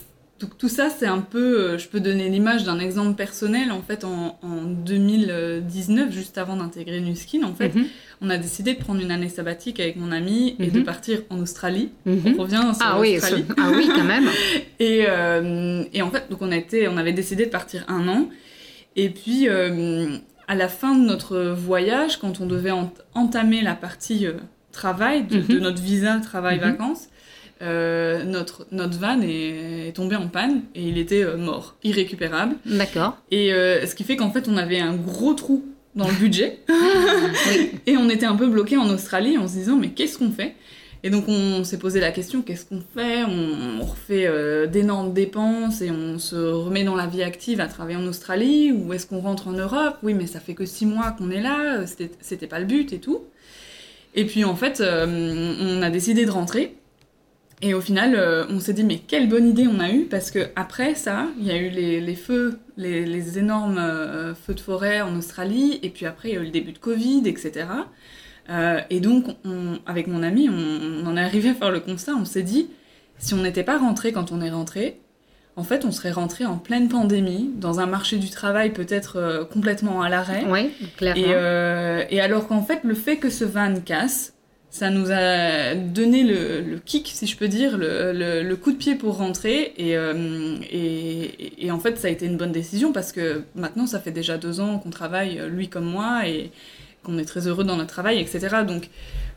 donc 0.42 0.58
tout 0.58 0.68
ça, 0.68 0.90
c'est 0.90 1.06
un 1.06 1.20
peu, 1.20 1.60
euh, 1.60 1.78
je 1.78 1.88
peux 1.88 2.00
donner 2.00 2.28
l'image 2.28 2.64
d'un 2.64 2.78
exemple 2.78 3.14
personnel. 3.16 3.72
En 3.72 3.80
fait, 3.80 4.04
en, 4.04 4.38
en 4.42 4.62
2019, 4.62 6.12
juste 6.12 6.36
avant 6.38 6.56
d'intégrer 6.56 7.00
Nuskin, 7.00 7.42
en 7.44 7.54
fait, 7.54 7.74
Mhm. 7.74 7.84
on 8.20 8.30
a 8.30 8.36
décidé 8.38 8.74
de 8.74 8.78
prendre 8.78 9.00
une 9.00 9.10
année 9.10 9.28
sabbatique 9.28 9.80
avec 9.80 9.96
mon 9.96 10.12
ami 10.12 10.56
et 10.58 10.66
de 10.70 10.78
Mhm. 10.80 10.84
partir 10.84 11.22
en 11.30 11.38
Australie. 11.40 11.90
Mhm. 12.06 12.34
On 12.38 12.42
revient 12.42 12.60
sur 12.74 12.84
Ah 12.84 12.98
oui, 13.00 13.14
l'Australie. 13.14 13.44
ce- 13.48 13.54
ah 13.58 13.70
oui, 13.74 13.88
quand 13.94 14.04
même. 14.04 14.24
Et, 14.80 15.04
euh, 15.08 15.84
et 15.92 16.02
en 16.02 16.10
fait, 16.10 16.24
donc 16.30 16.42
on, 16.42 16.50
on 16.50 16.96
avait 16.96 17.12
décidé 17.12 17.46
de 17.46 17.50
partir 17.50 17.84
un 17.88 18.08
an. 18.08 18.28
Et 18.96 19.10
puis, 19.10 19.48
euh, 19.48 20.16
à 20.48 20.54
la 20.56 20.68
fin 20.68 20.96
de 20.96 21.04
notre 21.04 21.38
voyage, 21.52 22.16
quand 22.18 22.40
on 22.40 22.46
devait 22.46 22.72
ent- 22.72 22.92
entamer 23.14 23.62
la 23.62 23.74
partie 23.74 24.26
euh, 24.26 24.32
travail 24.72 25.24
de, 25.24 25.40
de 25.40 25.58
notre 25.60 25.80
visa 25.80 26.18
travail-vacances. 26.18 27.08
Euh, 27.62 28.24
notre, 28.24 28.66
notre 28.72 28.98
van 28.98 29.20
est, 29.22 29.88
est 29.88 29.92
tombé 29.94 30.16
en 30.16 30.28
panne 30.28 30.62
et 30.74 30.82
il 30.82 30.98
était 30.98 31.22
euh, 31.22 31.36
mort, 31.36 31.76
irrécupérable. 31.84 32.56
D'accord. 32.66 33.16
Et 33.30 33.52
euh, 33.52 33.86
ce 33.86 33.94
qui 33.94 34.04
fait 34.04 34.16
qu'en 34.16 34.30
fait, 34.30 34.48
on 34.48 34.56
avait 34.56 34.80
un 34.80 34.94
gros 34.94 35.34
trou 35.34 35.64
dans 35.94 36.08
le 36.08 36.14
budget. 36.14 36.58
Oui. 37.48 37.70
Et 37.86 37.96
on 37.96 38.08
était 38.08 38.26
un 38.26 38.36
peu 38.36 38.46
bloqué 38.46 38.76
en 38.76 38.88
Australie 38.90 39.36
en 39.38 39.46
se 39.48 39.54
disant 39.54 39.76
mais 39.76 39.90
qu'est-ce 39.90 40.18
qu'on 40.18 40.30
fait? 40.30 40.54
Et 41.04 41.10
donc 41.10 41.24
on 41.28 41.64
s'est 41.64 41.78
posé 41.78 41.98
la 42.00 42.12
question 42.12 42.42
qu'est-ce 42.42 42.64
qu'on 42.64 42.80
fait? 42.94 43.24
On, 43.24 43.80
on 43.80 43.84
refait 43.84 44.26
euh, 44.26 44.66
d'énormes 44.66 45.12
dépenses 45.12 45.82
et 45.82 45.90
on 45.90 46.18
se 46.20 46.36
remet 46.36 46.84
dans 46.84 46.94
la 46.94 47.06
vie 47.06 47.22
active 47.24 47.60
à 47.60 47.66
travailler 47.66 47.96
en 47.96 48.06
Australie 48.06 48.70
ou 48.72 48.92
est-ce 48.92 49.06
qu'on 49.06 49.18
rentre 49.20 49.48
en 49.48 49.52
Europe? 49.52 49.96
Oui 50.02 50.14
mais 50.14 50.26
ça 50.28 50.38
fait 50.40 50.54
que 50.54 50.64
six 50.64 50.86
mois 50.86 51.10
qu'on 51.18 51.30
est 51.30 51.40
là, 51.42 51.86
c'était- 51.86 52.10
c'était 52.20 52.46
pas 52.46 52.60
le 52.60 52.66
but 52.66 52.92
et 52.92 52.98
tout. 53.00 53.22
Et 54.14 54.24
puis 54.26 54.44
en 54.44 54.54
fait 54.54 54.80
euh, 54.80 55.54
on 55.60 55.82
a 55.82 55.90
décidé 55.90 56.24
de 56.24 56.30
rentrer. 56.30 56.76
Et 57.64 57.74
au 57.74 57.80
final, 57.80 58.16
euh, 58.16 58.44
on 58.50 58.58
s'est 58.58 58.72
dit, 58.72 58.82
mais 58.82 58.98
quelle 58.98 59.28
bonne 59.28 59.46
idée 59.48 59.68
on 59.68 59.78
a 59.78 59.88
eue, 59.90 60.06
parce 60.06 60.32
que 60.32 60.48
après 60.56 60.96
ça, 60.96 61.28
il 61.38 61.46
y 61.46 61.50
a 61.52 61.56
eu 61.56 61.70
les, 61.70 62.00
les 62.00 62.14
feux, 62.16 62.58
les, 62.76 63.06
les 63.06 63.38
énormes 63.38 63.78
euh, 63.78 64.34
feux 64.34 64.54
de 64.54 64.60
forêt 64.60 65.00
en 65.00 65.14
Australie, 65.16 65.78
et 65.84 65.88
puis 65.90 66.04
après, 66.06 66.30
il 66.30 66.34
y 66.34 66.38
a 66.38 66.40
eu 66.40 66.44
le 66.44 66.50
début 66.50 66.72
de 66.72 66.78
Covid, 66.78 67.22
etc. 67.26 67.66
Euh, 68.50 68.80
et 68.90 68.98
donc, 68.98 69.26
on- 69.44 69.78
avec 69.86 70.08
mon 70.08 70.24
ami, 70.24 70.48
on, 70.50 71.04
on 71.04 71.06
en 71.06 71.16
est 71.16 71.22
arrivé 71.22 71.50
à 71.50 71.54
faire 71.54 71.70
le 71.70 71.78
constat, 71.78 72.14
on 72.18 72.24
s'est 72.24 72.42
dit, 72.42 72.68
si 73.18 73.32
on 73.34 73.38
n'était 73.42 73.62
pas 73.62 73.78
rentré 73.78 74.10
quand 74.10 74.32
on 74.32 74.40
est 74.40 74.50
rentré, 74.50 74.98
en 75.54 75.62
fait, 75.62 75.84
on 75.84 75.92
serait 75.92 76.10
rentré 76.10 76.44
en 76.44 76.56
pleine 76.56 76.88
pandémie, 76.88 77.50
dans 77.54 77.78
un 77.78 77.86
marché 77.86 78.16
du 78.16 78.30
travail 78.30 78.70
peut-être 78.72 79.46
complètement 79.52 80.02
à 80.02 80.08
l'arrêt. 80.08 80.44
Oui, 80.48 80.70
clairement. 80.96 81.22
Et, 82.10 82.16
et 82.16 82.20
alors 82.20 82.48
qu'en 82.48 82.62
fait, 82.62 82.80
le 82.82 82.94
fait 82.94 83.18
que 83.18 83.30
ce 83.30 83.44
van 83.44 83.74
casse, 83.84 84.32
ça 84.74 84.88
nous 84.88 85.10
a 85.12 85.74
donné 85.74 86.22
le, 86.24 86.62
le 86.62 86.78
kick, 86.78 87.10
si 87.12 87.26
je 87.26 87.36
peux 87.36 87.46
dire, 87.48 87.76
le, 87.76 88.12
le- 88.12 88.42
le 88.42 88.56
coup 88.56 88.72
de 88.72 88.78
pied 88.78 88.94
pour 88.94 89.18
rentrer. 89.18 89.74
Et, 89.76 89.96
euh, 89.98 90.56
et, 90.70 91.66
et 91.66 91.70
en 91.70 91.78
fait, 91.78 91.98
ça 91.98 92.08
a 92.08 92.10
été 92.10 92.24
une 92.24 92.38
bonne 92.38 92.52
décision 92.52 92.90
parce 92.92 93.12
que 93.12 93.42
maintenant, 93.54 93.86
ça 93.86 94.00
fait 94.00 94.12
déjà 94.12 94.38
deux 94.38 94.60
ans 94.60 94.78
qu'on 94.78 94.88
travaille, 94.90 95.38
euh, 95.38 95.46
lui 95.48 95.68
comme 95.68 95.84
moi, 95.84 96.26
et 96.26 96.50
qu'on 97.04 97.18
est 97.18 97.24
très 97.26 97.46
heureux 97.48 97.64
dans 97.64 97.76
notre 97.76 97.90
travail, 97.92 98.18
etc. 98.20 98.64
Donc 98.66 98.88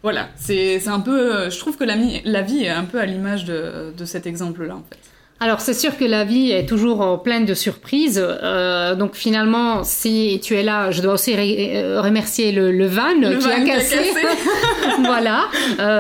voilà, 0.04 0.30
c'est 0.38 0.88
un 0.88 1.02
peu. 1.02 1.36
euh, 1.36 1.50
Je 1.50 1.60
trouve 1.60 1.76
que 1.78 1.84
la, 1.84 1.98
la 2.24 2.42
vie 2.42 2.64
est 2.64 2.70
un 2.70 2.86
peu 2.86 3.00
à 3.00 3.06
l'image 3.06 3.44
de, 3.44 3.92
de 3.98 4.06
cet 4.06 4.26
exemple-là, 4.28 4.76
en 4.78 4.84
fait. 4.90 5.00
Alors 5.42 5.60
c'est 5.60 5.74
sûr 5.74 5.98
que 5.98 6.06
la 6.06 6.24
vie 6.24 6.52
est 6.52 6.66
toujours 6.66 7.02
euh, 7.02 7.18
pleine 7.18 7.46
de 7.46 7.54
surprises. 7.54 8.24
Euh, 8.26 8.96
donc 8.96 9.16
finalement, 9.16 9.84
si 9.84 10.40
tu 10.42 10.56
es 10.56 10.64
là, 10.64 10.92
je 10.92 11.02
dois 11.02 11.16
aussi 11.16 11.34
euh, 11.36 12.00
remercier 12.00 12.54
le, 12.54 12.72
le 12.72 12.88
van 12.88 13.20
qui 13.20 13.52
a 13.52 13.60
cassé. 13.66 13.98
voilà. 15.04 15.50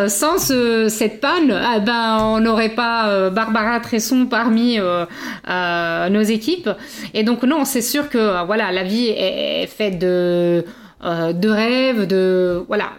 sans 0.07 0.37
cette 0.37 1.19
panne, 1.19 1.53
eh 1.75 1.79
ben 1.81 2.19
on 2.21 2.39
n'aurait 2.39 2.69
pas 2.69 3.29
Barbara 3.29 3.81
Tresson 3.81 4.25
parmi 4.25 4.79
nos 4.79 6.21
équipes. 6.21 6.69
Et 7.13 7.23
donc 7.23 7.43
non, 7.43 7.65
c'est 7.65 7.81
sûr 7.81 8.09
que 8.09 8.45
voilà, 8.45 8.71
la 8.71 8.83
vie 8.83 9.07
est 9.07 9.67
faite 9.67 9.99
de 9.99 10.63
de 11.03 11.49
rêves, 11.49 12.07
de 12.07 12.63
voilà 12.67 12.93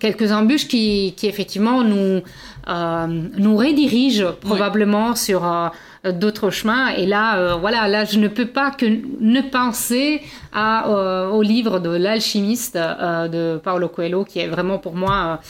quelques 0.00 0.32
embûches 0.32 0.68
qui, 0.68 1.14
qui 1.16 1.26
effectivement 1.26 1.82
nous 1.82 2.22
euh, 2.68 3.06
nous 3.36 3.56
redirige 3.56 4.26
probablement 4.40 5.14
sur 5.14 5.46
euh, 5.46 5.68
d'autres 6.10 6.50
chemins. 6.50 6.88
Et 6.88 7.06
là, 7.06 7.38
euh, 7.38 7.54
voilà, 7.54 7.86
là, 7.86 8.04
je 8.04 8.18
ne 8.18 8.26
peux 8.26 8.46
pas 8.46 8.72
que 8.72 8.86
ne 8.86 9.40
penser 9.40 10.20
à, 10.52 11.28
au 11.30 11.42
livre 11.42 11.78
de 11.78 11.90
l'alchimiste 11.90 12.76
de 12.76 13.58
Paolo 13.58 13.88
Coelho, 13.88 14.24
qui 14.24 14.40
est 14.40 14.48
vraiment 14.48 14.78
pour 14.78 14.94
moi, 14.94 15.40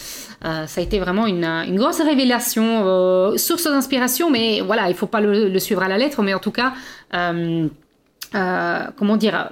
ça 0.43 0.81
a 0.81 0.81
été 0.81 0.99
vraiment 0.99 1.27
une, 1.27 1.45
une 1.45 1.77
grosse 1.77 2.01
révélation, 2.01 3.37
source 3.37 3.65
d'inspiration, 3.65 4.31
mais 4.31 4.61
voilà, 4.61 4.89
il 4.89 4.95
faut 4.95 5.07
pas 5.07 5.21
le, 5.21 5.59
suivre 5.59 5.83
à 5.83 5.89
la 5.89 5.97
lettre, 5.97 6.23
mais 6.23 6.35
en 6.35 6.41
tout 6.41 6.51
cas, 6.51 6.73
comment 7.13 9.17
dire, 9.17 9.51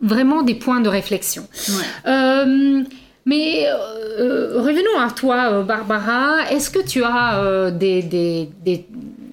vraiment 0.00 0.42
des 0.42 0.54
points 0.54 0.80
de 0.80 0.88
réflexion. 0.88 1.46
Mais 3.26 3.66
euh, 3.66 3.74
euh, 4.18 4.62
revenons 4.62 4.98
à 4.98 5.10
toi, 5.10 5.52
euh, 5.52 5.62
Barbara. 5.62 6.50
Est-ce 6.50 6.70
que 6.70 6.84
tu 6.84 7.04
as 7.04 7.70
des, 7.70 8.02
des, 8.02 8.48
des, 8.64 8.86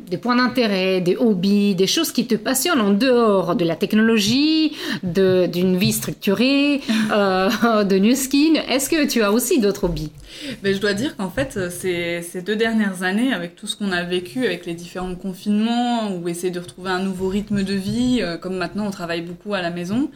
des, 0.09 0.17
points 0.17 0.35
d'intérêt, 0.35 0.99
des 0.99 1.15
hobbies, 1.15 1.73
des 1.73 1.87
choses 1.87 2.11
qui 2.11 2.27
te 2.27 2.35
passionnent 2.35 2.81
en 2.81 2.91
dehors 2.91 3.55
de 3.55 3.63
la 3.63 3.75
technologie, 3.75 4.73
d'une 5.03 5.77
vie 5.77 5.93
structurée, 5.93 6.81
de 7.09 7.97
New 7.97 8.15
Skin? 8.15 8.55
Est-ce 8.69 8.89
que 8.89 9.07
tu 9.07 9.21
as 9.21 9.31
aussi 9.31 9.59
d'autres 9.59 9.85
hobbies? 9.85 10.11
Mais 10.63 10.73
Je 10.73 10.79
dois 10.79 10.93
dire 10.93 11.15
qu'en 11.15 11.29
fait, 11.29 11.57
ces, 11.71 12.21
ces, 12.21 12.41
deux 12.41 12.57
dernières 12.57 13.03
années, 13.03 13.33
avec 13.33 13.55
tout 13.55 13.67
ce 13.67 13.77
qu'on 13.77 13.91
a 13.93 14.03
vécu, 14.03 14.45
avec 14.45 14.65
les 14.65 14.73
différents 14.73 15.15
confinements, 15.15 16.11
ou 16.11 16.27
essayer 16.27 16.51
de 16.51 16.59
retrouver 16.59 16.91
un 16.91 16.99
nouveau 16.99 17.29
rythme 17.29 17.63
de 17.63 17.73
vie, 17.73 18.21
comme 18.41 18.57
maintenant 18.57 18.85
on 18.85 18.91
travaille 18.91 19.21
beaucoup 19.21 19.53
à 19.53 19.61
la 19.61 19.71
maison, 19.71 20.09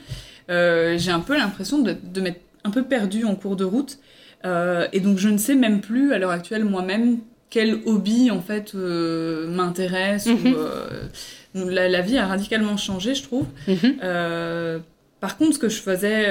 j'ai 0.97 1.11
un 1.11 1.19
peu 1.19 1.37
l'impression 1.37 1.79
de, 1.79 1.95
de 2.03 2.21
mettre 2.21 2.39
un 2.63 2.69
peu 2.69 2.83
perdu 2.83 3.25
en 3.25 3.35
cours 3.35 3.55
de 3.55 3.63
route. 3.63 3.99
Euh, 4.45 4.87
et 4.91 4.99
donc 4.99 5.17
je 5.17 5.29
ne 5.29 5.37
sais 5.37 5.55
même 5.55 5.81
plus 5.81 6.13
à 6.13 6.17
l'heure 6.17 6.31
actuelle 6.31 6.65
moi-même 6.65 7.19
quel 7.49 7.79
hobby 7.85 8.31
en 8.31 8.41
fait 8.41 8.73
euh, 8.75 9.47
m'intéresse. 9.47 10.25
Mhm. 10.25 10.55
Euh, 10.57 11.07
la, 11.53 12.01
vie 12.01 12.17
a 12.17 12.25
radicalement 12.27 12.77
changé, 12.77 13.13
je 13.13 13.23
trouve. 13.23 13.45
Mhm. 13.67 14.81
par 15.19 15.37
contre, 15.37 15.53
ce 15.53 15.59
que 15.59 15.69
je 15.69 15.79
faisais 15.79 16.27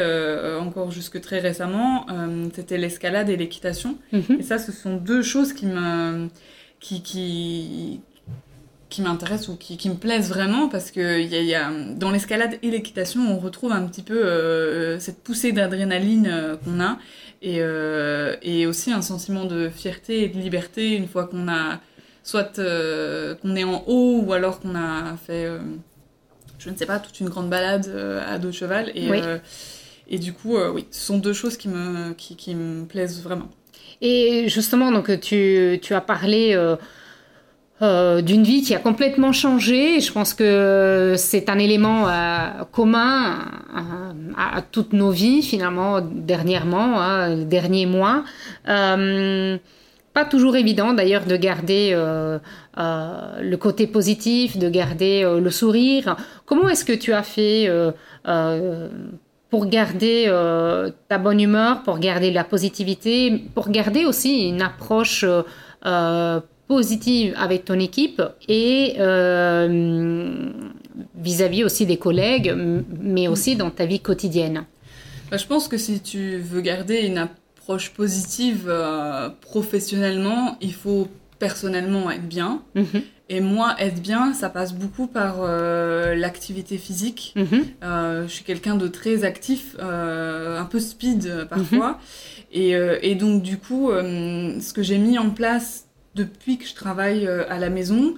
encore 0.58 0.90
jusque 0.90 1.20
très 1.20 1.40
récemment, 1.40 2.06
c'était 2.54 2.78
l'escalade 2.78 3.28
et 3.28 3.36
l'équitation. 3.36 3.96
Mhm. 4.12 4.38
Et 4.40 4.42
ça, 4.42 4.58
ce 4.58 4.72
sont 4.72 4.96
deux 4.96 5.22
choses 5.22 5.52
qui 5.52 5.66
me 5.66 6.28
qui, 6.80 7.02
qui, 7.02 8.00
qui 8.90 9.02
m'intéressent 9.02 9.48
ou 9.48 9.56
qui, 9.56 9.76
qui, 9.76 9.88
me 9.88 9.94
plaisent 9.94 10.28
vraiment 10.28 10.68
parce 10.68 10.90
que 10.90 11.20
y 11.20 11.34
a, 11.34 11.40
y 11.40 11.54
a, 11.54 11.70
dans 11.94 12.10
l'escalade 12.10 12.58
et 12.62 12.70
l'équitation, 12.70 13.22
on 13.32 13.38
retrouve 13.38 13.72
un 13.72 13.86
petit 13.86 14.02
peu 14.02 14.26
euh, 14.26 14.98
cette 14.98 15.22
poussée 15.22 15.52
d'adrénaline 15.52 16.28
euh, 16.30 16.56
qu'on 16.56 16.80
a 16.80 16.98
et, 17.40 17.58
euh, 17.60 18.36
et, 18.42 18.66
aussi 18.66 18.92
un 18.92 19.00
sentiment 19.00 19.44
de 19.44 19.70
fierté 19.70 20.24
et 20.24 20.28
de 20.28 20.38
liberté 20.38 20.94
une 20.96 21.06
fois 21.06 21.26
qu'on 21.26 21.48
a 21.48 21.80
soit 22.22 22.60
qu'on 23.40 23.56
est 23.56 23.64
en 23.64 23.82
haut 23.86 24.22
ou 24.26 24.32
alors 24.32 24.60
qu'on 24.60 24.74
a 24.74 25.16
fait, 25.16 25.48
je 26.58 26.68
ne 26.68 26.76
sais 26.76 26.84
pas, 26.84 26.98
toute 26.98 27.18
une 27.18 27.30
grande 27.30 27.48
balade 27.48 27.90
à 28.28 28.38
dos 28.38 28.48
de 28.48 28.52
cheval 28.52 28.92
et, 28.94 29.08
et 30.06 30.18
du 30.18 30.34
coup, 30.34 30.58
oui, 30.58 30.86
ce 30.90 31.06
sont 31.06 31.18
deux 31.18 31.32
choses 31.32 31.56
qui 31.56 31.68
me, 31.68 32.12
qui, 32.12 32.36
qui 32.36 32.54
me 32.54 32.84
plaisent 32.84 33.22
vraiment. 33.22 33.48
Et 34.02 34.48
justement, 34.48 34.92
donc 34.92 35.18
tu, 35.20 35.78
tu 35.82 35.94
as 35.94 36.02
parlé 36.02 36.54
euh, 37.82 38.20
d'une 38.20 38.42
vie 38.42 38.60
qui 38.60 38.74
a 38.74 38.78
complètement 38.78 39.32
changé. 39.32 40.00
Je 40.00 40.12
pense 40.12 40.34
que 40.34 41.14
c'est 41.16 41.48
un 41.48 41.58
élément 41.58 42.08
euh, 42.08 42.48
commun 42.72 43.38
à, 44.36 44.60
toutes 44.60 44.92
nos 44.92 45.10
vies 45.10 45.42
finalement 45.42 46.02
dernièrement, 46.02 47.00
hein, 47.00 47.36
derniers 47.36 47.86
mois. 47.86 48.24
Euh, 48.68 49.56
pas 50.12 50.26
toujours 50.26 50.56
évident 50.56 50.92
d'ailleurs 50.92 51.24
de 51.24 51.36
garder 51.36 51.94
le 52.76 53.56
côté 53.56 53.86
positif, 53.86 54.58
de 54.58 54.68
garder 54.68 55.22
le 55.40 55.50
sourire. 55.50 56.16
Comment 56.44 56.68
est-ce 56.68 56.84
que 56.84 56.92
tu 56.92 57.12
as 57.12 57.22
fait 57.22 57.70
pour 59.50 59.66
garder 59.66 60.26
ta 61.08 61.18
bonne 61.18 61.40
humeur, 61.40 61.84
pour 61.84 62.00
garder 62.00 62.32
la 62.32 62.42
positivité, 62.42 63.44
pour 63.54 63.70
garder 63.70 64.04
aussi 64.04 64.48
une 64.48 64.62
approche 64.62 65.24
positive 66.70 67.34
avec 67.36 67.64
ton 67.64 67.80
équipe 67.80 68.22
et 68.48 68.94
euh, 69.00 70.52
vis-à-vis 71.16 71.64
aussi 71.64 71.84
des 71.84 71.96
collègues, 71.96 72.54
mais 73.00 73.26
aussi 73.26 73.56
dans 73.56 73.70
ta 73.70 73.86
vie 73.86 73.98
quotidienne 73.98 74.66
bah, 75.32 75.36
Je 75.36 75.46
pense 75.46 75.66
que 75.66 75.76
si 75.76 75.98
tu 75.98 76.36
veux 76.36 76.60
garder 76.60 77.00
une 77.00 77.18
approche 77.18 77.90
positive 77.90 78.66
euh, 78.68 79.30
professionnellement, 79.40 80.58
il 80.60 80.72
faut 80.72 81.08
personnellement 81.40 82.08
être 82.08 82.28
bien. 82.28 82.62
Mhm. 82.76 83.02
Et 83.30 83.40
moi, 83.40 83.74
être 83.80 84.00
bien, 84.00 84.32
ça 84.32 84.48
passe 84.48 84.72
beaucoup 84.72 85.08
par 85.08 85.38
euh, 85.40 86.14
l'activité 86.14 86.78
physique. 86.78 87.34
Mhm. 87.34 87.64
je 87.82 88.28
suis 88.28 88.44
quelqu'un 88.44 88.76
de 88.76 88.86
très 88.86 89.24
actif, 89.24 89.74
un 89.80 90.66
peu 90.70 90.78
speed 90.78 91.48
parfois. 91.50 91.90
Mhm. 91.90 92.52
Et, 92.52 92.70
et, 93.02 93.14
donc, 93.16 93.42
du 93.42 93.58
coup, 93.58 93.90
ce 93.90 94.72
que 94.72 94.82
j'ai 94.84 94.98
mis 94.98 95.18
en 95.18 95.30
place 95.30 95.89
depuis 96.14 96.58
que 96.58 96.66
je 96.66 96.74
travaille 96.74 97.26
euh, 97.26 97.44
à 97.48 97.58
la 97.58 97.70
maison, 97.70 98.14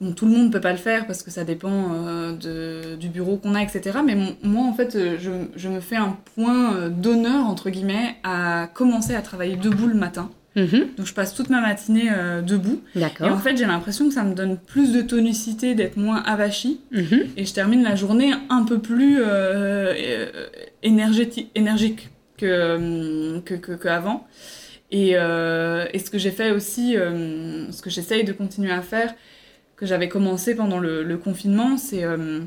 Bon, 0.00 0.12
tout 0.12 0.26
le 0.26 0.30
monde 0.30 0.46
ne 0.46 0.52
peut 0.52 0.60
pas 0.60 0.70
le 0.70 0.78
faire 0.78 1.08
parce 1.08 1.24
que 1.24 1.30
ça 1.32 1.42
dépend 1.42 1.92
euh, 1.92 2.32
de, 2.32 2.94
du 2.94 3.08
bureau 3.08 3.36
qu'on 3.36 3.56
a, 3.56 3.62
etc. 3.64 3.98
Mais 4.06 4.16
moi, 4.44 4.64
en 4.64 4.72
fait, 4.72 4.94
euh, 4.94 5.16
je, 5.18 5.32
je, 5.56 5.68
me 5.68 5.80
fais 5.80 5.96
un 5.96 6.16
point 6.36 6.88
d'honneur, 6.88 7.46
entre 7.46 7.68
guillemets, 7.68 8.14
à 8.22 8.68
commencer 8.72 9.16
à 9.16 9.22
travailler 9.22 9.56
debout 9.56 9.88
le 9.88 9.96
matin. 9.96 10.30
Mhm. 10.54 10.90
Donc, 10.96 11.06
je 11.06 11.12
passe 11.12 11.34
toute 11.34 11.50
ma 11.50 11.60
matinée 11.60 12.12
debout. 12.46 12.80
Et 12.94 13.24
en 13.24 13.38
fait, 13.38 13.56
j'ai 13.56 13.66
l'impression 13.66 14.06
que 14.06 14.14
ça 14.14 14.22
me 14.22 14.36
donne 14.36 14.56
plus 14.56 14.92
de 14.92 15.02
tonicité, 15.02 15.74
d'être 15.74 15.96
moins 15.96 16.22
avachie. 16.22 16.78
Mhm. 16.92 17.30
Et 17.36 17.44
je 17.44 17.52
termine 17.52 17.82
la 17.82 17.96
journée 17.96 18.32
un 18.50 18.62
peu 18.62 18.78
plus 18.78 19.18
énergétique, 20.84 21.50
énergique 21.56 22.10
que, 22.36 23.40
que, 23.40 23.54
que, 23.54 23.72
que 23.72 23.88
avant. 23.88 24.28
Et, 24.90 25.12
euh, 25.14 25.86
et 25.92 25.98
ce 25.98 26.10
que 26.10 26.18
j'ai 26.18 26.30
fait 26.30 26.50
aussi, 26.50 26.96
euh, 26.96 27.70
ce 27.70 27.82
que 27.82 27.90
j'essaye 27.90 28.24
de 28.24 28.32
continuer 28.32 28.70
à 28.72 28.80
faire, 28.80 29.14
que 29.76 29.86
j'avais 29.86 30.08
commencé 30.08 30.54
pendant 30.54 30.78
le, 30.78 31.02
le 31.02 31.18
confinement, 31.18 31.76
c'est 31.76 32.04
euh, 32.04 32.40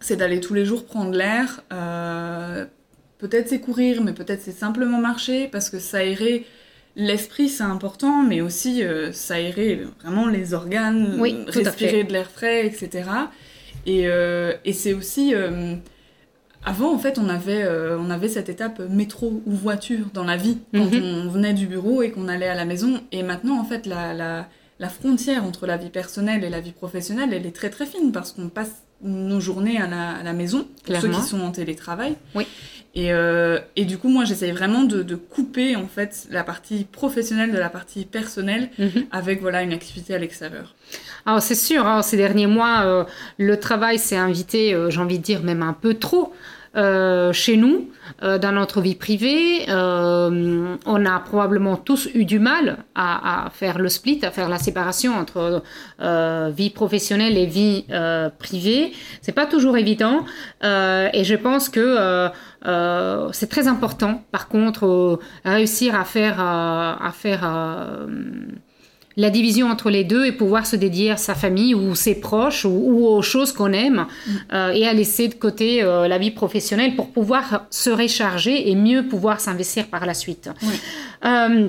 c'est 0.00 0.16
d'aller 0.16 0.40
tous 0.40 0.54
les 0.54 0.64
jours 0.64 0.84
prendre 0.84 1.12
l'air. 1.12 1.62
Peut-être 3.18 3.48
c'est 3.48 3.60
courir, 3.60 4.02
mais 4.02 4.12
peut-être 4.12 4.42
c'est 4.42 4.52
simplement 4.52 4.98
marcher, 4.98 5.48
parce 5.48 5.70
que 5.70 5.78
irait 6.04 6.44
l'esprit, 6.96 7.48
c'est 7.48 7.62
important, 7.62 8.22
mais 8.22 8.42
aussi 8.42 8.80
irait 8.80 9.80
vraiment 10.02 10.28
les 10.28 10.52
organes, 10.52 11.16
oui, 11.18 11.36
respirer 11.46 12.04
de 12.04 12.12
l'air 12.12 12.30
frais, 12.30 12.66
etc. 12.66 13.08
Et, 13.86 14.02
et 14.02 14.72
c'est 14.74 14.92
aussi 14.92 15.34
avant, 16.66 16.92
en 16.92 16.98
fait, 16.98 17.16
on 17.18 17.28
avait, 17.28 17.62
euh, 17.62 17.96
on 17.96 18.10
avait 18.10 18.28
cette 18.28 18.48
étape 18.48 18.82
métro 18.90 19.40
ou 19.46 19.52
voiture 19.52 20.06
dans 20.12 20.24
la 20.24 20.36
vie 20.36 20.58
quand 20.74 20.92
mhm. 20.92 21.24
on 21.24 21.28
venait 21.28 21.54
du 21.54 21.68
bureau 21.68 22.02
et 22.02 22.10
qu'on 22.10 22.26
allait 22.26 22.48
à 22.48 22.56
la 22.56 22.64
maison. 22.64 23.00
Et 23.12 23.22
maintenant, 23.22 23.60
en 23.60 23.64
fait, 23.64 23.86
la, 23.86 24.12
la, 24.12 24.48
la, 24.80 24.88
frontière 24.88 25.44
entre 25.44 25.68
la 25.68 25.76
vie 25.76 25.90
personnelle 25.90 26.42
et 26.42 26.50
la 26.50 26.60
vie 26.60 26.72
professionnelle, 26.72 27.32
elle 27.32 27.46
est 27.46 27.54
très 27.54 27.70
très 27.70 27.86
fine 27.86 28.10
parce 28.10 28.32
qu'on 28.32 28.48
passe 28.48 28.82
nos 29.00 29.38
journées 29.38 29.80
à 29.80 29.86
la, 29.86 30.10
à 30.16 30.22
la 30.24 30.32
maison, 30.32 30.66
pour 30.84 30.96
ceux 30.96 31.08
qui 31.08 31.22
sont 31.22 31.40
en 31.40 31.52
télétravail. 31.52 32.16
Oui. 32.34 32.48
Et, 32.96 33.12
euh, 33.12 33.60
et 33.76 33.84
du 33.84 33.98
coup, 33.98 34.08
moi, 34.08 34.24
j'essaye 34.24 34.50
vraiment 34.50 34.82
de, 34.82 35.04
de, 35.04 35.14
couper 35.14 35.76
en 35.76 35.86
fait 35.86 36.26
la 36.30 36.42
partie 36.42 36.84
professionnelle 36.84 37.52
de 37.52 37.58
la 37.58 37.68
partie 37.68 38.06
personnelle 38.06 38.70
mhm. 38.78 39.04
avec 39.12 39.40
voilà 39.40 39.62
une 39.62 39.72
activité 39.72 40.16
à 40.16 40.18
l'extérieur. 40.18 40.74
Alors 41.26 41.42
c'est 41.42 41.54
sûr, 41.54 41.86
hein, 41.86 42.02
ces 42.02 42.16
derniers 42.16 42.46
mois, 42.48 42.86
euh, 42.86 43.04
le 43.38 43.60
travail 43.60 44.00
s'est 44.00 44.16
invité, 44.16 44.76
j'ai 44.88 45.00
envie 45.00 45.18
de 45.18 45.24
dire 45.24 45.44
même 45.44 45.62
un 45.62 45.74
peu 45.74 45.94
trop. 45.94 46.32
Euh, 46.76 47.32
chez 47.32 47.56
nous, 47.56 47.88
euh, 48.22 48.38
dans 48.38 48.52
notre 48.52 48.82
vie 48.82 48.94
privée, 48.94 49.64
euh, 49.68 50.76
on 50.84 51.06
a 51.06 51.18
probablement 51.20 51.76
tous 51.76 52.08
eu 52.14 52.26
du 52.26 52.38
mal 52.38 52.78
à, 52.94 53.46
à, 53.46 53.50
faire 53.50 53.78
le 53.78 53.88
split, 53.88 54.20
à 54.22 54.30
faire 54.30 54.50
la 54.50 54.58
séparation 54.58 55.14
entre 55.14 55.62
euh, 56.00 56.50
vie 56.54 56.68
professionnelle 56.68 57.38
et 57.38 57.46
vie 57.46 57.86
euh, 57.90 58.28
privée. 58.28 58.92
C'est 59.22 59.32
pas 59.32 59.46
toujours 59.46 59.78
évident, 59.78 60.24
et 60.62 61.24
je 61.24 61.34
pense 61.34 61.68
que 61.68 62.28
c'est 63.32 63.48
très 63.48 63.68
important. 63.68 64.22
Par 64.30 64.48
contre, 64.48 65.18
réussir 65.44 65.94
à 65.94 66.04
faire 66.04 66.40
à 66.40 67.10
faire 67.14 67.48
la 69.16 69.30
division 69.30 69.68
entre 69.70 69.90
les 69.90 70.04
deux 70.04 70.26
et 70.26 70.32
pouvoir 70.32 70.66
se 70.66 70.76
dédier 70.76 71.10
à 71.10 71.16
sa 71.16 71.34
famille 71.34 71.74
ou 71.74 71.94
ses 71.94 72.20
proches 72.20 72.64
ou, 72.64 73.06
aux 73.06 73.22
choses 73.22 73.52
qu'on 73.52 73.72
aime 73.72 74.06
euh, 74.52 74.70
et 74.70 74.86
à 74.86 74.92
laisser 74.92 75.28
de 75.28 75.34
côté 75.34 75.82
euh, 75.82 76.06
la 76.06 76.18
vie 76.18 76.30
professionnelle 76.30 76.94
pour 76.96 77.10
pouvoir 77.10 77.66
se 77.70 77.90
recharger 77.90 78.70
et 78.70 78.74
mieux 78.74 79.06
pouvoir 79.08 79.40
s'investir 79.40 79.86
par 79.86 80.04
la 80.06 80.14
suite. 80.14 80.50
Euh, 81.24 81.68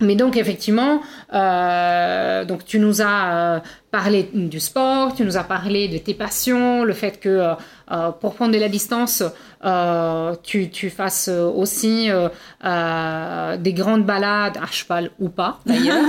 mais 0.00 0.16
donc 0.16 0.36
effectivement, 0.36 1.00
donc 1.32 2.64
tu 2.64 2.78
nous 2.78 3.02
as 3.02 3.62
parlé 3.90 4.28
du 4.32 4.60
sport, 4.60 5.14
tu 5.14 5.24
nous 5.24 5.36
as 5.36 5.44
parlé 5.44 5.88
de 5.88 5.98
tes 5.98 6.14
passions, 6.14 6.84
le 6.84 6.92
fait 6.92 7.20
que 7.20 7.54
pour 8.20 8.34
prendre 8.34 8.52
de 8.52 8.58
la 8.58 8.68
distance, 8.68 9.22
tu, 10.42 10.70
tu, 10.70 10.90
fasses 10.90 11.28
aussi 11.28 12.08
des 12.62 13.72
grandes 13.72 14.04
balades 14.04 14.58
à 14.62 14.66
cheval 14.66 15.10
ou 15.18 15.28
pas 15.28 15.60
d'ailleurs. 15.66 16.04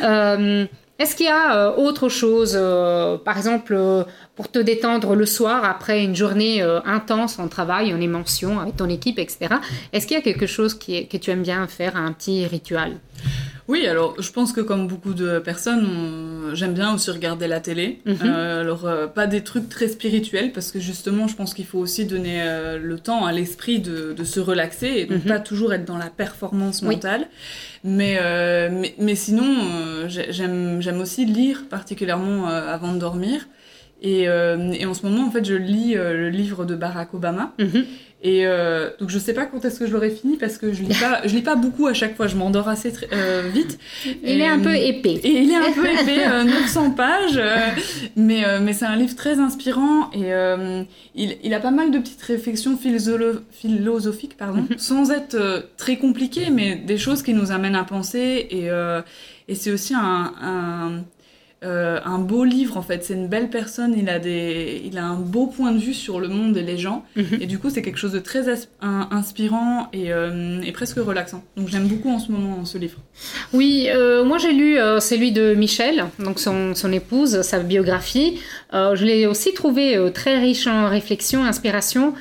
Est-ce 0.98 1.14
qu'il 1.14 1.26
y 1.26 1.30
a 1.30 1.76
autre 1.78 2.08
chose, 2.08 2.58
par 3.24 3.36
exemple, 3.36 3.78
pour 4.34 4.50
te 4.50 4.58
détendre 4.58 5.14
le 5.14 5.26
soir 5.26 5.64
après 5.64 6.02
une 6.02 6.16
journée 6.16 6.60
intense 6.84 7.38
en 7.38 7.46
travail, 7.48 7.94
en 7.94 8.00
émotion, 8.00 8.58
avec 8.58 8.76
ton 8.76 8.88
équipe, 8.88 9.18
etc. 9.18 9.54
Est-ce 9.92 10.06
qu'il 10.06 10.16
y 10.16 10.20
a 10.20 10.22
quelque 10.22 10.46
chose 10.46 10.74
qui 10.74 11.06
que 11.06 11.16
tu 11.16 11.30
aimes 11.30 11.42
bien 11.42 11.66
faire, 11.68 11.96
un 11.96 12.12
petit 12.12 12.46
rituel 12.46 12.98
oui, 13.68 13.86
alors 13.86 14.14
je 14.18 14.32
pense 14.32 14.52
que 14.52 14.62
comme 14.62 14.88
beaucoup 14.88 15.12
de 15.12 15.38
personnes, 15.38 16.52
j'aime 16.54 16.72
bien 16.72 16.94
aussi 16.94 17.10
regarder 17.10 17.46
la 17.46 17.60
télé. 17.60 18.00
Mhm. 18.06 18.16
Euh, 18.24 18.60
alors 18.62 18.86
euh, 18.86 19.06
pas 19.06 19.26
des 19.26 19.42
trucs 19.42 19.68
très 19.68 19.88
spirituels 19.88 20.52
parce 20.52 20.72
que 20.72 20.80
justement, 20.80 21.28
je 21.28 21.36
pense 21.36 21.52
qu'il 21.52 21.66
faut 21.66 21.78
aussi 21.78 22.06
donner 22.06 22.40
euh, 22.40 22.78
le 22.78 22.98
temps 22.98 23.26
à 23.26 23.32
l'esprit 23.32 23.78
de, 23.78 24.14
se 24.24 24.40
relaxer 24.40 24.86
et 24.86 25.04
donc 25.04 25.24
mhm. 25.24 25.28
pas 25.28 25.38
toujours 25.38 25.74
être 25.74 25.84
dans 25.84 25.98
la 25.98 26.08
performance 26.08 26.82
mentale. 26.82 27.28
Mais, 27.84 28.18
mais, 28.98 29.14
sinon, 29.14 30.08
j'aime 30.08 31.00
aussi 31.00 31.26
lire 31.26 31.64
particulièrement 31.68 32.48
avant 32.48 32.92
de 32.92 32.98
dormir. 32.98 33.48
Et, 34.00 34.22
et, 34.22 34.86
en 34.86 34.94
ce 34.94 35.06
moment, 35.06 35.26
en 35.26 35.30
fait, 35.30 35.44
je 35.44 35.54
lis 35.54 35.94
le 35.94 36.28
livre 36.28 36.64
de 36.64 36.74
Barack 36.74 37.14
Obama. 37.14 37.54
Mhm. 37.58 37.84
Et 38.20 38.46
euh, 38.46 38.90
donc 38.98 39.10
je 39.10 39.18
sais 39.18 39.32
pas 39.32 39.46
quand 39.46 39.64
est-ce 39.64 39.78
que 39.78 39.86
je 39.86 39.92
l'aurai 39.92 40.10
fini 40.10 40.36
parce 40.36 40.58
que 40.58 40.72
je 40.72 40.82
lis 40.82 40.98
pas, 40.98 41.20
je 41.24 41.32
lis 41.36 41.42
pas 41.42 41.54
beaucoup 41.54 41.86
à 41.86 41.94
chaque 41.94 42.16
fois, 42.16 42.26
je 42.26 42.34
m'endors 42.34 42.68
assez 42.68 42.92
euh, 43.12 43.48
vite. 43.54 43.78
Il 44.24 44.40
est 44.40 44.48
un 44.48 44.58
peu 44.58 44.74
épais. 44.74 45.20
Et 45.22 45.42
il 45.42 45.52
est 45.52 45.56
un 45.56 45.72
peu 45.72 45.86
épais, 45.86 46.26
900 46.44 46.86
euh, 46.86 46.90
pages, 46.96 47.40
mais 48.16 48.42
mais 48.60 48.72
c'est 48.72 48.86
un 48.86 48.96
livre 48.96 49.14
très 49.14 49.38
inspirant 49.38 50.10
et 50.12 50.32
il, 51.14 51.36
il, 51.44 51.54
a 51.54 51.60
pas 51.60 51.70
mal 51.70 51.92
de 51.92 51.98
petites 51.98 52.22
réflexions 52.22 52.76
philosophiques, 52.76 54.36
pardon, 54.36 54.66
mhm. 54.68 54.78
sans 54.78 55.12
être 55.12 55.68
très 55.76 55.96
compliquées, 55.96 56.50
mais 56.50 56.74
des 56.74 56.98
choses 56.98 57.22
qui 57.22 57.34
nous 57.34 57.52
amènent 57.52 57.76
à 57.76 57.84
penser 57.84 58.48
et 58.50 58.68
et 59.50 59.54
c'est 59.54 59.70
aussi 59.70 59.94
un, 59.94 60.32
un 60.42 61.04
euh, 61.64 61.98
un 62.04 62.18
beau 62.18 62.44
livre 62.44 62.76
en 62.76 62.82
fait. 62.82 63.02
C'est 63.02 63.14
une 63.14 63.26
belle 63.26 63.50
personne, 63.50 63.94
il 63.98 64.08
a, 64.08 64.20
des, 64.20 64.80
il 64.84 64.96
a 64.96 65.04
un 65.04 65.16
beau 65.16 65.48
point 65.48 65.72
de 65.72 65.78
vue 65.78 65.92
sur 65.92 66.20
le 66.20 66.28
monde 66.28 66.56
et 66.56 66.62
les 66.62 66.78
gens. 66.78 67.04
Mhm. 67.16 67.38
Et 67.40 67.46
du 67.46 67.58
coup, 67.58 67.68
c'est 67.68 67.82
quelque 67.82 67.98
chose 67.98 68.12
de 68.12 68.20
très 68.20 68.44
inspirant 68.80 69.88
euh, 69.94 70.60
et, 70.62 70.70
presque 70.70 70.98
relaxant. 70.98 71.42
Donc 71.56 71.68
j'aime 71.68 71.88
beaucoup 71.88 72.10
en 72.10 72.20
ce 72.20 72.30
moment 72.30 72.64
ce 72.64 72.78
livre. 72.78 72.98
Oui, 73.52 73.88
euh, 73.88 74.24
moi 74.24 74.38
j'ai 74.38 74.52
lu 74.52 74.76
celui 75.00 75.32
de 75.32 75.54
Michel, 75.54 76.04
donc 76.20 76.38
son, 76.38 76.76
son 76.76 76.92
épouse, 76.92 77.42
sa 77.42 77.58
biographie. 77.58 78.38
je 78.72 79.04
l'ai 79.04 79.26
aussi 79.26 79.52
trouvé 79.52 79.98
très 80.14 80.38
riche 80.38 80.68
en 80.68 80.88
réflexion, 80.88 81.42
inspiration, 81.42 82.14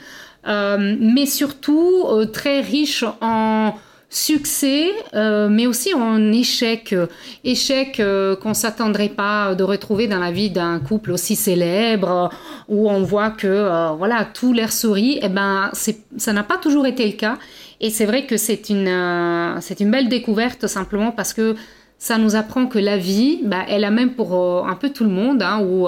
mais 0.45 1.27
surtout 1.27 2.05
très 2.33 2.61
riche 2.61 3.03
en 3.21 3.75
succès, 4.10 4.91
euh, 5.14 5.49
mais 5.49 5.68
aussi 5.68 5.93
en 5.93 6.32
échec. 6.32 6.95
Échec 7.43 7.99
euh, 7.99 8.36
qu'on 8.36 8.53
s'attendrait 8.53 9.10
pas 9.10 9.53
de 9.53 9.64
retrouver 9.64 10.08
dans 10.08 10.20
la 10.20 10.32
vie 10.32 10.49
d'un 10.49 10.80
couple 10.80 11.12
aussi 11.12 11.36
célèbre, 11.36 12.30
où 12.70 12.89
on 12.89 13.03
voit 13.03 13.32
que 13.32 13.47
euh, 13.47 13.89
voilà 13.97 14.26
tout 14.26 14.53
l'air 14.53 14.72
sourit. 14.72 15.20
Eh 15.22 15.30
ben, 15.30 15.72
ça 16.18 16.34
n'a 16.34 16.43
pas 16.43 16.58
toujours 16.58 16.88
été 16.88 17.05
le 17.05 17.14
cas. 17.14 17.38
Et 17.80 17.89
c'est 17.89 18.05
vrai 18.05 18.26
que 18.26 18.38
c'est 18.38 18.70
une, 18.70 19.58
c'est 19.62 19.80
une 19.80 19.91
belle 19.91 20.10
découverte 20.10 20.66
simplement 20.66 21.12
parce 21.12 21.34
que 21.34 21.55
ça 22.00 22.18
nous 22.18 22.36
apprend 22.36 22.68
que 22.68 22.80
la 22.80 22.98
vie, 22.98 23.41
bah, 23.43 23.66
elle 23.68 23.84
a 23.84 23.91
même 23.91 24.14
pour 24.14 24.68
un 24.68 24.76
peu 24.76 24.89
tout 24.89 25.04
le 25.04 25.10
monde, 25.10 25.41
hein, 25.41 25.62
où 25.64 25.88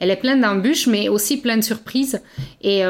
elle 0.00 0.10
est 0.10 0.16
pleine 0.16 0.42
d'embûches, 0.42 0.86
mais 0.86 1.08
aussi 1.08 1.38
pleine 1.38 1.60
de 1.60 1.64
surprises. 1.64 2.20
Et, 2.62 2.82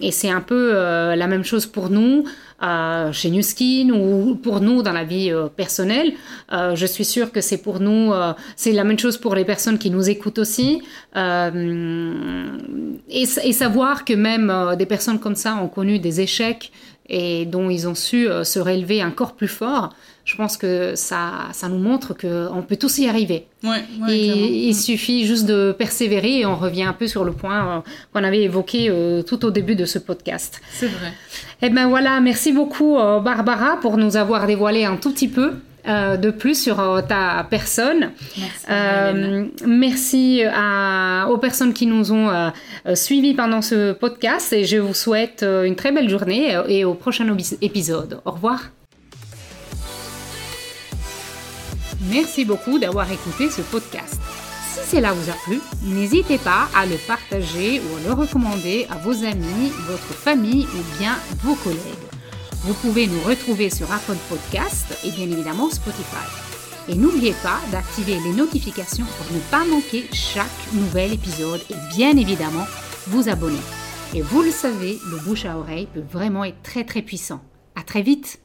et 0.00 0.10
c'est 0.12 0.30
un 0.30 0.40
peu 0.40 0.72
la 0.72 1.26
même 1.26 1.44
chose 1.44 1.66
pour 1.66 1.90
nous 1.90 2.24
chez 3.12 3.30
Newskin 3.30 3.90
ou 3.90 4.34
pour 4.34 4.60
nous 4.60 4.82
dans 4.82 4.92
la 4.92 5.04
vie 5.04 5.30
euh, 5.30 5.46
personnelle. 5.46 6.12
Euh, 6.52 6.74
je 6.74 6.86
suis 6.86 7.04
sûre 7.04 7.30
que 7.30 7.40
c'est 7.40 7.58
pour 7.58 7.80
nous, 7.80 8.12
euh, 8.12 8.32
c'est 8.56 8.72
la 8.72 8.84
même 8.84 8.98
chose 8.98 9.16
pour 9.16 9.34
les 9.34 9.44
personnes 9.44 9.78
qui 9.78 9.90
nous 9.90 10.10
écoutent 10.10 10.38
aussi. 10.38 10.82
Et, 11.14 12.32
et, 13.08 13.52
savoir 13.52 14.04
que 14.04 14.14
même 14.14 14.52
des 14.76 14.86
personnes 14.86 15.18
comme 15.18 15.36
ça 15.36 15.56
ont 15.56 15.68
connu 15.68 15.98
des 15.98 16.20
échecs 16.20 16.72
et 17.08 17.46
dont 17.46 17.70
ils 17.70 17.88
ont 17.88 17.94
su 17.94 18.28
se 18.44 18.58
relever 18.58 19.02
encore 19.02 19.34
plus 19.34 19.48
fort, 19.48 19.94
je 20.28 20.36
pense 20.36 20.58
que 20.58 20.94
ça, 20.94 21.48
ça 21.52 21.68
nous 21.70 21.78
montre 21.78 22.12
qu'on 22.12 22.62
peut 22.62 22.76
tous 22.76 22.98
y 22.98 23.08
arriver. 23.08 23.46
Ouais, 23.64 23.82
il 24.08 24.74
suffit 24.74 25.26
juste 25.26 25.46
de 25.46 25.74
persévérer 25.76 26.40
et 26.40 26.46
on 26.46 26.54
revient 26.54 26.82
un 26.82 26.92
peu 26.92 27.06
sur 27.06 27.24
le 27.24 27.32
point 27.32 27.82
qu'on 28.12 28.22
avait 28.22 28.42
évoqué 28.42 28.92
tout 29.26 29.44
au 29.46 29.50
début 29.50 29.74
de 29.74 29.86
ce 29.86 29.98
podcast. 29.98 30.60
C'est 30.70 30.86
vrai. 30.86 31.12
Eh 31.60 31.70
bien 31.70 31.88
voilà, 31.88 32.20
merci 32.20 32.52
beaucoup 32.52 32.98
euh, 32.98 33.18
Barbara 33.18 33.78
pour 33.80 33.96
nous 33.96 34.16
avoir 34.16 34.46
dévoilé 34.46 34.84
un 34.84 34.96
tout 34.96 35.12
petit 35.12 35.26
peu 35.26 35.54
euh, 35.88 36.16
de 36.16 36.30
plus 36.30 36.60
sur 36.60 36.78
euh, 36.78 37.00
ta 37.00 37.44
personne. 37.50 38.10
Merci, 38.36 39.52
merci 39.66 40.42
aux 41.28 41.38
personnes 41.38 41.72
qui 41.72 41.86
nous 41.86 42.12
ont 42.12 42.52
suivis 42.94 43.34
pendant 43.34 43.62
ce 43.62 43.92
podcast 43.92 44.52
et 44.52 44.64
je 44.64 44.76
vous 44.76 44.94
souhaite 44.94 45.42
une 45.42 45.74
très 45.74 45.90
belle 45.90 46.08
journée 46.08 46.56
et 46.68 46.84
au 46.84 46.94
prochain 46.94 47.26
épisode. 47.60 48.20
Au 48.24 48.30
revoir. 48.32 48.70
Merci 52.02 52.44
beaucoup 52.44 52.78
d'avoir 52.78 53.10
écouté 53.10 53.50
ce 53.50 53.60
podcast. 53.60 54.20
Si 54.72 54.96
cela 54.96 55.12
vous 55.12 55.30
a 55.30 55.34
plu, 55.44 55.60
n'hésitez 55.82 56.38
pas 56.38 56.68
à 56.74 56.86
le 56.86 56.96
partager 57.06 57.80
ou 57.80 57.96
à 57.96 58.08
le 58.08 58.12
recommander 58.12 58.86
à 58.88 58.96
vos 58.98 59.24
amis, 59.24 59.72
votre 59.88 60.14
famille 60.14 60.66
ou 60.66 60.98
bien 60.98 61.16
vos 61.42 61.56
collègues. 61.56 61.78
Vous 62.62 62.74
pouvez 62.74 63.06
nous 63.06 63.20
retrouver 63.22 63.70
sur 63.70 63.90
Apple 63.92 64.16
Podcast 64.28 64.96
et 65.04 65.10
bien 65.10 65.24
évidemment 65.24 65.70
Spotify. 65.70 66.26
Et 66.88 66.94
n'oubliez 66.94 67.34
pas 67.42 67.60
d'activer 67.72 68.18
les 68.24 68.32
notifications 68.32 69.04
pour 69.04 69.36
ne 69.36 69.40
pas 69.50 69.64
manquer 69.64 70.04
chaque 70.12 70.46
nouvel 70.72 71.12
épisode 71.12 71.60
et 71.70 71.96
bien 71.96 72.16
évidemment 72.16 72.66
vous 73.08 73.28
abonner. 73.28 73.60
Et 74.14 74.22
vous 74.22 74.42
le 74.42 74.50
savez, 74.50 74.98
le 75.10 75.18
bouche 75.18 75.44
à 75.44 75.58
oreille 75.58 75.88
peut 75.92 76.04
vraiment 76.12 76.44
être 76.44 76.62
très 76.62 76.84
très 76.84 77.02
puissant. 77.02 77.42
À 77.74 77.82
très 77.82 78.02
vite 78.02 78.40